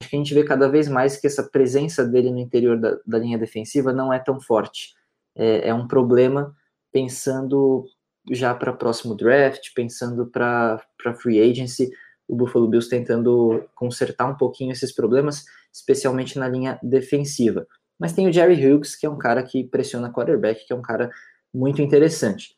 acho 0.01 0.11
que 0.11 0.17
a 0.17 0.19
gente 0.19 0.35
vê 0.35 0.45
cada 0.45 0.69
vez 0.69 0.89
mais 0.89 1.17
que 1.17 1.27
essa 1.27 1.43
presença 1.43 2.05
dele 2.05 2.31
no 2.31 2.39
interior 2.39 2.79
da, 2.79 2.99
da 3.07 3.19
linha 3.19 3.39
defensiva 3.39 3.93
não 3.93 4.13
é 4.13 4.19
tão 4.19 4.41
forte. 4.41 4.95
É, 5.35 5.69
é 5.69 5.75
um 5.75 5.87
problema 5.87 6.55
pensando 6.93 7.85
já 8.31 8.55
para 8.55 8.73
próximo 8.73 9.17
draft, 9.17 9.73
pensando 9.75 10.27
para 10.27 10.81
free 11.21 11.41
agency, 11.41 11.91
o 12.29 12.37
Buffalo 12.37 12.69
Bills 12.69 12.89
tentando 12.89 13.65
consertar 13.75 14.27
um 14.27 14.37
pouquinho 14.37 14.73
esses 14.73 14.93
problemas, 14.93 15.45
especialmente 15.73 16.39
na 16.39 16.49
linha 16.49 16.79
defensiva. 16.83 17.67
Mas 17.99 18.13
tem 18.13 18.29
o 18.29 18.33
Jerry 18.33 18.55
Hughes, 18.55 18.95
que 18.95 19.07
é 19.07 19.11
um 19.11 19.19
cara 19.19 19.43
que 19.43 19.65
pressiona 19.65 20.13
quarterback, 20.13 20.67
que 20.67 20.73
é 20.73 20.77
um 20.77 20.83
cara 20.83 21.11
muito 21.53 21.83
interessante. 21.83 22.57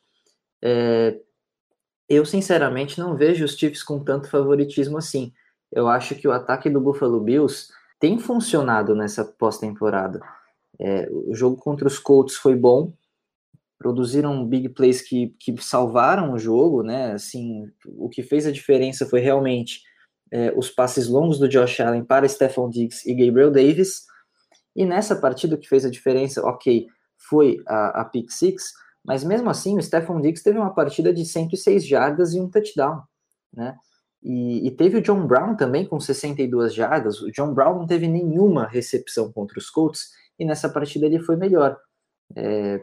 É, 0.62 1.18
eu, 2.08 2.24
sinceramente, 2.24 2.98
não 2.98 3.16
vejo 3.16 3.44
os 3.44 3.56
Chiefs 3.56 3.82
com 3.82 4.02
tanto 4.02 4.28
favoritismo 4.28 4.98
assim 4.98 5.32
eu 5.74 5.88
acho 5.88 6.14
que 6.14 6.28
o 6.28 6.32
ataque 6.32 6.70
do 6.70 6.80
Buffalo 6.80 7.20
Bills 7.20 7.68
tem 7.98 8.18
funcionado 8.18 8.94
nessa 8.94 9.24
pós-temporada. 9.24 10.20
É, 10.78 11.08
o 11.10 11.34
jogo 11.34 11.56
contra 11.56 11.86
os 11.86 11.98
Colts 11.98 12.36
foi 12.36 12.54
bom, 12.54 12.92
produziram 13.78 14.46
big 14.46 14.68
plays 14.70 15.02
que, 15.02 15.34
que 15.38 15.60
salvaram 15.62 16.32
o 16.32 16.38
jogo, 16.38 16.82
né? 16.82 17.12
Assim, 17.12 17.66
o 17.84 18.08
que 18.08 18.22
fez 18.22 18.46
a 18.46 18.52
diferença 18.52 19.04
foi 19.04 19.20
realmente 19.20 19.82
é, 20.32 20.52
os 20.56 20.70
passes 20.70 21.08
longos 21.08 21.38
do 21.38 21.48
Josh 21.48 21.80
Allen 21.80 22.04
para 22.04 22.28
Stephon 22.28 22.70
Diggs 22.70 23.08
e 23.08 23.14
Gabriel 23.14 23.50
Davis. 23.50 24.04
E 24.74 24.84
nessa 24.84 25.16
partida 25.16 25.54
o 25.54 25.58
que 25.58 25.68
fez 25.68 25.84
a 25.84 25.90
diferença, 25.90 26.44
ok, 26.44 26.86
foi 27.28 27.58
a, 27.66 28.00
a 28.00 28.04
pick 28.04 28.30
six, 28.30 28.72
mas 29.04 29.22
mesmo 29.22 29.50
assim 29.50 29.76
o 29.76 29.82
Stephon 29.82 30.20
Diggs 30.20 30.42
teve 30.42 30.58
uma 30.58 30.74
partida 30.74 31.12
de 31.12 31.24
106 31.24 31.86
jardas 31.86 32.32
e 32.34 32.40
um 32.40 32.48
touchdown, 32.48 33.02
né? 33.52 33.76
E, 34.24 34.66
e, 34.66 34.70
teve 34.70 34.98
o 34.98 35.02
John 35.02 35.26
Brown 35.26 35.54
também 35.54 35.86
com 35.86 36.00
62 36.00 36.72
jardas. 36.72 37.20
O 37.20 37.30
John 37.30 37.52
Brown 37.52 37.80
não 37.80 37.86
teve 37.86 38.08
nenhuma 38.08 38.66
recepção 38.66 39.30
contra 39.30 39.58
os 39.58 39.68
Colts 39.68 40.12
e 40.38 40.46
nessa 40.46 40.68
partida 40.68 41.04
ele 41.04 41.20
foi 41.20 41.36
melhor. 41.36 41.78
É, 42.34 42.80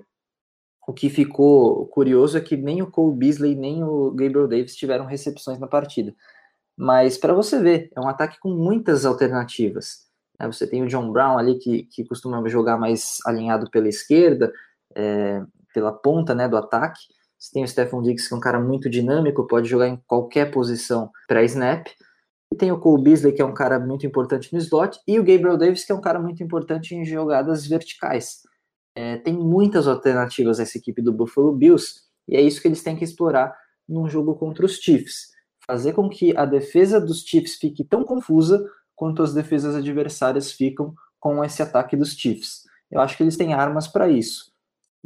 o 0.87 0.93
que 0.93 1.09
ficou 1.09 1.87
curioso 1.87 2.37
é 2.37 2.41
que 2.41 2.55
nem 2.55 2.81
o 2.81 2.91
Cole 2.91 3.17
Beasley 3.17 3.55
nem 3.55 3.83
o 3.83 4.11
Gabriel 4.11 4.47
Davis 4.47 4.75
tiveram 4.75 5.05
recepções 5.05 5.57
na 5.57 5.67
partida. 5.67 6.13
Mas 6.77 7.17
para 7.17 7.33
você 7.33 7.59
ver, 7.59 7.89
é 7.95 7.99
um 7.99 8.07
ataque 8.07 8.39
com 8.39 8.49
muitas 8.49 9.05
alternativas. 9.05 10.07
Né? 10.39 10.47
Você 10.47 10.67
tem 10.67 10.83
o 10.83 10.87
John 10.87 11.11
Brown 11.11 11.37
ali 11.37 11.57
que, 11.57 11.83
que 11.83 12.05
costuma 12.05 12.47
jogar 12.49 12.77
mais 12.77 13.17
alinhado 13.25 13.69
pela 13.69 13.87
esquerda, 13.87 14.51
é, 14.95 15.43
pela 15.73 15.91
ponta 15.91 16.35
né, 16.35 16.47
do 16.47 16.57
ataque. 16.57 16.99
Você 17.41 17.53
tem 17.53 17.63
o 17.63 17.67
Stephon 17.67 18.03
Diggs, 18.03 18.27
que 18.27 18.35
é 18.35 18.37
um 18.37 18.39
cara 18.39 18.59
muito 18.59 18.87
dinâmico, 18.87 19.47
pode 19.47 19.67
jogar 19.67 19.87
em 19.87 19.97
qualquer 20.05 20.51
posição 20.51 21.09
para 21.27 21.43
snap. 21.43 21.87
E 22.53 22.55
tem 22.55 22.71
o 22.71 22.79
Cole 22.79 23.01
Beasley, 23.01 23.33
que 23.33 23.41
é 23.41 23.45
um 23.45 23.53
cara 23.53 23.79
muito 23.79 24.05
importante 24.05 24.53
no 24.53 24.59
slot, 24.59 24.99
e 25.07 25.19
o 25.19 25.23
Gabriel 25.23 25.57
Davis, 25.57 25.83
que 25.83 25.91
é 25.91 25.95
um 25.95 26.01
cara 26.01 26.19
muito 26.19 26.43
importante 26.43 26.93
em 26.93 27.03
jogadas 27.03 27.65
verticais. 27.65 28.41
É, 28.95 29.17
tem 29.17 29.33
muitas 29.33 29.87
alternativas 29.87 30.59
essa 30.59 30.77
equipe 30.77 31.01
do 31.01 31.11
Buffalo 31.11 31.51
Bills, 31.51 32.01
e 32.27 32.35
é 32.35 32.41
isso 32.41 32.61
que 32.61 32.67
eles 32.67 32.83
têm 32.83 32.95
que 32.95 33.03
explorar 33.03 33.57
num 33.89 34.07
jogo 34.07 34.35
contra 34.35 34.63
os 34.63 34.75
Chiefs. 34.75 35.31
Fazer 35.65 35.93
com 35.93 36.07
que 36.07 36.37
a 36.37 36.45
defesa 36.45 37.01
dos 37.01 37.21
Chiefs 37.21 37.55
fique 37.55 37.83
tão 37.83 38.03
confusa 38.03 38.63
quanto 38.95 39.23
as 39.23 39.33
defesas 39.33 39.73
adversárias 39.73 40.51
ficam 40.51 40.93
com 41.19 41.43
esse 41.43 41.63
ataque 41.63 41.97
dos 41.97 42.11
Chiefs. 42.11 42.65
Eu 42.91 43.01
acho 43.01 43.17
que 43.17 43.23
eles 43.23 43.37
têm 43.37 43.55
armas 43.55 43.87
para 43.87 44.07
isso. 44.07 44.51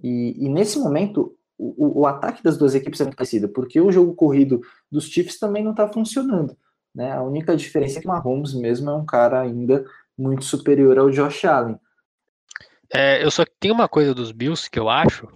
E, 0.04 0.36
e, 0.46 0.50
nesse 0.50 0.78
momento, 0.78 1.34
o, 1.58 2.02
o, 2.02 2.08
ataque 2.08 2.44
das 2.44 2.58
duas 2.58 2.76
equipes 2.76 3.00
é 3.00 3.04
muito 3.04 3.16
parecido, 3.16 3.50
porque 3.50 3.80
o 3.80 3.92
jogo 3.92 4.14
corrido 4.14 4.62
dos 4.92 5.06
Chiefs 5.06 5.40
também 5.40 5.64
não 5.64 5.72
está 5.72 5.88
funcionando. 5.88 6.58
Né? 6.94 7.12
A 7.12 7.22
única 7.22 7.56
diferença 7.56 8.00
é 8.00 8.02
que 8.02 8.08
o 8.08 8.12
Mahomes 8.12 8.54
mesmo 8.54 8.90
é 8.90 8.94
um 8.94 9.06
cara 9.06 9.42
ainda 9.42 9.86
muito 10.18 10.46
superior 10.46 10.98
ao 10.98 11.10
Josh 11.10 11.46
Allen. 11.46 11.80
É, 12.94 13.24
eu 13.24 13.32
só 13.32 13.44
tenho 13.60 13.74
uma 13.74 13.90
coisa 13.90 14.14
dos 14.14 14.32
Bills 14.32 14.70
que 14.70 14.80
eu 14.80 14.90
acho. 14.90 15.28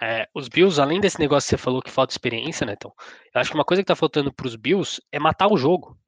É, 0.00 0.28
os 0.34 0.48
Bills, 0.48 0.80
além 0.80 1.00
desse 1.00 1.18
negócio 1.18 1.48
que 1.48 1.56
você 1.56 1.62
falou 1.62 1.82
que 1.82 1.90
falta 1.90 2.12
experiência, 2.12 2.64
né, 2.64 2.74
então, 2.76 2.92
eu 3.34 3.40
acho 3.40 3.50
que 3.50 3.56
uma 3.56 3.64
coisa 3.64 3.82
que 3.82 3.86
tá 3.86 3.96
faltando 3.96 4.32
pros 4.32 4.56
Bills 4.56 5.00
é 5.12 5.18
matar 5.18 5.48
o 5.48 5.56
jogo. 5.56 5.98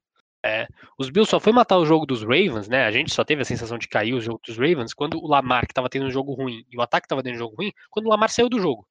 É, 0.43 0.67
os 0.97 1.09
Bills 1.09 1.29
só 1.29 1.39
foi 1.39 1.53
matar 1.53 1.77
o 1.77 1.85
jogo 1.85 2.05
dos 2.05 2.23
Ravens, 2.23 2.67
né? 2.67 2.85
A 2.85 2.91
gente 2.91 3.13
só 3.13 3.23
teve 3.23 3.43
a 3.43 3.45
sensação 3.45 3.77
de 3.77 3.87
cair 3.87 4.13
o 4.13 4.21
jogo 4.21 4.41
dos 4.45 4.57
Ravens 4.57 4.91
quando 4.93 5.19
o 5.19 5.27
Lamar, 5.27 5.67
que 5.67 5.71
estava 5.71 5.87
tendo 5.87 6.05
um 6.05 6.09
jogo 6.09 6.33
ruim, 6.33 6.65
e 6.71 6.77
o 6.77 6.81
ataque 6.81 7.05
estava 7.05 7.21
tendo 7.21 7.35
um 7.35 7.37
jogo 7.37 7.55
ruim, 7.55 7.71
quando 7.91 8.07
o 8.07 8.09
Lamar 8.09 8.29
saiu 8.29 8.49
do 8.49 8.59
jogo. 8.59 8.87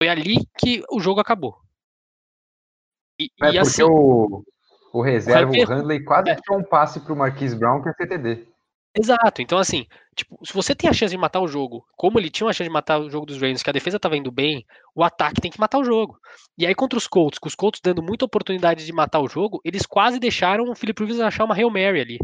Foi 0.00 0.08
ali 0.08 0.46
que 0.58 0.82
o 0.90 1.00
jogo 1.00 1.20
acabou. 1.20 1.56
E, 3.20 3.24
é 3.24 3.26
e 3.26 3.30
porque 3.36 3.58
assim, 3.58 3.82
o, 3.82 4.44
o 4.92 5.02
reserva, 5.02 5.50
o 5.50 5.64
Handley, 5.64 6.04
quase 6.04 6.30
é. 6.30 6.36
um 6.52 6.62
passe 6.62 7.00
para 7.00 7.12
o 7.12 7.16
Marquise 7.16 7.56
Brown 7.56 7.82
que 7.82 7.88
é 7.88 7.92
CTD. 7.92 8.46
Exato. 8.96 9.42
Então, 9.42 9.58
assim, 9.58 9.86
tipo, 10.14 10.38
se 10.44 10.52
você 10.52 10.74
tem 10.74 10.88
a 10.88 10.92
chance 10.92 11.10
de 11.10 11.18
matar 11.18 11.40
o 11.40 11.48
jogo, 11.48 11.84
como 11.96 12.18
ele 12.18 12.30
tinha 12.30 12.46
uma 12.46 12.52
chance 12.52 12.68
de 12.68 12.72
matar 12.72 12.98
o 12.98 13.10
jogo 13.10 13.26
dos 13.26 13.36
Ravens, 13.36 13.62
que 13.62 13.70
a 13.70 13.72
defesa 13.72 13.98
tava 13.98 14.16
indo 14.16 14.30
bem, 14.30 14.64
o 14.94 15.04
ataque 15.04 15.40
tem 15.40 15.50
que 15.50 15.60
matar 15.60 15.78
o 15.78 15.84
jogo. 15.84 16.18
E 16.56 16.66
aí, 16.66 16.74
contra 16.74 16.96
os 16.96 17.06
Colts, 17.06 17.38
com 17.38 17.48
os 17.48 17.54
Colts 17.54 17.80
dando 17.82 18.02
muita 18.02 18.24
oportunidade 18.24 18.84
de 18.84 18.92
matar 18.92 19.20
o 19.20 19.28
jogo, 19.28 19.60
eles 19.64 19.84
quase 19.84 20.18
deixaram 20.18 20.64
o 20.64 20.74
Philip 20.74 21.00
Rivers 21.00 21.20
achar 21.20 21.44
uma 21.44 21.54
Hail 21.54 21.70
Mary 21.70 22.00
ali. 22.00 22.18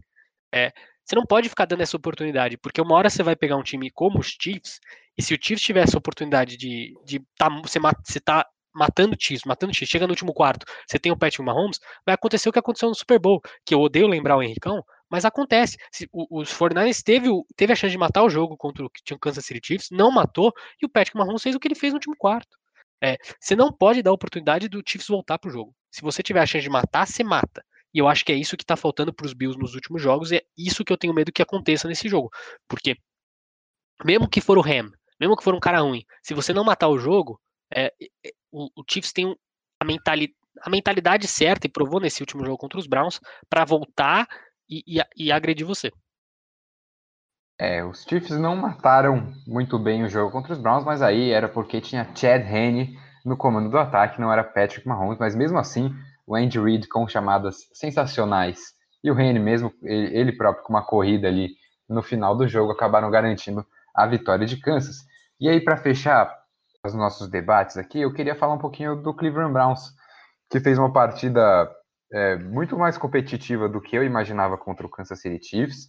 É, 0.53 0.73
você 1.05 1.15
não 1.15 1.27
pode 1.27 1.49
ficar 1.49 1.67
dando 1.67 1.83
essa 1.83 1.97
oportunidade, 1.97 2.57
porque 2.57 2.81
uma 2.81 2.95
hora 2.95 3.11
você 3.11 3.23
vai 3.23 3.37
pegar 3.37 3.57
um 3.57 3.63
time 3.63 3.91
como 3.91 4.19
os 4.19 4.37
Chiefs, 4.41 4.81
e 5.17 5.23
se 5.23 5.35
o 5.35 5.39
Chiefs 5.41 5.65
tivesse 5.65 5.95
a 5.95 5.99
oportunidade 5.99 6.57
de, 6.57 6.95
de 7.05 7.21
tá, 7.37 7.49
você, 7.63 7.79
você 7.79 8.21
tá 8.21 8.47
matando 8.75 9.17
Chiefs, 9.19 9.45
matando 9.45 9.73
Chiefs, 9.73 9.91
chega 9.91 10.07
no 10.07 10.13
último 10.13 10.33
quarto, 10.33 10.67
você 10.87 10.99
tem 10.99 11.13
o 11.13 11.17
Patrick 11.17 11.43
Mahomes, 11.43 11.79
vai 12.05 12.15
acontecer 12.15 12.49
o 12.49 12.53
que 12.53 12.59
aconteceu 12.59 12.89
no 12.89 12.95
Super 12.95 13.19
Bowl, 13.19 13.41
que 13.65 13.75
eu 13.75 13.81
odeio 13.81 14.09
lembrar 14.09 14.37
o 14.37 14.43
Henricão, 14.43 14.85
mas 15.09 15.25
acontece. 15.25 15.77
Os 16.13 16.53
49ers 16.53 17.03
teve, 17.03 17.29
teve 17.55 17.73
a 17.73 17.77
chance 17.77 17.93
de 17.93 17.99
matar 17.99 18.25
o 18.25 18.31
jogo 18.31 18.57
contra 18.57 18.85
o 18.85 19.19
Kansas 19.21 19.45
City 19.45 19.61
Chiefs, 19.65 19.91
não 19.93 20.11
matou, 20.11 20.53
e 20.83 20.87
o 20.87 20.89
Patrick 20.89 21.17
Mahomes 21.17 21.43
fez 21.43 21.55
o 21.55 21.61
que 21.61 21.69
ele 21.69 21.77
fez 21.77 21.93
no 21.93 21.99
último 21.99 22.17
quarto. 22.17 22.59
É, 23.03 23.17
você 23.39 23.55
não 23.55 23.73
pode 23.73 24.03
dar 24.03 24.11
a 24.11 24.15
oportunidade 24.15 24.69
do 24.69 24.83
Chiefs 24.85 25.09
voltar 25.09 25.39
pro 25.39 25.51
jogo. 25.51 25.75
Se 25.91 26.03
você 26.03 26.23
tiver 26.23 26.41
a 26.41 26.47
chance 26.47 26.63
de 26.63 26.71
matar, 26.71 27.07
você 27.07 27.23
mata. 27.23 27.65
E 27.95 27.99
eu 28.01 28.09
acho 28.09 28.25
que 28.25 28.33
é 28.33 28.35
isso 28.35 28.57
que 28.57 28.65
tá 28.67 28.77
faltando 28.77 29.15
para 29.15 29.25
os 29.25 29.33
Bills 29.33 29.57
nos 29.59 29.75
últimos 29.75 30.03
jogos, 30.03 30.33
e 30.33 30.37
é 30.39 30.43
isso 30.59 30.85
que 30.85 30.93
eu 30.93 30.99
tenho 30.99 31.15
medo 31.15 31.33
que 31.33 31.43
aconteça 31.43 31.87
nesse 31.87 32.09
jogo. 32.09 32.29
Porque, 32.69 32.97
mesmo 34.05 34.29
que 34.29 34.41
for 34.41 34.59
o 34.59 34.63
Ham, 34.63 34.91
mesmo 35.21 35.37
que 35.37 35.45
for 35.45 35.55
um 35.55 35.61
cara 35.61 35.81
ruim, 35.81 36.05
se 36.21 36.35
você 36.35 36.53
não 36.53 36.65
matar 36.65 36.89
o 36.89 36.99
jogo, 36.99 37.41
é, 37.73 37.87
é 37.87 38.31
o, 38.51 38.69
o, 38.77 38.85
Chiefs 38.91 39.13
tem 39.13 39.37
a, 39.81 39.85
mentali, 39.85 40.35
a 40.61 40.69
mentalidade 40.69 41.29
certa, 41.29 41.69
e 41.69 41.71
provou 41.71 42.01
nesse 42.01 42.21
último 42.21 42.45
jogo 42.45 42.59
contra 42.59 42.79
os 42.81 42.89
Browns, 42.89 43.21
para 43.49 43.65
voltar 43.65 44.27
e, 44.69 44.83
e, 44.87 45.03
e 45.17 45.31
agredir 45.31 45.65
você. 45.65 45.93
É, 47.57 47.85
os 47.85 48.03
Chiefs 48.03 48.37
não 48.37 48.57
mataram 48.57 49.33
muito 49.47 49.79
bem 49.79 50.03
o 50.03 50.09
jogo 50.09 50.33
contra 50.33 50.53
os 50.53 50.59
Browns, 50.59 50.85
mas 50.85 51.01
aí 51.01 51.31
era 51.31 51.49
porque 51.49 51.81
tinha 51.81 52.11
Chad 52.13 52.43
Henne 52.43 52.99
no 53.25 53.37
comando 53.37 53.71
do 53.71 53.79
ataque, 53.79 54.21
não 54.21 54.33
era 54.33 54.43
Patrick 54.43 54.87
Mahomes, 54.87 55.19
mas 55.19 55.37
mesmo 55.37 55.59
assim, 55.59 55.95
o 56.27 56.35
Andy 56.35 56.59
Reid 56.59 56.89
com 56.89 57.07
chamadas 57.07 57.69
sensacionais 57.73 58.75
e 59.05 59.11
o 59.11 59.21
Henne 59.21 59.39
mesmo, 59.39 59.71
ele 59.83 60.33
próprio 60.33 60.65
com 60.65 60.73
uma 60.73 60.83
corrida 60.83 61.29
ali 61.29 61.51
no 61.87 62.03
final 62.03 62.35
do 62.35 62.49
jogo, 62.49 62.73
acabaram 62.73 63.11
garantindo 63.11 63.65
a 63.95 64.07
vitória 64.07 64.47
de 64.47 64.57
Kansas. 64.57 64.97
E 65.39 65.47
aí, 65.47 65.61
para 65.61 65.77
fechar 65.77 66.35
os 66.85 66.95
nossos 66.95 67.29
debates 67.29 67.77
aqui, 67.77 68.01
eu 68.01 68.13
queria 68.15 68.35
falar 68.35 68.55
um 68.55 68.59
pouquinho 68.59 68.97
do 68.97 69.13
Cleveland 69.13 69.53
Browns, 69.53 69.93
que 70.51 70.59
fez 70.59 70.79
uma 70.79 70.91
partida 70.91 71.71
é, 72.11 72.37
muito 72.37 72.79
mais 72.79 72.97
competitiva 72.97 73.69
do 73.69 73.81
que 73.81 73.95
eu 73.95 74.03
imaginava 74.03 74.57
contra 74.57 74.87
o 74.87 74.91
Kansas 74.91 75.21
City 75.21 75.47
Chiefs. 75.47 75.89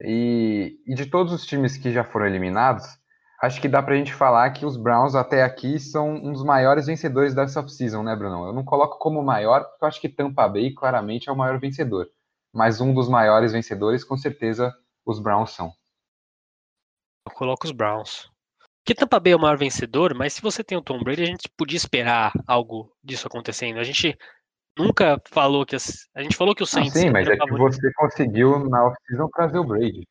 E, 0.00 0.78
e 0.86 0.94
de 0.94 1.06
todos 1.06 1.32
os 1.32 1.44
times 1.44 1.76
que 1.76 1.90
já 1.90 2.04
foram 2.04 2.26
eliminados, 2.26 2.86
acho 3.40 3.60
que 3.60 3.68
dá 3.68 3.82
para 3.82 3.94
a 3.94 3.96
gente 3.96 4.12
falar 4.12 4.50
que 4.50 4.66
os 4.66 4.76
Browns 4.76 5.14
até 5.14 5.42
aqui 5.42 5.78
são 5.78 6.14
um 6.14 6.32
dos 6.32 6.42
maiores 6.42 6.86
vencedores 6.86 7.34
dessa 7.34 7.60
off-season, 7.60 8.02
né, 8.02 8.14
Bruno? 8.16 8.46
Eu 8.46 8.52
não 8.52 8.64
coloco 8.64 8.98
como 8.98 9.22
maior, 9.22 9.64
porque 9.64 9.84
eu 9.84 9.88
acho 9.88 10.00
que 10.00 10.08
Tampa 10.08 10.48
Bay 10.48 10.72
claramente 10.72 11.28
é 11.28 11.32
o 11.32 11.36
maior 11.36 11.58
vencedor. 11.58 12.08
Mas 12.52 12.80
um 12.80 12.92
dos 12.92 13.08
maiores 13.08 13.52
vencedores, 13.52 14.02
com 14.02 14.16
certeza, 14.16 14.74
os 15.04 15.20
Browns 15.20 15.50
são. 15.50 15.72
Eu 17.26 17.32
coloco 17.34 17.66
os 17.66 17.72
Browns. 17.72 18.30
Que 18.84 18.94
Tampa 18.94 19.20
Bay 19.20 19.34
é 19.34 19.36
o 19.36 19.40
maior 19.40 19.58
vencedor, 19.58 20.14
mas 20.14 20.32
se 20.32 20.42
você 20.42 20.64
tem 20.64 20.76
o 20.76 20.82
Tom 20.82 20.98
Brady, 21.02 21.22
a 21.22 21.26
gente 21.26 21.48
podia 21.56 21.76
esperar 21.76 22.32
algo 22.46 22.90
disso 23.04 23.26
acontecendo. 23.26 23.78
A 23.78 23.84
gente 23.84 24.16
nunca 24.78 25.20
falou 25.26 25.66
que 25.66 25.76
as, 25.76 26.08
a 26.14 26.22
gente 26.22 26.36
falou 26.36 26.54
que 26.54 26.62
o 26.62 26.66
Saints. 26.66 26.96
Ah, 26.96 27.00
sim, 27.00 27.10
mas 27.10 27.28
é 27.28 27.36
que 27.36 27.50
você 27.50 27.92
conseguiu 27.94 28.66
na 28.68 28.86
off-season 28.86 29.28
trazer 29.28 29.58
o 29.58 29.64
Brady. 29.64 30.08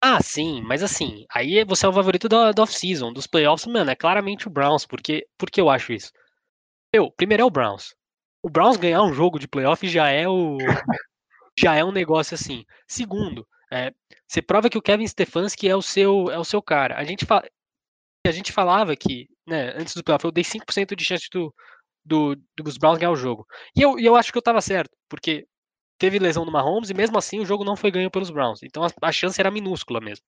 Ah, 0.00 0.22
sim, 0.22 0.62
mas 0.62 0.82
assim, 0.82 1.24
aí 1.34 1.64
você 1.64 1.84
é 1.84 1.88
o 1.88 1.92
favorito 1.92 2.28
da, 2.28 2.52
da 2.52 2.62
off-season, 2.62 3.12
dos 3.12 3.26
playoffs, 3.26 3.66
mano, 3.66 3.90
é 3.90 3.96
claramente 3.96 4.46
o 4.46 4.50
Browns, 4.50 4.86
porque, 4.86 5.26
porque 5.36 5.60
eu 5.60 5.68
acho 5.68 5.92
isso. 5.92 6.12
Eu, 6.92 7.10
primeiro 7.12 7.42
é 7.42 7.46
o 7.46 7.50
Browns. 7.50 7.94
O 8.42 8.50
Browns 8.50 8.76
ganhar 8.78 9.02
um 9.02 9.14
jogo 9.14 9.38
de 9.38 9.48
playoff 9.48 9.86
já 9.88 10.08
é 10.10 10.28
o 10.28 10.58
já 11.58 11.74
é 11.76 11.84
um 11.84 11.92
negócio 11.92 12.34
assim. 12.34 12.64
Segundo, 12.88 13.46
é, 13.72 13.92
você 14.26 14.42
prova 14.42 14.70
que 14.70 14.78
o 14.78 14.82
Kevin 14.82 15.06
Stefanski 15.06 15.68
é 15.68 15.76
o 15.76 15.82
seu 15.82 16.30
é 16.30 16.38
o 16.38 16.44
seu 16.44 16.62
cara. 16.62 16.96
A 16.98 17.04
gente 17.04 17.26
fala 17.26 17.44
a 18.26 18.30
gente 18.32 18.52
falava 18.52 18.94
que, 18.96 19.28
né, 19.46 19.72
antes 19.76 19.94
do 19.94 20.04
playoff, 20.04 20.24
eu 20.24 20.32
dei 20.32 20.44
5% 20.44 20.96
de 20.96 21.04
chance 21.04 21.28
do, 21.32 21.54
do, 22.04 22.36
dos 22.58 22.78
Browns 22.78 22.98
ganhar 22.98 23.12
o 23.12 23.16
jogo. 23.16 23.46
E 23.76 23.82
eu, 23.82 23.98
eu 23.98 24.16
acho 24.16 24.32
que 24.32 24.38
eu 24.38 24.40
estava 24.40 24.60
certo, 24.60 24.90
porque 25.08 25.46
teve 25.98 26.18
lesão 26.18 26.44
no 26.44 26.52
Mahomes 26.52 26.90
e 26.90 26.94
mesmo 26.94 27.18
assim 27.18 27.40
o 27.40 27.46
jogo 27.46 27.64
não 27.64 27.76
foi 27.76 27.90
ganho 27.90 28.10
pelos 28.10 28.30
Browns. 28.30 28.62
Então 28.62 28.84
a, 28.84 28.90
a 29.02 29.12
chance 29.12 29.40
era 29.40 29.50
minúscula 29.50 30.00
mesmo. 30.00 30.24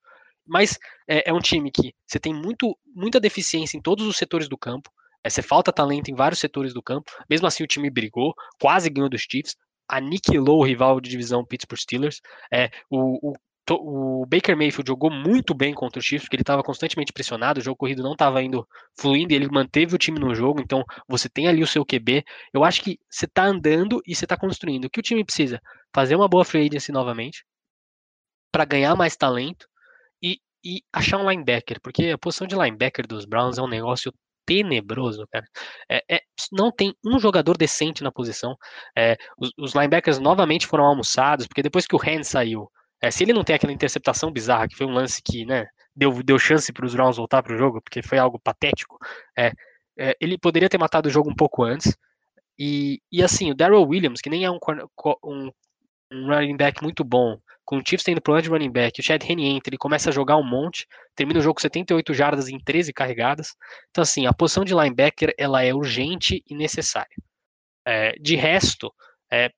Mas 0.46 0.78
é, 1.08 1.30
é, 1.30 1.32
um 1.32 1.38
time 1.38 1.70
que 1.70 1.94
você 2.06 2.18
tem 2.18 2.34
muito, 2.34 2.76
muita 2.86 3.20
deficiência 3.20 3.76
em 3.76 3.80
todos 3.80 4.06
os 4.06 4.16
setores 4.16 4.48
do 4.48 4.58
campo. 4.58 4.90
É, 5.22 5.30
você 5.30 5.42
falta 5.42 5.72
talento 5.72 6.10
em 6.10 6.14
vários 6.14 6.40
setores 6.40 6.74
do 6.74 6.82
campo. 6.82 7.10
Mesmo 7.28 7.46
assim, 7.46 7.62
o 7.62 7.66
time 7.66 7.90
brigou, 7.90 8.34
quase 8.60 8.90
ganhou 8.90 9.08
dos 9.08 9.22
Chiefs, 9.22 9.54
aniquilou 9.88 10.58
o 10.58 10.64
rival 10.64 11.00
de 11.00 11.10
divisão 11.10 11.44
Pittsburgh 11.44 11.80
Steelers. 11.80 12.20
É, 12.52 12.70
o, 12.90 13.30
o 13.30 13.34
o 13.76 14.26
Baker 14.26 14.56
Mayfield 14.56 14.88
jogou 14.88 15.10
muito 15.10 15.54
bem 15.54 15.74
contra 15.74 15.98
o 15.98 16.02
Chiefs, 16.02 16.24
porque 16.24 16.36
ele 16.36 16.42
estava 16.42 16.62
constantemente 16.62 17.12
pressionado, 17.12 17.60
o 17.60 17.62
jogo 17.62 17.76
corrido 17.76 18.02
não 18.02 18.12
estava 18.12 18.42
indo 18.42 18.66
fluindo, 18.98 19.32
e 19.32 19.36
ele 19.36 19.48
manteve 19.50 19.94
o 19.94 19.98
time 19.98 20.18
no 20.18 20.34
jogo, 20.34 20.60
então 20.60 20.84
você 21.08 21.28
tem 21.28 21.48
ali 21.48 21.62
o 21.62 21.66
seu 21.66 21.84
QB. 21.84 22.24
Eu 22.52 22.64
acho 22.64 22.82
que 22.82 22.98
você 23.08 23.26
está 23.26 23.44
andando 23.44 24.00
e 24.06 24.14
você 24.14 24.24
está 24.24 24.36
construindo. 24.36 24.86
O 24.86 24.90
que 24.90 25.00
o 25.00 25.02
time 25.02 25.24
precisa? 25.24 25.60
Fazer 25.94 26.16
uma 26.16 26.28
boa 26.28 26.44
free 26.44 26.66
agency 26.66 26.92
novamente, 26.92 27.44
para 28.52 28.64
ganhar 28.64 28.96
mais 28.96 29.16
talento 29.16 29.66
e, 30.22 30.38
e 30.64 30.82
achar 30.92 31.18
um 31.18 31.30
linebacker, 31.30 31.80
porque 31.82 32.10
a 32.10 32.18
posição 32.18 32.46
de 32.46 32.56
linebacker 32.56 33.06
dos 33.06 33.24
Browns 33.24 33.58
é 33.58 33.62
um 33.62 33.68
negócio 33.68 34.12
tenebroso, 34.46 35.26
cara. 35.30 35.46
É, 35.88 36.16
é, 36.16 36.20
não 36.52 36.72
tem 36.72 36.94
um 37.04 37.18
jogador 37.20 37.56
decente 37.56 38.02
na 38.02 38.10
posição. 38.10 38.56
É, 38.96 39.16
os, 39.38 39.52
os, 39.56 39.74
linebackers 39.74 40.18
novamente 40.18 40.66
foram 40.66 40.84
almoçados, 40.84 41.46
porque 41.46 41.62
depois 41.62 41.86
que 41.86 41.94
o 41.94 42.00
Hand 42.00 42.24
saiu, 42.24 42.68
é, 43.00 43.10
se 43.10 43.24
ele 43.24 43.32
não 43.32 43.44
tem 43.44 43.56
aquela 43.56 43.72
interceptação 43.72 44.30
bizarra, 44.30 44.68
que 44.68 44.76
foi 44.76 44.86
um 44.86 44.92
lance 44.92 45.22
que, 45.22 45.44
né, 45.46 45.66
deu, 45.94 46.22
deu 46.22 46.38
chance 46.38 46.72
para 46.72 46.84
os 46.84 46.94
Browns 46.94 47.16
voltar 47.16 47.42
para 47.42 47.54
o 47.54 47.58
jogo, 47.58 47.80
porque 47.80 48.02
foi 48.02 48.18
algo 48.18 48.38
patético, 48.38 48.98
é, 49.36 49.52
é, 49.98 50.16
ele 50.20 50.38
poderia 50.38 50.68
ter 50.68 50.78
matado 50.78 51.08
o 51.08 51.12
jogo 51.12 51.30
um 51.30 51.34
pouco 51.34 51.62
antes. 51.62 51.96
E, 52.58 53.00
e 53.10 53.22
assim, 53.22 53.50
o 53.50 53.54
Daryl 53.54 53.86
Williams, 53.86 54.20
que 54.20 54.30
nem 54.30 54.44
é 54.44 54.50
um, 54.50 54.58
um, 55.24 55.50
um 56.12 56.26
running 56.26 56.56
back 56.56 56.82
muito 56.82 57.02
bom, 57.02 57.38
com 57.64 57.78
o 57.78 57.82
Chiefs 57.86 58.04
tendo 58.04 58.20
problema 58.20 58.42
de 58.42 58.48
running 58.50 58.70
back, 58.72 59.00
o 59.00 59.02
Chad 59.02 59.22
Henne 59.22 59.46
entra, 59.46 59.70
ele 59.70 59.78
começa 59.78 60.10
a 60.10 60.12
jogar 60.12 60.36
um 60.36 60.42
monte, 60.42 60.86
termina 61.14 61.38
o 61.38 61.42
jogo 61.42 61.54
com 61.54 61.60
78 61.60 62.12
jardas 62.12 62.48
em 62.48 62.58
13 62.58 62.92
carregadas. 62.92 63.54
Então, 63.90 64.02
assim, 64.02 64.26
a 64.26 64.32
posição 64.32 64.64
de 64.64 64.74
linebacker 64.74 65.32
ela 65.38 65.62
é 65.62 65.72
urgente 65.72 66.42
e 66.46 66.54
necessária. 66.54 67.16
É, 67.86 68.12
de 68.20 68.36
resto, 68.36 68.92
é, 69.32 69.50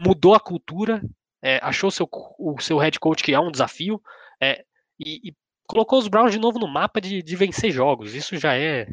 mudou 0.00 0.34
a 0.34 0.40
cultura 0.40 1.02
é, 1.46 1.60
achou 1.62 1.92
seu, 1.92 2.08
o 2.10 2.60
seu 2.60 2.76
head 2.78 2.98
coach 2.98 3.22
que 3.22 3.32
é 3.32 3.38
um 3.38 3.52
desafio 3.52 4.02
é, 4.42 4.64
e, 4.98 5.28
e, 5.28 5.34
colocou 5.68 5.96
os 5.96 6.08
Browns 6.08 6.32
de 6.32 6.40
novo 6.40 6.58
no 6.58 6.66
mapa 6.66 7.00
de, 7.00 7.22
de, 7.22 7.36
vencer 7.36 7.70
jogos. 7.70 8.14
Isso 8.14 8.36
já 8.36 8.56
é 8.56 8.88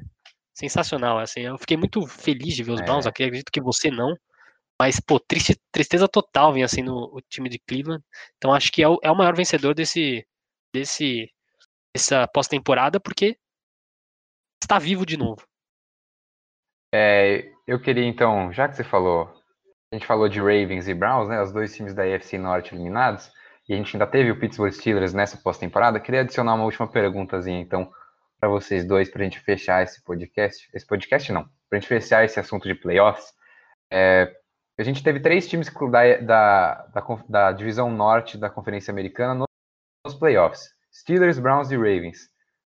sensacional. 0.54 1.18
Assim, 1.18 1.42
eu 1.42 1.58
fiquei 1.58 1.76
muito 1.76 2.06
feliz 2.06 2.56
de 2.56 2.62
ver 2.62 2.74
os 2.74 2.82
é. 2.82 2.84
Browns 2.84 3.08
aqui. 3.08 3.24
Acredito 3.24 3.52
que 3.52 3.62
você 3.62 3.90
não. 3.90 4.16
Mas, 4.80 5.00
pô, 5.00 5.20
triste, 5.20 5.60
tristeza 5.72 6.08
total 6.08 6.54
vem 6.54 6.64
assim 6.64 6.84
no 6.84 7.06
o 7.16 7.22
time 7.22 7.50
de 7.50 7.58
Cleveland. 7.58 8.04
Então 8.38 8.54
acho 8.54 8.72
que 8.72 8.84
é 8.84 8.88
o, 8.88 9.00
é 9.02 9.10
o 9.10 9.16
maior 9.16 9.36
vencedor 9.36 9.74
desse, 9.74 10.24
desse 10.72 11.32
dessa 11.96 12.28
pós-temporada, 12.28 13.00
porque 13.00 13.38
está 14.62 14.78
vivo 14.78 15.06
de 15.06 15.18
novo. 15.18 15.44
É, 16.94 17.52
eu 17.66 17.80
queria 17.82 18.06
então, 18.06 18.52
já 18.54 18.68
que 18.68 18.76
você 18.76 18.84
falou 18.84 19.43
a 19.94 19.96
gente 19.96 20.08
falou 20.08 20.28
de 20.28 20.40
Ravens 20.40 20.88
e 20.88 20.94
Browns, 20.94 21.30
né? 21.30 21.40
Os 21.40 21.52
dois 21.52 21.76
times 21.76 21.94
da 21.94 22.04
AFC 22.04 22.36
Norte 22.40 22.74
eliminados. 22.74 23.32
E 23.70 23.74
a 23.74 23.78
gente 23.78 23.96
ainda 23.96 24.08
teve 24.08 24.32
o 24.32 24.40
Pittsburgh 24.40 24.72
Steelers 24.72 25.14
nessa 25.14 25.38
pós-temporada. 25.38 26.00
Queria 26.00 26.22
adicionar 26.22 26.56
uma 26.56 26.64
última 26.64 26.88
perguntazinha, 26.88 27.62
então, 27.62 27.94
para 28.40 28.50
vocês 28.50 28.84
dois, 28.86 29.08
para 29.12 29.22
a 29.22 29.24
gente 29.24 29.40
fechar 29.40 29.84
esse 29.84 30.04
podcast. 30.04 30.68
Esse 30.74 30.88
podcast 30.88 31.32
não, 31.32 31.44
para 31.44 31.78
a 31.78 31.80
gente 31.80 31.88
fechar 31.88 32.26
esse 32.26 32.40
assunto 32.40 32.68
de 32.68 32.74
playoffs. 32.74 33.34
É, 33.92 34.36
a 34.80 34.84
gente 34.84 35.04
teve 35.04 35.20
três 35.20 35.48
times 35.48 35.72
da, 35.92 36.18
da, 36.18 36.88
da, 36.88 37.24
da 37.30 37.52
divisão 37.52 37.92
norte 37.92 38.36
da 38.36 38.50
Conferência 38.50 38.92
Americana 38.92 39.46
nos 40.04 40.16
playoffs: 40.16 40.72
Steelers, 40.92 41.38
Browns 41.38 41.70
e 41.70 41.76
Ravens. 41.76 42.30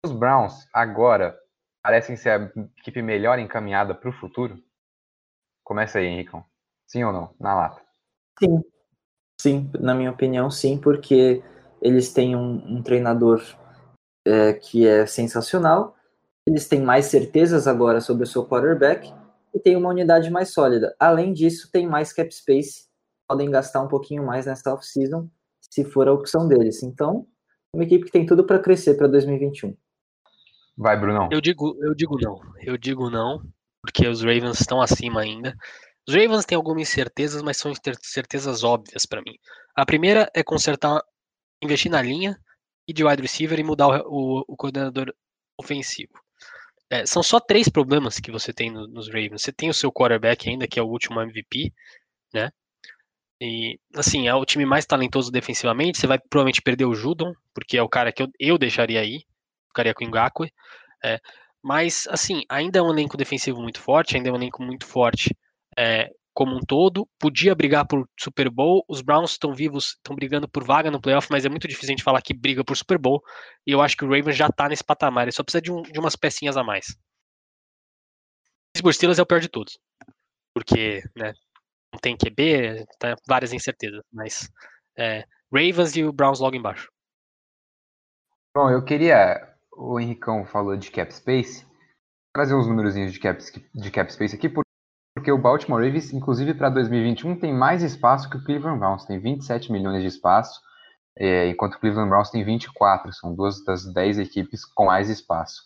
Os 0.05 0.11
Browns 0.11 0.67
agora 0.71 1.35
parecem 1.81 2.15
ser 2.15 2.29
a 2.29 2.51
equipe 2.77 3.01
melhor 3.01 3.39
encaminhada 3.39 3.95
para 3.95 4.09
o 4.09 4.13
futuro? 4.13 4.61
Começa 5.63 5.97
aí, 5.97 6.05
Henricão. 6.05 6.45
Sim 6.87 7.03
ou 7.03 7.13
não? 7.13 7.35
Na 7.39 7.53
lata. 7.53 7.81
Sim. 8.39 8.63
Sim, 9.39 9.69
na 9.79 9.93
minha 9.93 10.09
opinião, 10.09 10.49
sim, 10.49 10.79
porque 10.79 11.43
eles 11.79 12.11
têm 12.11 12.35
um, 12.35 12.77
um 12.77 12.81
treinador 12.81 13.43
é, 14.25 14.53
que 14.53 14.87
é 14.87 15.05
sensacional, 15.05 15.95
eles 16.47 16.67
têm 16.67 16.81
mais 16.81 17.05
certezas 17.05 17.67
agora 17.67 18.01
sobre 18.01 18.23
o 18.23 18.27
seu 18.27 18.45
quarterback 18.45 19.13
e 19.53 19.59
tem 19.59 19.75
uma 19.75 19.89
unidade 19.89 20.29
mais 20.31 20.51
sólida. 20.53 20.95
Além 20.99 21.33
disso, 21.33 21.69
tem 21.71 21.87
mais 21.87 22.11
cap 22.11 22.33
space, 22.33 22.87
podem 23.27 23.51
gastar 23.51 23.81
um 23.83 23.87
pouquinho 23.87 24.25
mais 24.25 24.45
nessa 24.47 24.73
off-season, 24.73 25.29
se 25.61 25.83
for 25.83 26.07
a 26.07 26.13
opção 26.13 26.47
deles. 26.47 26.81
Então, 26.81 27.27
uma 27.71 27.83
equipe 27.83 28.05
que 28.05 28.11
tem 28.11 28.25
tudo 28.25 28.43
para 28.43 28.59
crescer 28.59 28.95
para 28.95 29.07
2021. 29.07 29.75
Vai, 30.75 30.99
Bruno. 30.99 31.29
Eu 31.31 31.41
digo, 31.41 31.77
eu 31.81 31.93
digo 31.93 32.17
não. 32.19 32.39
Eu 32.61 32.77
digo 32.77 33.09
não, 33.09 33.43
porque 33.81 34.07
os 34.07 34.21
Ravens 34.21 34.59
estão 34.59 34.81
acima 34.81 35.21
ainda. 35.21 35.55
Os 36.07 36.15
Ravens 36.15 36.45
têm 36.45 36.55
algumas 36.55 36.81
incertezas, 36.81 37.41
mas 37.41 37.57
são 37.57 37.73
certezas 38.01 38.63
óbvias 38.63 39.05
para 39.05 39.21
mim. 39.21 39.37
A 39.75 39.85
primeira 39.85 40.31
é 40.33 40.41
consertar, 40.41 41.01
investir 41.61 41.91
na 41.91 42.01
linha 42.01 42.39
e 42.87 42.93
de 42.93 43.03
wide 43.03 43.21
receiver 43.21 43.59
e 43.59 43.63
mudar 43.63 43.87
o, 43.87 44.05
o, 44.07 44.45
o 44.47 44.55
coordenador 44.55 45.13
ofensivo. 45.57 46.13
É, 46.89 47.05
são 47.05 47.21
só 47.21 47.41
três 47.41 47.67
problemas 47.67 48.21
que 48.21 48.31
você 48.31 48.53
tem 48.53 48.71
no, 48.71 48.87
nos 48.87 49.07
Ravens. 49.07 49.41
Você 49.41 49.51
tem 49.51 49.69
o 49.69 49.73
seu 49.73 49.91
quarterback 49.91 50.49
ainda, 50.49 50.65
que 50.65 50.79
é 50.79 50.81
o 50.81 50.87
último 50.87 51.19
MVP, 51.19 51.73
né? 52.33 52.51
E, 53.41 53.77
assim, 53.93 54.29
é 54.29 54.33
o 54.33 54.45
time 54.45 54.65
mais 54.65 54.85
talentoso 54.85 55.29
defensivamente. 55.29 55.97
Você 55.97 56.07
vai 56.07 56.17
provavelmente 56.17 56.61
perder 56.61 56.85
o 56.85 56.95
Judon, 56.95 57.33
porque 57.53 57.77
é 57.77 57.83
o 57.83 57.89
cara 57.89 58.13
que 58.13 58.23
eu, 58.23 58.29
eu 58.39 58.57
deixaria 58.57 59.01
aí. 59.01 59.25
Ficaria 59.67 59.93
com 59.93 60.05
o 60.05 60.07
Ngakwe. 60.07 60.53
É, 61.03 61.19
mas, 61.61 62.07
assim, 62.09 62.43
ainda 62.47 62.79
é 62.79 62.81
um 62.81 62.91
elenco 62.91 63.17
defensivo 63.17 63.61
muito 63.61 63.81
forte, 63.81 64.15
ainda 64.15 64.29
é 64.29 64.31
um 64.31 64.37
elenco 64.37 64.63
muito 64.63 64.85
forte 64.85 65.35
é, 65.77 66.09
como 66.33 66.55
um 66.55 66.59
todo. 66.59 67.07
Podia 67.19 67.55
brigar 67.55 67.87
por 67.87 68.07
Super 68.19 68.49
Bowl. 68.49 68.85
Os 68.87 69.01
Browns 69.01 69.31
estão 69.31 69.53
vivos, 69.53 69.95
estão 69.95 70.15
brigando 70.15 70.47
por 70.47 70.63
vaga 70.63 70.91
no 70.91 71.01
playoff, 71.01 71.27
mas 71.31 71.45
é 71.45 71.49
muito 71.49 71.67
difícil 71.67 71.89
a 71.89 71.93
gente 71.93 72.03
falar 72.03 72.21
que 72.21 72.33
briga 72.33 72.63
por 72.63 72.77
Super 72.77 72.97
Bowl. 72.97 73.23
E 73.65 73.71
eu 73.71 73.81
acho 73.81 73.97
que 73.97 74.05
o 74.05 74.09
Ravens 74.09 74.35
já 74.35 74.47
está 74.47 74.69
nesse 74.69 74.83
patamar. 74.83 75.23
Ele 75.23 75.31
só 75.31 75.43
precisa 75.43 75.61
de, 75.61 75.71
um, 75.71 75.81
de 75.81 75.99
umas 75.99 76.15
pecinhas 76.15 76.57
a 76.57 76.63
mais. 76.63 76.95
Pittsburgh 78.73 78.93
Steelers 78.93 79.17
é 79.17 79.23
o 79.23 79.25
pior 79.25 79.39
de 79.39 79.49
todos. 79.49 79.79
Porque, 80.53 81.01
né, 81.15 81.33
não 81.91 81.99
tem 81.99 82.15
QB, 82.15 82.85
tá 82.99 83.15
várias 83.27 83.53
incertezas, 83.53 84.03
mas 84.11 84.49
é, 84.97 85.23
Ravens 85.51 85.95
e 85.95 86.03
o 86.03 86.13
Browns 86.13 86.39
logo 86.39 86.55
embaixo. 86.55 86.91
Bom, 88.55 88.69
eu 88.69 88.83
queria. 88.83 89.55
O 89.75 89.99
Henricão 89.99 90.45
falou 90.45 90.75
de 90.75 90.91
cap 90.91 91.13
space. 91.13 91.65
Trazer 92.33 92.55
uns 92.55 92.67
números 92.67 92.93
de 92.93 93.19
cap, 93.19 93.43
de 93.73 93.91
cap 93.91 94.11
space 94.13 94.35
aqui, 94.35 94.49
porque 95.17 95.31
o 95.31 95.37
Baltimore 95.37 95.83
Ravens, 95.83 96.13
inclusive 96.13 96.53
para 96.53 96.69
2021, 96.69 97.39
tem 97.39 97.51
mais 97.51 97.81
espaço 97.81 98.29
que 98.29 98.37
o 98.37 98.43
Cleveland 98.43 98.77
Browns, 98.77 99.03
tem 99.03 99.19
27 99.19 99.71
milhões 99.71 100.03
de 100.03 100.07
espaço, 100.07 100.61
é, 101.17 101.47
enquanto 101.49 101.73
o 101.73 101.79
Cleveland 101.79 102.07
Browns 102.07 102.29
tem 102.29 102.43
24, 102.43 103.11
são 103.13 103.33
duas 103.33 103.63
das 103.65 103.91
10 103.91 104.19
equipes 104.19 104.63
com 104.63 104.85
mais 104.85 105.09
espaço. 105.09 105.63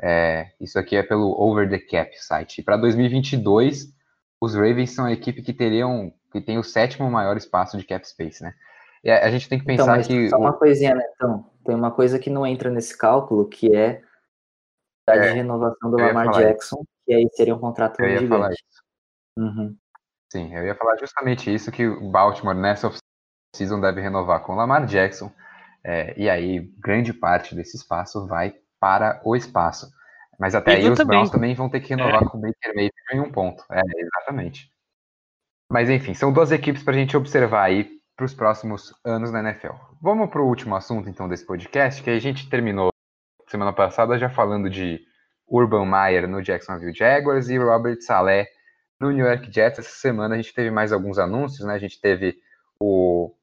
É, 0.00 0.52
isso 0.60 0.78
aqui 0.78 0.94
é 0.94 1.02
pelo 1.02 1.30
Over 1.36 1.68
the 1.68 1.80
Cap 1.80 2.16
site. 2.16 2.60
E 2.60 2.64
para 2.64 2.76
2022, 2.76 3.92
os 4.40 4.54
Ravens 4.54 4.94
são 4.94 5.06
a 5.06 5.12
equipe 5.12 5.42
que 5.42 5.52
teriam 5.52 6.12
que 6.30 6.40
tem 6.40 6.56
o 6.56 6.62
sétimo 6.62 7.10
maior 7.10 7.36
espaço 7.36 7.76
de 7.76 7.84
cap 7.84 8.08
space, 8.08 8.42
né? 8.42 8.54
E 9.02 9.10
a, 9.10 9.28
gente 9.30 9.48
tem 9.48 9.58
que 9.58 9.64
então, 9.70 9.84
pensar 9.84 10.00
então, 10.00 10.16
que 10.16 10.30
só 10.30 10.38
uma 10.38 10.52
coisinha, 10.52 10.94
né? 10.94 11.04
Então, 11.16 11.44
tem 11.64 11.74
uma 11.74 11.90
coisa 11.90 12.20
que 12.20 12.30
não 12.30 12.46
entra 12.46 12.70
nesse 12.70 12.96
cálculo, 12.96 13.48
que 13.48 13.74
é 13.74 14.00
a 15.08 15.16
é, 15.16 15.20
de 15.20 15.34
renovação 15.34 15.90
do 15.90 15.96
Lamar 15.96 16.30
Jackson, 16.30 16.76
isso. 16.76 16.88
que 17.04 17.12
aí 17.12 17.28
seria 17.32 17.54
um 17.54 17.58
contrato 17.58 18.00
eu 18.00 18.08
ia 18.08 18.28
falar 18.28 18.52
isso. 18.52 18.81
Uhum. 19.38 19.76
Sim, 20.32 20.54
eu 20.54 20.64
ia 20.64 20.74
falar 20.74 20.96
justamente 20.96 21.52
isso, 21.52 21.70
que 21.70 21.86
o 21.86 22.10
Baltimore 22.10 22.54
nessa 22.54 22.88
off-season 22.88 23.80
deve 23.80 24.00
renovar 24.00 24.40
com 24.40 24.52
o 24.52 24.56
Lamar 24.56 24.86
Jackson, 24.86 25.30
é, 25.84 26.18
e 26.18 26.28
aí 26.30 26.60
grande 26.78 27.12
parte 27.12 27.54
desse 27.54 27.76
espaço 27.76 28.26
vai 28.26 28.54
para 28.80 29.20
o 29.24 29.36
espaço. 29.36 29.90
Mas 30.38 30.54
até 30.54 30.74
aí 30.74 30.90
os 30.90 30.96
também. 30.96 31.18
Browns 31.18 31.30
também 31.30 31.54
vão 31.54 31.68
ter 31.68 31.80
que 31.80 31.90
renovar 31.90 32.22
é. 32.22 32.26
com 32.26 32.38
o 32.38 32.40
Baker 32.40 32.74
Mayfield 32.74 32.92
em 33.12 33.20
um 33.20 33.30
ponto. 33.30 33.64
É, 33.70 33.80
exatamente. 33.96 34.70
Mas 35.70 35.88
enfim, 35.88 36.14
são 36.14 36.32
duas 36.32 36.50
equipes 36.50 36.82
para 36.82 36.94
a 36.94 36.96
gente 36.96 37.16
observar 37.16 37.64
aí 37.64 37.90
para 38.16 38.26
os 38.26 38.34
próximos 38.34 38.94
anos 39.04 39.30
na 39.30 39.40
NFL. 39.40 39.74
Vamos 40.00 40.30
para 40.30 40.42
o 40.42 40.46
último 40.46 40.74
assunto 40.74 41.08
então 41.08 41.28
desse 41.28 41.46
podcast, 41.46 42.02
que 42.02 42.10
a 42.10 42.18
gente 42.18 42.48
terminou 42.48 42.90
semana 43.48 43.72
passada 43.72 44.18
já 44.18 44.28
falando 44.28 44.68
de 44.68 45.00
Urban 45.46 45.86
Meyer 45.86 46.28
no 46.28 46.42
Jacksonville 46.42 46.94
Jaguars 46.94 47.48
e 47.48 47.58
Robert 47.58 48.00
Saleh 48.00 48.48
no 49.02 49.10
New 49.10 49.26
York 49.26 49.52
Jets. 49.52 49.80
Essa 49.80 49.96
semana 49.96 50.34
a 50.34 50.36
gente 50.36 50.54
teve 50.54 50.70
mais 50.70 50.92
alguns 50.92 51.18
anúncios, 51.18 51.66
né? 51.66 51.74
A 51.74 51.78
gente 51.78 52.00
teve 52.00 52.40
o 52.78 53.34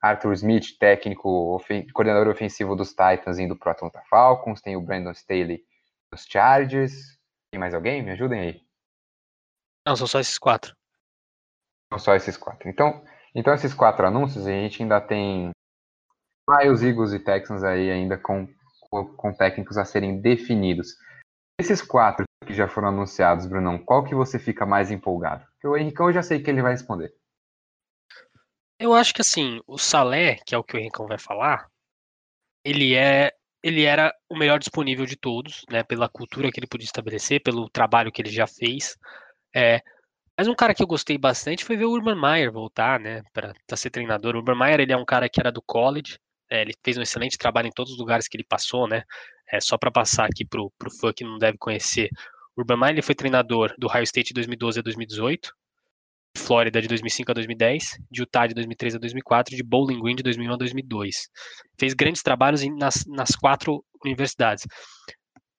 Arthur 0.00 0.32
Smith, 0.34 0.78
técnico, 0.78 1.28
ofen 1.54 1.86
coordenador 1.92 2.28
ofensivo 2.28 2.76
dos 2.76 2.90
Titans, 2.90 3.38
indo 3.38 3.56
para 3.56 3.68
o 3.68 3.72
Atlanta 3.72 4.02
Falcons. 4.08 4.62
Tem 4.62 4.76
o 4.76 4.80
Brandon 4.80 5.10
Staley 5.10 5.64
dos 6.12 6.24
Chargers. 6.24 7.18
Tem 7.50 7.58
mais 7.58 7.74
alguém? 7.74 8.02
Me 8.02 8.12
ajudem 8.12 8.40
aí. 8.40 8.62
Não, 9.86 9.96
são 9.96 10.06
só 10.06 10.20
esses 10.20 10.38
quatro. 10.38 10.74
São 11.92 11.98
só 11.98 12.14
esses 12.14 12.36
quatro. 12.36 12.68
Então, 12.68 13.04
então 13.34 13.52
esses 13.52 13.74
quatro 13.74 14.06
anúncios, 14.06 14.46
a 14.46 14.50
gente 14.50 14.82
ainda 14.82 15.00
tem 15.00 15.50
Lions, 16.48 16.82
Eagles 16.82 17.12
e 17.12 17.18
Texans 17.18 17.64
aí 17.64 17.90
ainda 17.90 18.16
com, 18.16 18.46
com, 18.88 19.04
com 19.16 19.32
técnicos 19.32 19.76
a 19.76 19.84
serem 19.84 20.20
definidos. 20.20 20.96
Esses 21.60 21.82
quatro 21.82 22.24
que 22.48 22.54
já 22.54 22.66
foram 22.66 22.88
anunciados, 22.88 23.46
Brunão, 23.46 23.78
qual 23.78 24.02
que 24.02 24.14
você 24.14 24.38
fica 24.38 24.64
mais 24.64 24.90
empolgado? 24.90 25.46
Porque 25.52 25.68
o 25.68 25.76
Henricão 25.76 26.06
eu 26.08 26.14
já 26.14 26.22
sei 26.22 26.42
que 26.42 26.50
ele 26.50 26.62
vai 26.62 26.72
responder. 26.72 27.12
Eu 28.80 28.94
acho 28.94 29.12
que 29.12 29.20
assim, 29.20 29.60
o 29.66 29.76
Salé, 29.76 30.36
que 30.46 30.54
é 30.54 30.58
o 30.58 30.64
que 30.64 30.74
o 30.74 30.80
Henricão 30.80 31.06
vai 31.06 31.18
falar, 31.18 31.68
ele 32.64 32.94
é 32.94 33.32
ele 33.62 33.84
era 33.84 34.14
o 34.30 34.38
melhor 34.38 34.58
disponível 34.58 35.04
de 35.04 35.16
todos, 35.16 35.64
né, 35.68 35.82
pela 35.82 36.08
cultura 36.08 36.50
que 36.50 36.60
ele 36.60 36.66
podia 36.66 36.86
estabelecer, 36.86 37.42
pelo 37.42 37.68
trabalho 37.68 38.10
que 38.10 38.22
ele 38.22 38.30
já 38.30 38.46
fez. 38.46 38.96
É, 39.54 39.82
mas 40.38 40.46
um 40.46 40.54
cara 40.54 40.72
que 40.72 40.82
eu 40.82 40.86
gostei 40.86 41.18
bastante 41.18 41.64
foi 41.64 41.76
ver 41.76 41.84
o 41.84 41.90
Urban 41.90 42.14
Meyer 42.14 42.52
voltar, 42.52 43.00
né, 43.00 43.22
para 43.32 43.76
ser 43.76 43.90
treinador. 43.90 44.36
O 44.36 44.38
Urban 44.38 44.56
Meyer 44.56 44.80
ele 44.80 44.92
é 44.92 44.96
um 44.96 45.04
cara 45.04 45.28
que 45.28 45.40
era 45.40 45.50
do 45.50 45.60
college, 45.60 46.18
é, 46.48 46.62
ele 46.62 46.72
fez 46.82 46.96
um 46.96 47.02
excelente 47.02 47.36
trabalho 47.36 47.66
em 47.66 47.72
todos 47.72 47.92
os 47.92 47.98
lugares 47.98 48.28
que 48.28 48.36
ele 48.36 48.44
passou, 48.44 48.88
né. 48.88 49.02
É, 49.50 49.60
só 49.60 49.76
para 49.76 49.90
passar 49.90 50.26
aqui 50.26 50.44
pro, 50.46 50.70
pro 50.78 50.90
fã 50.90 51.12
que 51.12 51.24
não 51.24 51.36
deve 51.36 51.58
conhecer, 51.58 52.10
Urban 52.58 52.76
Meyer 52.76 52.94
ele 52.94 53.02
foi 53.02 53.14
treinador 53.14 53.72
do 53.78 53.86
Ohio 53.86 54.02
State 54.02 54.28
de 54.28 54.34
2012 54.34 54.80
a 54.80 54.82
2018, 54.82 55.52
de 56.34 56.42
Flórida 56.42 56.82
de 56.82 56.88
2005 56.88 57.30
a 57.30 57.34
2010, 57.34 57.98
de 58.10 58.22
Utah 58.22 58.46
de 58.46 58.54
2003 58.54 58.96
a 58.96 58.98
2004, 58.98 59.56
de 59.56 59.62
Bowling 59.62 60.00
Green 60.00 60.16
de 60.16 60.22
2001 60.22 60.52
a 60.52 60.56
2002. 60.56 61.28
Fez 61.78 61.94
grandes 61.94 62.22
trabalhos 62.22 62.62
nas, 62.76 63.04
nas 63.06 63.36
quatro 63.36 63.84
universidades. 64.04 64.66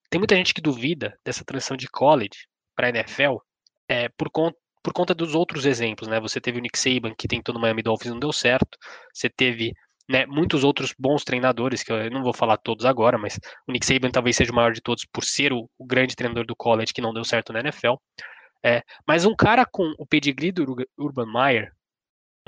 Tem 0.09 0.19
muita 0.19 0.35
gente 0.35 0.53
que 0.53 0.61
duvida 0.61 1.17
dessa 1.23 1.45
transição 1.45 1.77
de 1.77 1.87
college 1.87 2.47
para 2.75 2.89
NFL 2.89 3.37
é, 3.87 4.09
por, 4.09 4.29
conta, 4.29 4.57
por 4.83 4.91
conta 4.91 5.15
dos 5.15 5.35
outros 5.35 5.65
exemplos, 5.65 6.07
né? 6.09 6.19
Você 6.19 6.41
teve 6.41 6.59
o 6.59 6.61
Nick 6.61 6.77
Saban 6.77 7.13
que 7.15 7.27
tentou 7.27 7.53
no 7.53 7.61
Miami 7.61 7.81
Dolphins 7.81 8.09
e 8.09 8.11
não 8.11 8.19
deu 8.19 8.33
certo. 8.33 8.77
Você 9.13 9.29
teve 9.29 9.73
né, 10.09 10.25
muitos 10.25 10.63
outros 10.63 10.93
bons 10.97 11.23
treinadores, 11.23 11.83
que 11.83 11.91
eu 11.91 12.09
não 12.09 12.23
vou 12.23 12.33
falar 12.33 12.57
todos 12.57 12.83
agora, 12.83 13.15
mas 13.15 13.39
o 13.67 13.71
Nick 13.71 13.85
Saban 13.85 14.09
talvez 14.09 14.35
seja 14.35 14.51
o 14.51 14.55
maior 14.55 14.73
de 14.73 14.81
todos 14.81 15.05
por 15.05 15.23
ser 15.23 15.53
o, 15.53 15.69
o 15.77 15.85
grande 15.85 16.15
treinador 16.15 16.47
do 16.47 16.55
college 16.55 16.91
que 16.91 17.01
não 17.01 17.13
deu 17.13 17.23
certo 17.23 17.53
na 17.53 17.59
NFL. 17.59 17.93
É, 18.65 18.81
mas 19.07 19.23
um 19.23 19.35
cara 19.35 19.65
com 19.65 19.93
o 19.99 20.07
pedigree 20.07 20.51
do 20.51 20.75
Urban 20.97 21.31
Meyer, 21.31 21.71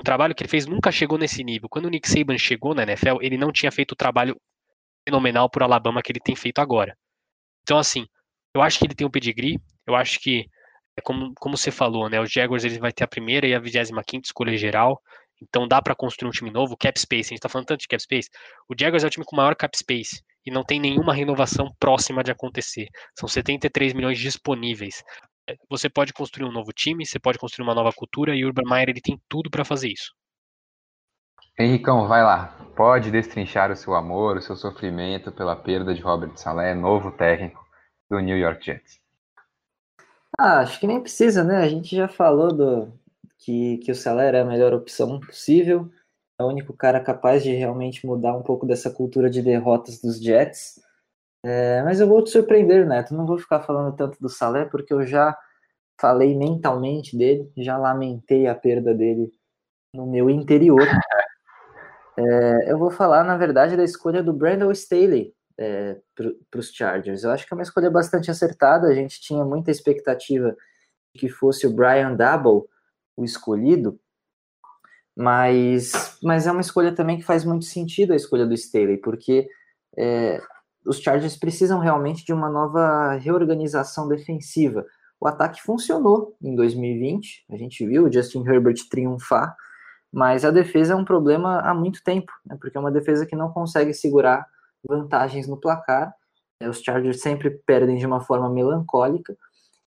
o 0.00 0.02
trabalho 0.02 0.34
que 0.34 0.42
ele 0.42 0.50
fez 0.50 0.66
nunca 0.66 0.90
chegou 0.90 1.16
nesse 1.16 1.44
nível. 1.44 1.68
Quando 1.68 1.84
o 1.84 1.88
Nick 1.88 2.08
Saban 2.08 2.36
chegou 2.36 2.74
na 2.74 2.82
NFL, 2.82 3.18
ele 3.20 3.38
não 3.38 3.52
tinha 3.52 3.70
feito 3.70 3.92
o 3.92 3.96
trabalho 3.96 4.36
fenomenal 5.08 5.48
por 5.48 5.62
Alabama 5.62 6.02
que 6.02 6.10
ele 6.10 6.20
tem 6.20 6.34
feito 6.34 6.58
agora. 6.58 6.98
Então, 7.62 7.78
assim, 7.78 8.06
eu 8.56 8.60
acho 8.60 8.80
que 8.80 8.86
ele 8.86 8.94
tem 8.94 9.06
um 9.06 9.10
pedigree, 9.10 9.60
eu 9.86 9.94
acho 9.94 10.18
que, 10.18 10.48
é 10.96 11.00
como, 11.00 11.32
como 11.36 11.56
você 11.56 11.70
falou, 11.70 12.10
né, 12.10 12.20
os 12.20 12.30
Jaguars 12.30 12.64
ele 12.64 12.80
vai 12.80 12.92
ter 12.92 13.04
a 13.04 13.08
primeira 13.08 13.46
e 13.46 13.54
a 13.54 13.60
25 13.60 14.02
quinta 14.04 14.26
escolha 14.26 14.56
geral, 14.56 15.00
então 15.42 15.66
dá 15.66 15.82
para 15.82 15.94
construir 15.94 16.28
um 16.28 16.32
time 16.32 16.50
novo, 16.50 16.76
cap 16.76 16.98
space, 16.98 17.28
a 17.28 17.34
gente 17.34 17.40
tá 17.40 17.48
falando 17.48 17.66
tanto 17.66 17.80
de 17.80 17.88
cap 17.88 18.02
space. 18.02 18.30
O 18.68 18.74
Jaguars 18.78 19.04
é 19.04 19.06
o 19.06 19.10
time 19.10 19.24
com 19.24 19.36
maior 19.36 19.54
cap 19.56 19.76
space 19.76 20.22
e 20.46 20.50
não 20.50 20.62
tem 20.62 20.80
nenhuma 20.80 21.14
renovação 21.14 21.72
próxima 21.78 22.22
de 22.22 22.30
acontecer. 22.30 22.88
São 23.18 23.28
73 23.28 23.92
milhões 23.92 24.18
disponíveis. 24.18 25.02
Você 25.68 25.88
pode 25.88 26.12
construir 26.12 26.46
um 26.46 26.52
novo 26.52 26.72
time, 26.72 27.04
você 27.04 27.18
pode 27.18 27.38
construir 27.38 27.64
uma 27.64 27.74
nova 27.74 27.92
cultura 27.92 28.34
e 28.34 28.44
o 28.44 28.48
Urban 28.48 28.68
Meyer 28.68 28.90
ele 28.90 29.00
tem 29.00 29.20
tudo 29.28 29.50
para 29.50 29.64
fazer 29.64 29.88
isso. 29.88 30.12
Henricão, 31.58 32.08
vai 32.08 32.22
lá. 32.22 32.56
Pode 32.74 33.10
destrinchar 33.10 33.70
o 33.70 33.76
seu 33.76 33.94
amor, 33.94 34.36
o 34.36 34.42
seu 34.42 34.56
sofrimento 34.56 35.30
pela 35.30 35.54
perda 35.54 35.94
de 35.94 36.00
Robert 36.00 36.36
Saleh, 36.36 36.74
novo 36.74 37.10
técnico 37.10 37.62
do 38.10 38.18
New 38.20 38.38
York 38.38 38.64
Jets. 38.64 39.00
Ah, 40.38 40.60
acho 40.60 40.80
que 40.80 40.86
nem 40.86 41.00
precisa, 41.00 41.44
né? 41.44 41.58
A 41.58 41.68
gente 41.68 41.94
já 41.94 42.08
falou 42.08 42.48
do 42.48 42.92
que, 43.44 43.78
que 43.78 43.90
o 43.90 43.94
Saleh 43.94 44.28
era 44.28 44.42
a 44.42 44.44
melhor 44.44 44.72
opção 44.72 45.18
possível. 45.20 45.90
É 46.38 46.44
o 46.44 46.48
único 46.48 46.72
cara 46.72 47.00
capaz 47.00 47.42
de 47.42 47.52
realmente 47.52 48.06
mudar 48.06 48.36
um 48.36 48.42
pouco 48.42 48.66
dessa 48.66 48.90
cultura 48.90 49.28
de 49.28 49.42
derrotas 49.42 50.00
dos 50.00 50.20
Jets. 50.20 50.80
É, 51.44 51.82
mas 51.82 52.00
eu 52.00 52.06
vou 52.06 52.22
te 52.22 52.30
surpreender, 52.30 52.86
Neto. 52.86 53.14
Não 53.14 53.26
vou 53.26 53.38
ficar 53.38 53.60
falando 53.60 53.94
tanto 53.96 54.18
do 54.20 54.28
Salé, 54.28 54.64
porque 54.64 54.94
eu 54.94 55.04
já 55.04 55.36
falei 56.00 56.36
mentalmente 56.36 57.16
dele, 57.16 57.50
já 57.56 57.76
lamentei 57.76 58.46
a 58.46 58.54
perda 58.54 58.94
dele 58.94 59.32
no 59.94 60.06
meu 60.06 60.30
interior. 60.30 60.86
É, 62.16 62.70
eu 62.70 62.78
vou 62.78 62.90
falar, 62.90 63.24
na 63.24 63.36
verdade, 63.36 63.76
da 63.76 63.84
escolha 63.84 64.22
do 64.22 64.32
Brandon 64.32 64.70
Staley 64.70 65.34
é, 65.58 65.96
para 66.14 66.60
os 66.60 66.72
Chargers. 66.72 67.24
Eu 67.24 67.30
acho 67.30 67.46
que 67.46 67.54
é 67.54 67.56
uma 67.56 67.62
escolha 67.62 67.90
bastante 67.90 68.30
acertada. 68.30 68.86
A 68.86 68.94
gente 68.94 69.20
tinha 69.20 69.44
muita 69.44 69.70
expectativa 69.70 70.56
de 71.14 71.20
que 71.20 71.28
fosse 71.28 71.66
o 71.66 71.72
Brian 71.72 72.14
Double 72.14 72.68
o 73.16 73.24
escolhido, 73.24 73.98
mas, 75.16 76.18
mas 76.22 76.46
é 76.46 76.52
uma 76.52 76.60
escolha 76.60 76.94
também 76.94 77.18
que 77.18 77.24
faz 77.24 77.44
muito 77.44 77.64
sentido 77.64 78.12
a 78.12 78.16
escolha 78.16 78.46
do 78.46 78.54
Staley, 78.54 78.96
porque 78.96 79.48
é, 79.96 80.40
os 80.86 80.98
Chargers 80.98 81.36
precisam 81.36 81.78
realmente 81.78 82.24
de 82.24 82.32
uma 82.32 82.48
nova 82.48 83.14
reorganização 83.14 84.08
defensiva. 84.08 84.86
O 85.20 85.28
ataque 85.28 85.62
funcionou 85.62 86.36
em 86.42 86.54
2020, 86.54 87.44
a 87.50 87.56
gente 87.56 87.86
viu 87.86 88.04
o 88.04 88.12
Justin 88.12 88.44
Herbert 88.46 88.88
triunfar, 88.90 89.54
mas 90.12 90.44
a 90.44 90.50
defesa 90.50 90.94
é 90.94 90.96
um 90.96 91.04
problema 91.04 91.60
há 91.60 91.72
muito 91.72 92.02
tempo, 92.02 92.32
né, 92.44 92.56
porque 92.60 92.76
é 92.76 92.80
uma 92.80 92.90
defesa 92.90 93.24
que 93.24 93.36
não 93.36 93.50
consegue 93.50 93.94
segurar 93.94 94.46
vantagens 94.86 95.46
no 95.46 95.56
placar. 95.56 96.12
Né, 96.60 96.68
os 96.68 96.82
Chargers 96.82 97.20
sempre 97.20 97.50
perdem 97.50 97.96
de 97.96 98.06
uma 98.06 98.20
forma 98.20 98.50
melancólica 98.50 99.36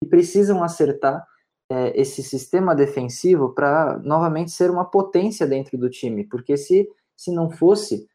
e 0.01 0.07
precisam 0.07 0.63
acertar 0.63 1.25
é, 1.69 1.99
esse 1.99 2.23
sistema 2.23 2.75
defensivo 2.75 3.53
para 3.53 3.99
novamente 3.99 4.51
ser 4.51 4.71
uma 4.71 4.85
potência 4.85 5.45
dentro 5.45 5.77
do 5.77 5.89
time, 5.89 6.23
porque 6.23 6.55
se, 6.57 6.89
se 7.15 7.31
não 7.31 7.49
fosse, 7.49 8.07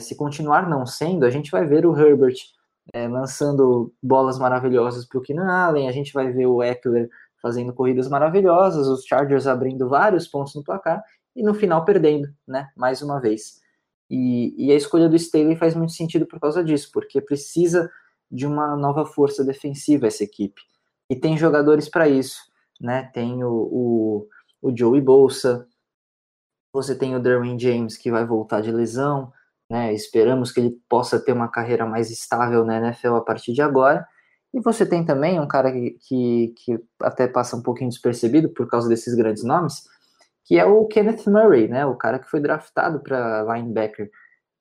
se 0.00 0.16
continuar 0.16 0.68
não 0.68 0.84
sendo, 0.84 1.24
a 1.24 1.30
gente 1.30 1.50
vai 1.50 1.64
ver 1.64 1.86
o 1.86 1.96
Herbert 1.96 2.36
é, 2.92 3.06
lançando 3.06 3.92
bolas 4.02 4.38
maravilhosas 4.38 5.04
para 5.04 5.18
o 5.18 5.22
Keenan 5.22 5.50
Allen, 5.50 5.88
a 5.88 5.92
gente 5.92 6.12
vai 6.12 6.32
ver 6.32 6.46
o 6.46 6.62
Eckler 6.62 7.08
fazendo 7.40 7.72
corridas 7.72 8.08
maravilhosas, 8.08 8.88
os 8.88 9.04
Chargers 9.04 9.46
abrindo 9.46 9.88
vários 9.88 10.26
pontos 10.26 10.54
no 10.54 10.64
placar 10.64 11.02
e 11.36 11.42
no 11.42 11.54
final 11.54 11.84
perdendo, 11.84 12.28
né, 12.46 12.68
mais 12.76 13.00
uma 13.00 13.20
vez. 13.20 13.60
E, 14.10 14.54
e 14.56 14.72
a 14.72 14.74
escolha 14.74 15.08
do 15.08 15.16
Staley 15.16 15.54
faz 15.54 15.74
muito 15.74 15.92
sentido 15.92 16.26
por 16.26 16.40
causa 16.40 16.64
disso, 16.64 16.90
porque 16.92 17.20
precisa 17.20 17.90
de 18.30 18.46
uma 18.46 18.76
nova 18.76 19.06
força 19.06 19.44
defensiva 19.44 20.06
essa 20.06 20.24
equipe. 20.24 20.62
E 21.08 21.16
tem 21.16 21.36
jogadores 21.36 21.88
para 21.88 22.08
isso, 22.08 22.47
né? 22.80 23.10
Tem 23.12 23.42
o, 23.44 23.50
o, 23.50 24.28
o 24.62 24.76
Joey 24.76 25.00
Bolsa, 25.00 25.66
você 26.72 26.94
tem 26.94 27.16
o 27.16 27.20
Derwin 27.20 27.58
James 27.58 27.96
que 27.96 28.10
vai 28.10 28.24
voltar 28.24 28.60
de 28.60 28.70
lesão, 28.70 29.32
né? 29.70 29.92
Esperamos 29.92 30.52
que 30.52 30.60
ele 30.60 30.78
possa 30.88 31.18
ter 31.18 31.32
uma 31.32 31.48
carreira 31.48 31.86
mais 31.86 32.10
estável 32.10 32.64
na 32.64 32.78
NFL 32.78 33.14
a 33.16 33.20
partir 33.20 33.52
de 33.52 33.62
agora. 33.62 34.06
E 34.52 34.60
você 34.60 34.86
tem 34.86 35.04
também 35.04 35.38
um 35.38 35.46
cara 35.46 35.70
que, 35.72 35.98
que, 36.00 36.54
que 36.56 36.80
até 37.02 37.28
passa 37.28 37.56
um 37.56 37.62
pouquinho 37.62 37.90
despercebido 37.90 38.48
por 38.50 38.68
causa 38.68 38.88
desses 38.88 39.14
grandes 39.14 39.44
nomes, 39.44 39.84
que 40.44 40.58
é 40.58 40.64
o 40.64 40.86
Kenneth 40.86 41.26
Murray, 41.26 41.68
né? 41.68 41.84
O 41.84 41.96
cara 41.96 42.18
que 42.18 42.30
foi 42.30 42.40
draftado 42.40 43.00
para 43.00 43.42
linebacker 43.54 44.10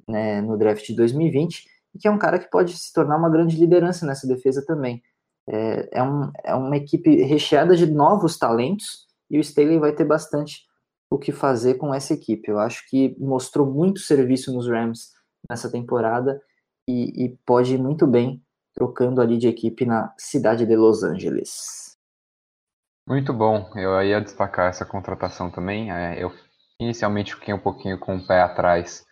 né, 0.07 0.41
no 0.41 0.57
draft 0.57 0.86
de 0.86 0.95
2020 0.95 1.65
e 1.95 1.99
que 1.99 2.07
é 2.07 2.11
um 2.11 2.18
cara 2.18 2.39
que 2.39 2.49
pode 2.49 2.78
se 2.78 2.93
tornar 2.93 3.18
uma 3.18 3.30
grande 3.30 3.57
liderança 3.57 4.05
nessa 4.05 4.28
defesa 4.28 4.63
também. 4.65 5.01
É, 5.49 5.99
é, 5.99 6.03
um, 6.03 6.31
é 6.43 6.53
uma 6.53 6.75
equipe 6.75 7.23
recheada 7.23 7.75
de 7.75 7.85
novos 7.85 8.37
talentos 8.37 9.07
e 9.29 9.37
o 9.37 9.41
Staley 9.41 9.79
vai 9.79 9.93
ter 9.93 10.05
bastante 10.05 10.65
o 11.09 11.17
que 11.17 11.31
fazer 11.31 11.75
com 11.75 11.93
essa 11.93 12.13
equipe. 12.13 12.49
Eu 12.49 12.59
acho 12.59 12.87
que 12.89 13.15
mostrou 13.19 13.65
muito 13.65 13.99
serviço 13.99 14.53
nos 14.53 14.67
Rams 14.67 15.13
nessa 15.49 15.71
temporada 15.71 16.41
e, 16.87 17.25
e 17.25 17.37
pode 17.45 17.75
ir 17.75 17.77
muito 17.77 18.05
bem 18.05 18.41
trocando 18.73 19.21
ali 19.21 19.37
de 19.37 19.47
equipe 19.47 19.85
na 19.85 20.13
cidade 20.17 20.65
de 20.65 20.75
Los 20.75 21.03
Angeles. 21.03 21.97
Muito 23.07 23.33
bom, 23.33 23.71
eu 23.75 24.01
ia 24.03 24.19
destacar 24.19 24.69
essa 24.69 24.85
contratação 24.85 25.49
também. 25.49 25.91
É, 25.91 26.21
eu 26.21 26.31
inicialmente 26.79 27.33
fiquei 27.35 27.53
um 27.53 27.59
pouquinho 27.59 27.97
com 27.97 28.17
o 28.17 28.27
pé 28.27 28.41
atrás 28.41 29.07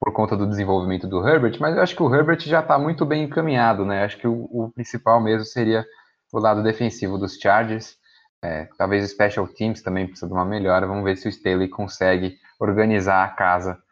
por 0.00 0.12
conta 0.12 0.36
do 0.36 0.46
desenvolvimento 0.46 1.06
do 1.06 1.26
Herbert, 1.26 1.56
mas 1.60 1.76
eu 1.76 1.82
acho 1.82 1.96
que 1.96 2.02
o 2.02 2.14
Herbert 2.14 2.40
já 2.40 2.60
está 2.60 2.78
muito 2.78 3.06
bem 3.06 3.24
encaminhado, 3.24 3.84
né? 3.84 4.04
Acho 4.04 4.18
que 4.18 4.28
o, 4.28 4.48
o, 4.50 4.70
principal 4.72 5.20
mesmo 5.20 5.44
seria 5.44 5.84
o 6.32 6.38
lado 6.38 6.62
defensivo 6.62 7.18
dos 7.18 7.38
Chargers. 7.38 7.96
É, 8.42 8.68
talvez 8.76 9.08
Special 9.10 9.48
Teams 9.48 9.82
também 9.82 10.06
precisa 10.06 10.26
de 10.26 10.32
uma 10.32 10.44
melhora. 10.44 10.86
Vamos 10.86 11.04
ver 11.04 11.16
se 11.16 11.26
o 11.26 11.30
Staley 11.30 11.68
consegue 11.68 12.38
organizar 12.60 13.24
a 13.24 13.28
casa 13.28 13.82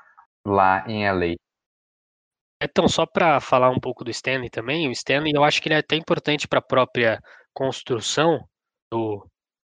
lá 0.46 0.84
em 0.86 1.08
LA. 1.08 1.36
Então, 2.62 2.88
só 2.88 3.04
para 3.04 3.40
falar 3.40 3.70
um 3.70 3.80
pouco 3.80 4.04
do 4.04 4.10
Stanley 4.10 4.48
também, 4.48 4.86
o 4.88 4.92
Stanley 4.92 5.32
eu 5.34 5.42
acho 5.42 5.60
que 5.60 5.68
ele 5.68 5.74
é 5.74 5.78
até 5.78 5.96
importante 5.96 6.46
para 6.46 6.60
a 6.60 6.62
própria 6.62 7.20
construção 7.52 8.46
do, 8.90 9.26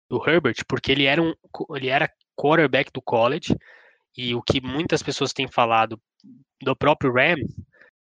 do 0.10 0.28
Herbert, 0.28 0.64
porque 0.68 0.92
ele 0.92 1.06
era 1.06 1.22
um 1.22 1.34
ele 1.76 1.90
era 1.90 2.10
quarterback 2.36 2.92
do 2.92 3.02
college 3.02 3.56
e 4.22 4.36
o 4.36 4.41
que 4.41 4.59
muitas 4.59 5.01
pessoas 5.01 5.32
têm 5.32 5.47
falado 5.47 5.97
do 6.61 6.76
próprio 6.76 7.13
Rams 7.13 7.55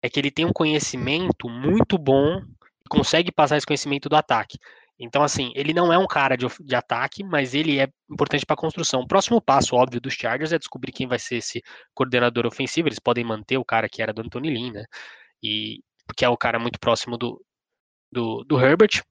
é 0.02 0.10
que 0.10 0.20
ele 0.20 0.32
tem 0.32 0.44
um 0.44 0.52
conhecimento 0.52 1.48
muito 1.48 2.00
bom 2.00 2.42
e 2.84 2.90
consegue 2.90 3.32
passar 3.32 3.58
esse 3.58 3.66
conhecimento 3.68 4.10
do 4.10 4.16
ataque. 4.16 4.58
Então, 4.98 5.22
assim, 5.22 5.52
ele 5.56 5.72
não 5.72 5.94
é 5.94 6.00
um 6.00 6.08
cara 6.08 6.36
de, 6.36 6.48
de 6.62 6.74
ataque, 6.76 7.24
mas 7.24 7.54
ele 7.54 7.80
é 7.80 7.88
importante 8.10 8.44
para 8.44 8.56
a 8.56 8.58
construção. 8.58 9.02
O 9.02 9.08
próximo 9.08 9.40
passo, 9.40 9.76
óbvio, 9.76 10.02
dos 10.02 10.16
Chargers 10.16 10.52
é 10.52 10.58
descobrir 10.58 10.92
quem 10.92 11.06
vai 11.06 11.20
ser 11.20 11.36
esse 11.36 11.62
coordenador 11.94 12.48
ofensivo. 12.48 12.88
Eles 12.88 13.00
podem 13.00 13.24
manter 13.24 13.60
o 13.60 13.64
cara 13.64 13.88
que 13.88 14.02
era 14.02 14.12
do 14.12 14.24
Anthony 14.24 14.50
Lynn, 14.50 14.74
né? 14.74 14.86
E, 15.44 15.84
que 16.18 16.26
é 16.26 16.30
o 16.30 16.36
cara 16.36 16.58
muito 16.58 16.80
próximo 16.80 17.20
do, 17.20 17.40
do, 18.12 18.44
do 18.46 18.60
Herbert. 18.60 19.04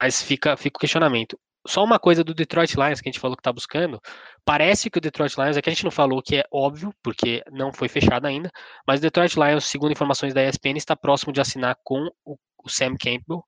Mas 0.00 0.20
fica, 0.20 0.54
fica 0.54 0.76
o 0.76 0.80
questionamento 0.80 1.38
só 1.66 1.84
uma 1.84 1.98
coisa 1.98 2.24
do 2.24 2.34
Detroit 2.34 2.74
Lions 2.74 3.00
que 3.00 3.08
a 3.08 3.12
gente 3.12 3.20
falou 3.20 3.36
que 3.36 3.40
está 3.40 3.52
buscando. 3.52 4.00
Parece 4.44 4.90
que 4.90 4.98
o 4.98 5.00
Detroit 5.00 5.36
Lions, 5.36 5.56
é 5.56 5.62
que 5.62 5.68
a 5.68 5.72
gente 5.72 5.84
não 5.84 5.90
falou 5.90 6.22
que 6.22 6.36
é 6.36 6.44
óbvio, 6.50 6.94
porque 7.02 7.42
não 7.50 7.72
foi 7.72 7.88
fechado 7.88 8.26
ainda, 8.26 8.50
mas 8.86 8.98
o 8.98 9.02
Detroit 9.02 9.34
Lions, 9.34 9.64
segundo 9.64 9.92
informações 9.92 10.32
da 10.32 10.42
ESPN, 10.42 10.76
está 10.76 10.96
próximo 10.96 11.32
de 11.32 11.40
assinar 11.40 11.76
com 11.82 12.08
o, 12.24 12.36
o 12.64 12.68
Sam 12.68 12.96
Campbell, 12.96 13.44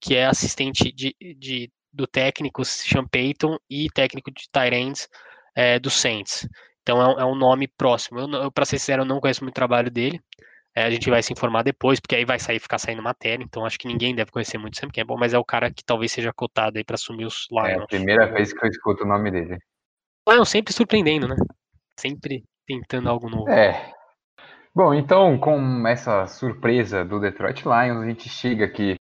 que 0.00 0.14
é 0.14 0.26
assistente 0.26 0.90
de, 0.92 1.14
de, 1.36 1.70
do 1.92 2.06
técnico 2.06 2.64
Sean 2.64 3.06
Payton 3.06 3.58
e 3.68 3.88
técnico 3.90 4.30
de 4.30 4.48
Tyrants 4.50 5.08
é, 5.54 5.78
do 5.78 5.90
Saints. 5.90 6.48
Então 6.82 7.18
é, 7.18 7.22
é, 7.22 7.24
um 7.24 7.34
nome 7.34 7.68
próximo. 7.68 8.20
Eu, 8.20 8.30
eu 8.44 8.52
para 8.52 8.64
ser 8.64 8.78
sincero, 8.78 9.02
eu 9.02 9.06
não 9.06 9.20
conheço 9.20 9.44
muito 9.44 9.52
o 9.52 9.54
trabalho 9.54 9.90
dele. 9.90 10.20
É, 10.74 10.84
a 10.84 10.90
gente 10.90 11.10
vai 11.10 11.22
se 11.22 11.32
informar 11.32 11.62
depois, 11.62 11.98
porque 11.98 12.14
aí 12.14 12.24
vai 12.24 12.38
sair 12.38 12.60
ficar 12.60 12.78
saindo 12.78 13.02
matéria, 13.02 13.42
então 13.42 13.64
acho 13.64 13.78
que 13.78 13.88
ninguém 13.88 14.14
deve 14.14 14.30
conhecer 14.30 14.56
muito 14.56 14.78
Sam 14.78 14.88
Campbell, 14.88 15.18
mas 15.18 15.34
é 15.34 15.38
o 15.38 15.44
cara 15.44 15.70
que 15.70 15.84
talvez 15.84 16.12
seja 16.12 16.32
cotado 16.32 16.78
aí 16.78 16.84
para 16.84 16.94
assumir 16.94 17.24
os 17.24 17.48
Lions. 17.50 17.68
É 17.68 17.82
a 17.82 17.86
primeira 17.86 18.32
vez 18.32 18.52
que 18.52 18.64
eu 18.64 18.70
escuto 18.70 19.04
o 19.04 19.06
nome 19.06 19.30
dele. 19.30 19.58
Lions 20.28 20.48
sempre 20.48 20.72
surpreendendo, 20.72 21.26
né? 21.26 21.34
Sempre 21.98 22.44
tentando 22.66 23.08
algo 23.08 23.28
novo. 23.28 23.50
É. 23.50 23.92
Bom, 24.72 24.94
então 24.94 25.36
com 25.38 25.86
essa 25.88 26.28
surpresa 26.28 27.04
do 27.04 27.18
Detroit 27.18 27.64
Lions, 27.64 28.02
a 28.02 28.06
gente 28.06 28.28
chega 28.28 28.64
aqui 28.64 28.94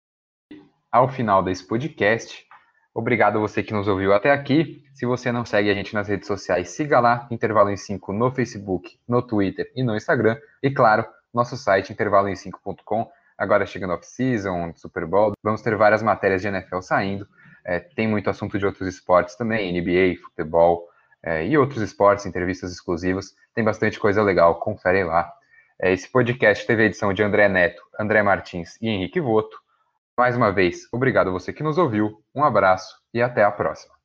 ao 0.90 1.08
final 1.08 1.42
desse 1.42 1.66
podcast. 1.66 2.46
Obrigado 2.94 3.36
a 3.36 3.40
você 3.40 3.62
que 3.62 3.74
nos 3.74 3.86
ouviu 3.86 4.14
até 4.14 4.30
aqui. 4.30 4.82
Se 4.94 5.04
você 5.04 5.30
não 5.30 5.44
segue 5.44 5.70
a 5.70 5.74
gente 5.74 5.94
nas 5.94 6.08
redes 6.08 6.26
sociais, 6.26 6.70
siga 6.70 6.98
lá, 6.98 7.28
Intervalo 7.30 7.70
em 7.70 7.76
5 7.76 8.12
no 8.12 8.32
Facebook, 8.32 8.98
no 9.06 9.20
Twitter 9.20 9.70
e 9.76 9.82
no 9.82 9.94
Instagram. 9.94 10.36
E 10.62 10.70
claro, 10.70 11.06
nosso 11.32 11.56
site 11.56 11.92
intervaloem5.com. 11.94 13.08
Agora 13.36 13.66
chegando 13.66 13.94
off-season, 13.94 14.72
Super 14.74 15.06
Bowl, 15.06 15.32
vamos 15.42 15.62
ter 15.62 15.76
várias 15.76 16.02
matérias 16.02 16.42
de 16.42 16.48
NFL 16.48 16.80
saindo. 16.80 17.26
É, 17.64 17.78
tem 17.78 18.08
muito 18.08 18.28
assunto 18.28 18.58
de 18.58 18.66
outros 18.66 18.88
esportes 18.88 19.36
também, 19.36 19.72
NBA, 19.72 20.20
futebol 20.22 20.88
é, 21.22 21.46
e 21.46 21.56
outros 21.56 21.82
esportes, 21.82 22.26
entrevistas 22.26 22.72
exclusivas. 22.72 23.34
Tem 23.54 23.62
bastante 23.62 23.98
coisa 24.00 24.22
legal, 24.22 24.58
confere 24.58 25.04
lá. 25.04 25.30
É, 25.80 25.92
esse 25.92 26.10
podcast 26.10 26.66
teve 26.66 26.82
a 26.82 26.86
edição 26.86 27.12
de 27.12 27.22
André 27.22 27.48
Neto, 27.48 27.82
André 27.98 28.22
Martins 28.22 28.76
e 28.80 28.88
Henrique 28.88 29.20
Voto. 29.20 29.56
Mais 30.16 30.36
uma 30.36 30.50
vez, 30.50 30.88
obrigado 30.92 31.28
a 31.28 31.32
você 31.32 31.52
que 31.52 31.62
nos 31.62 31.78
ouviu, 31.78 32.20
um 32.34 32.42
abraço 32.42 32.96
e 33.14 33.22
até 33.22 33.44
a 33.44 33.52
próxima. 33.52 33.97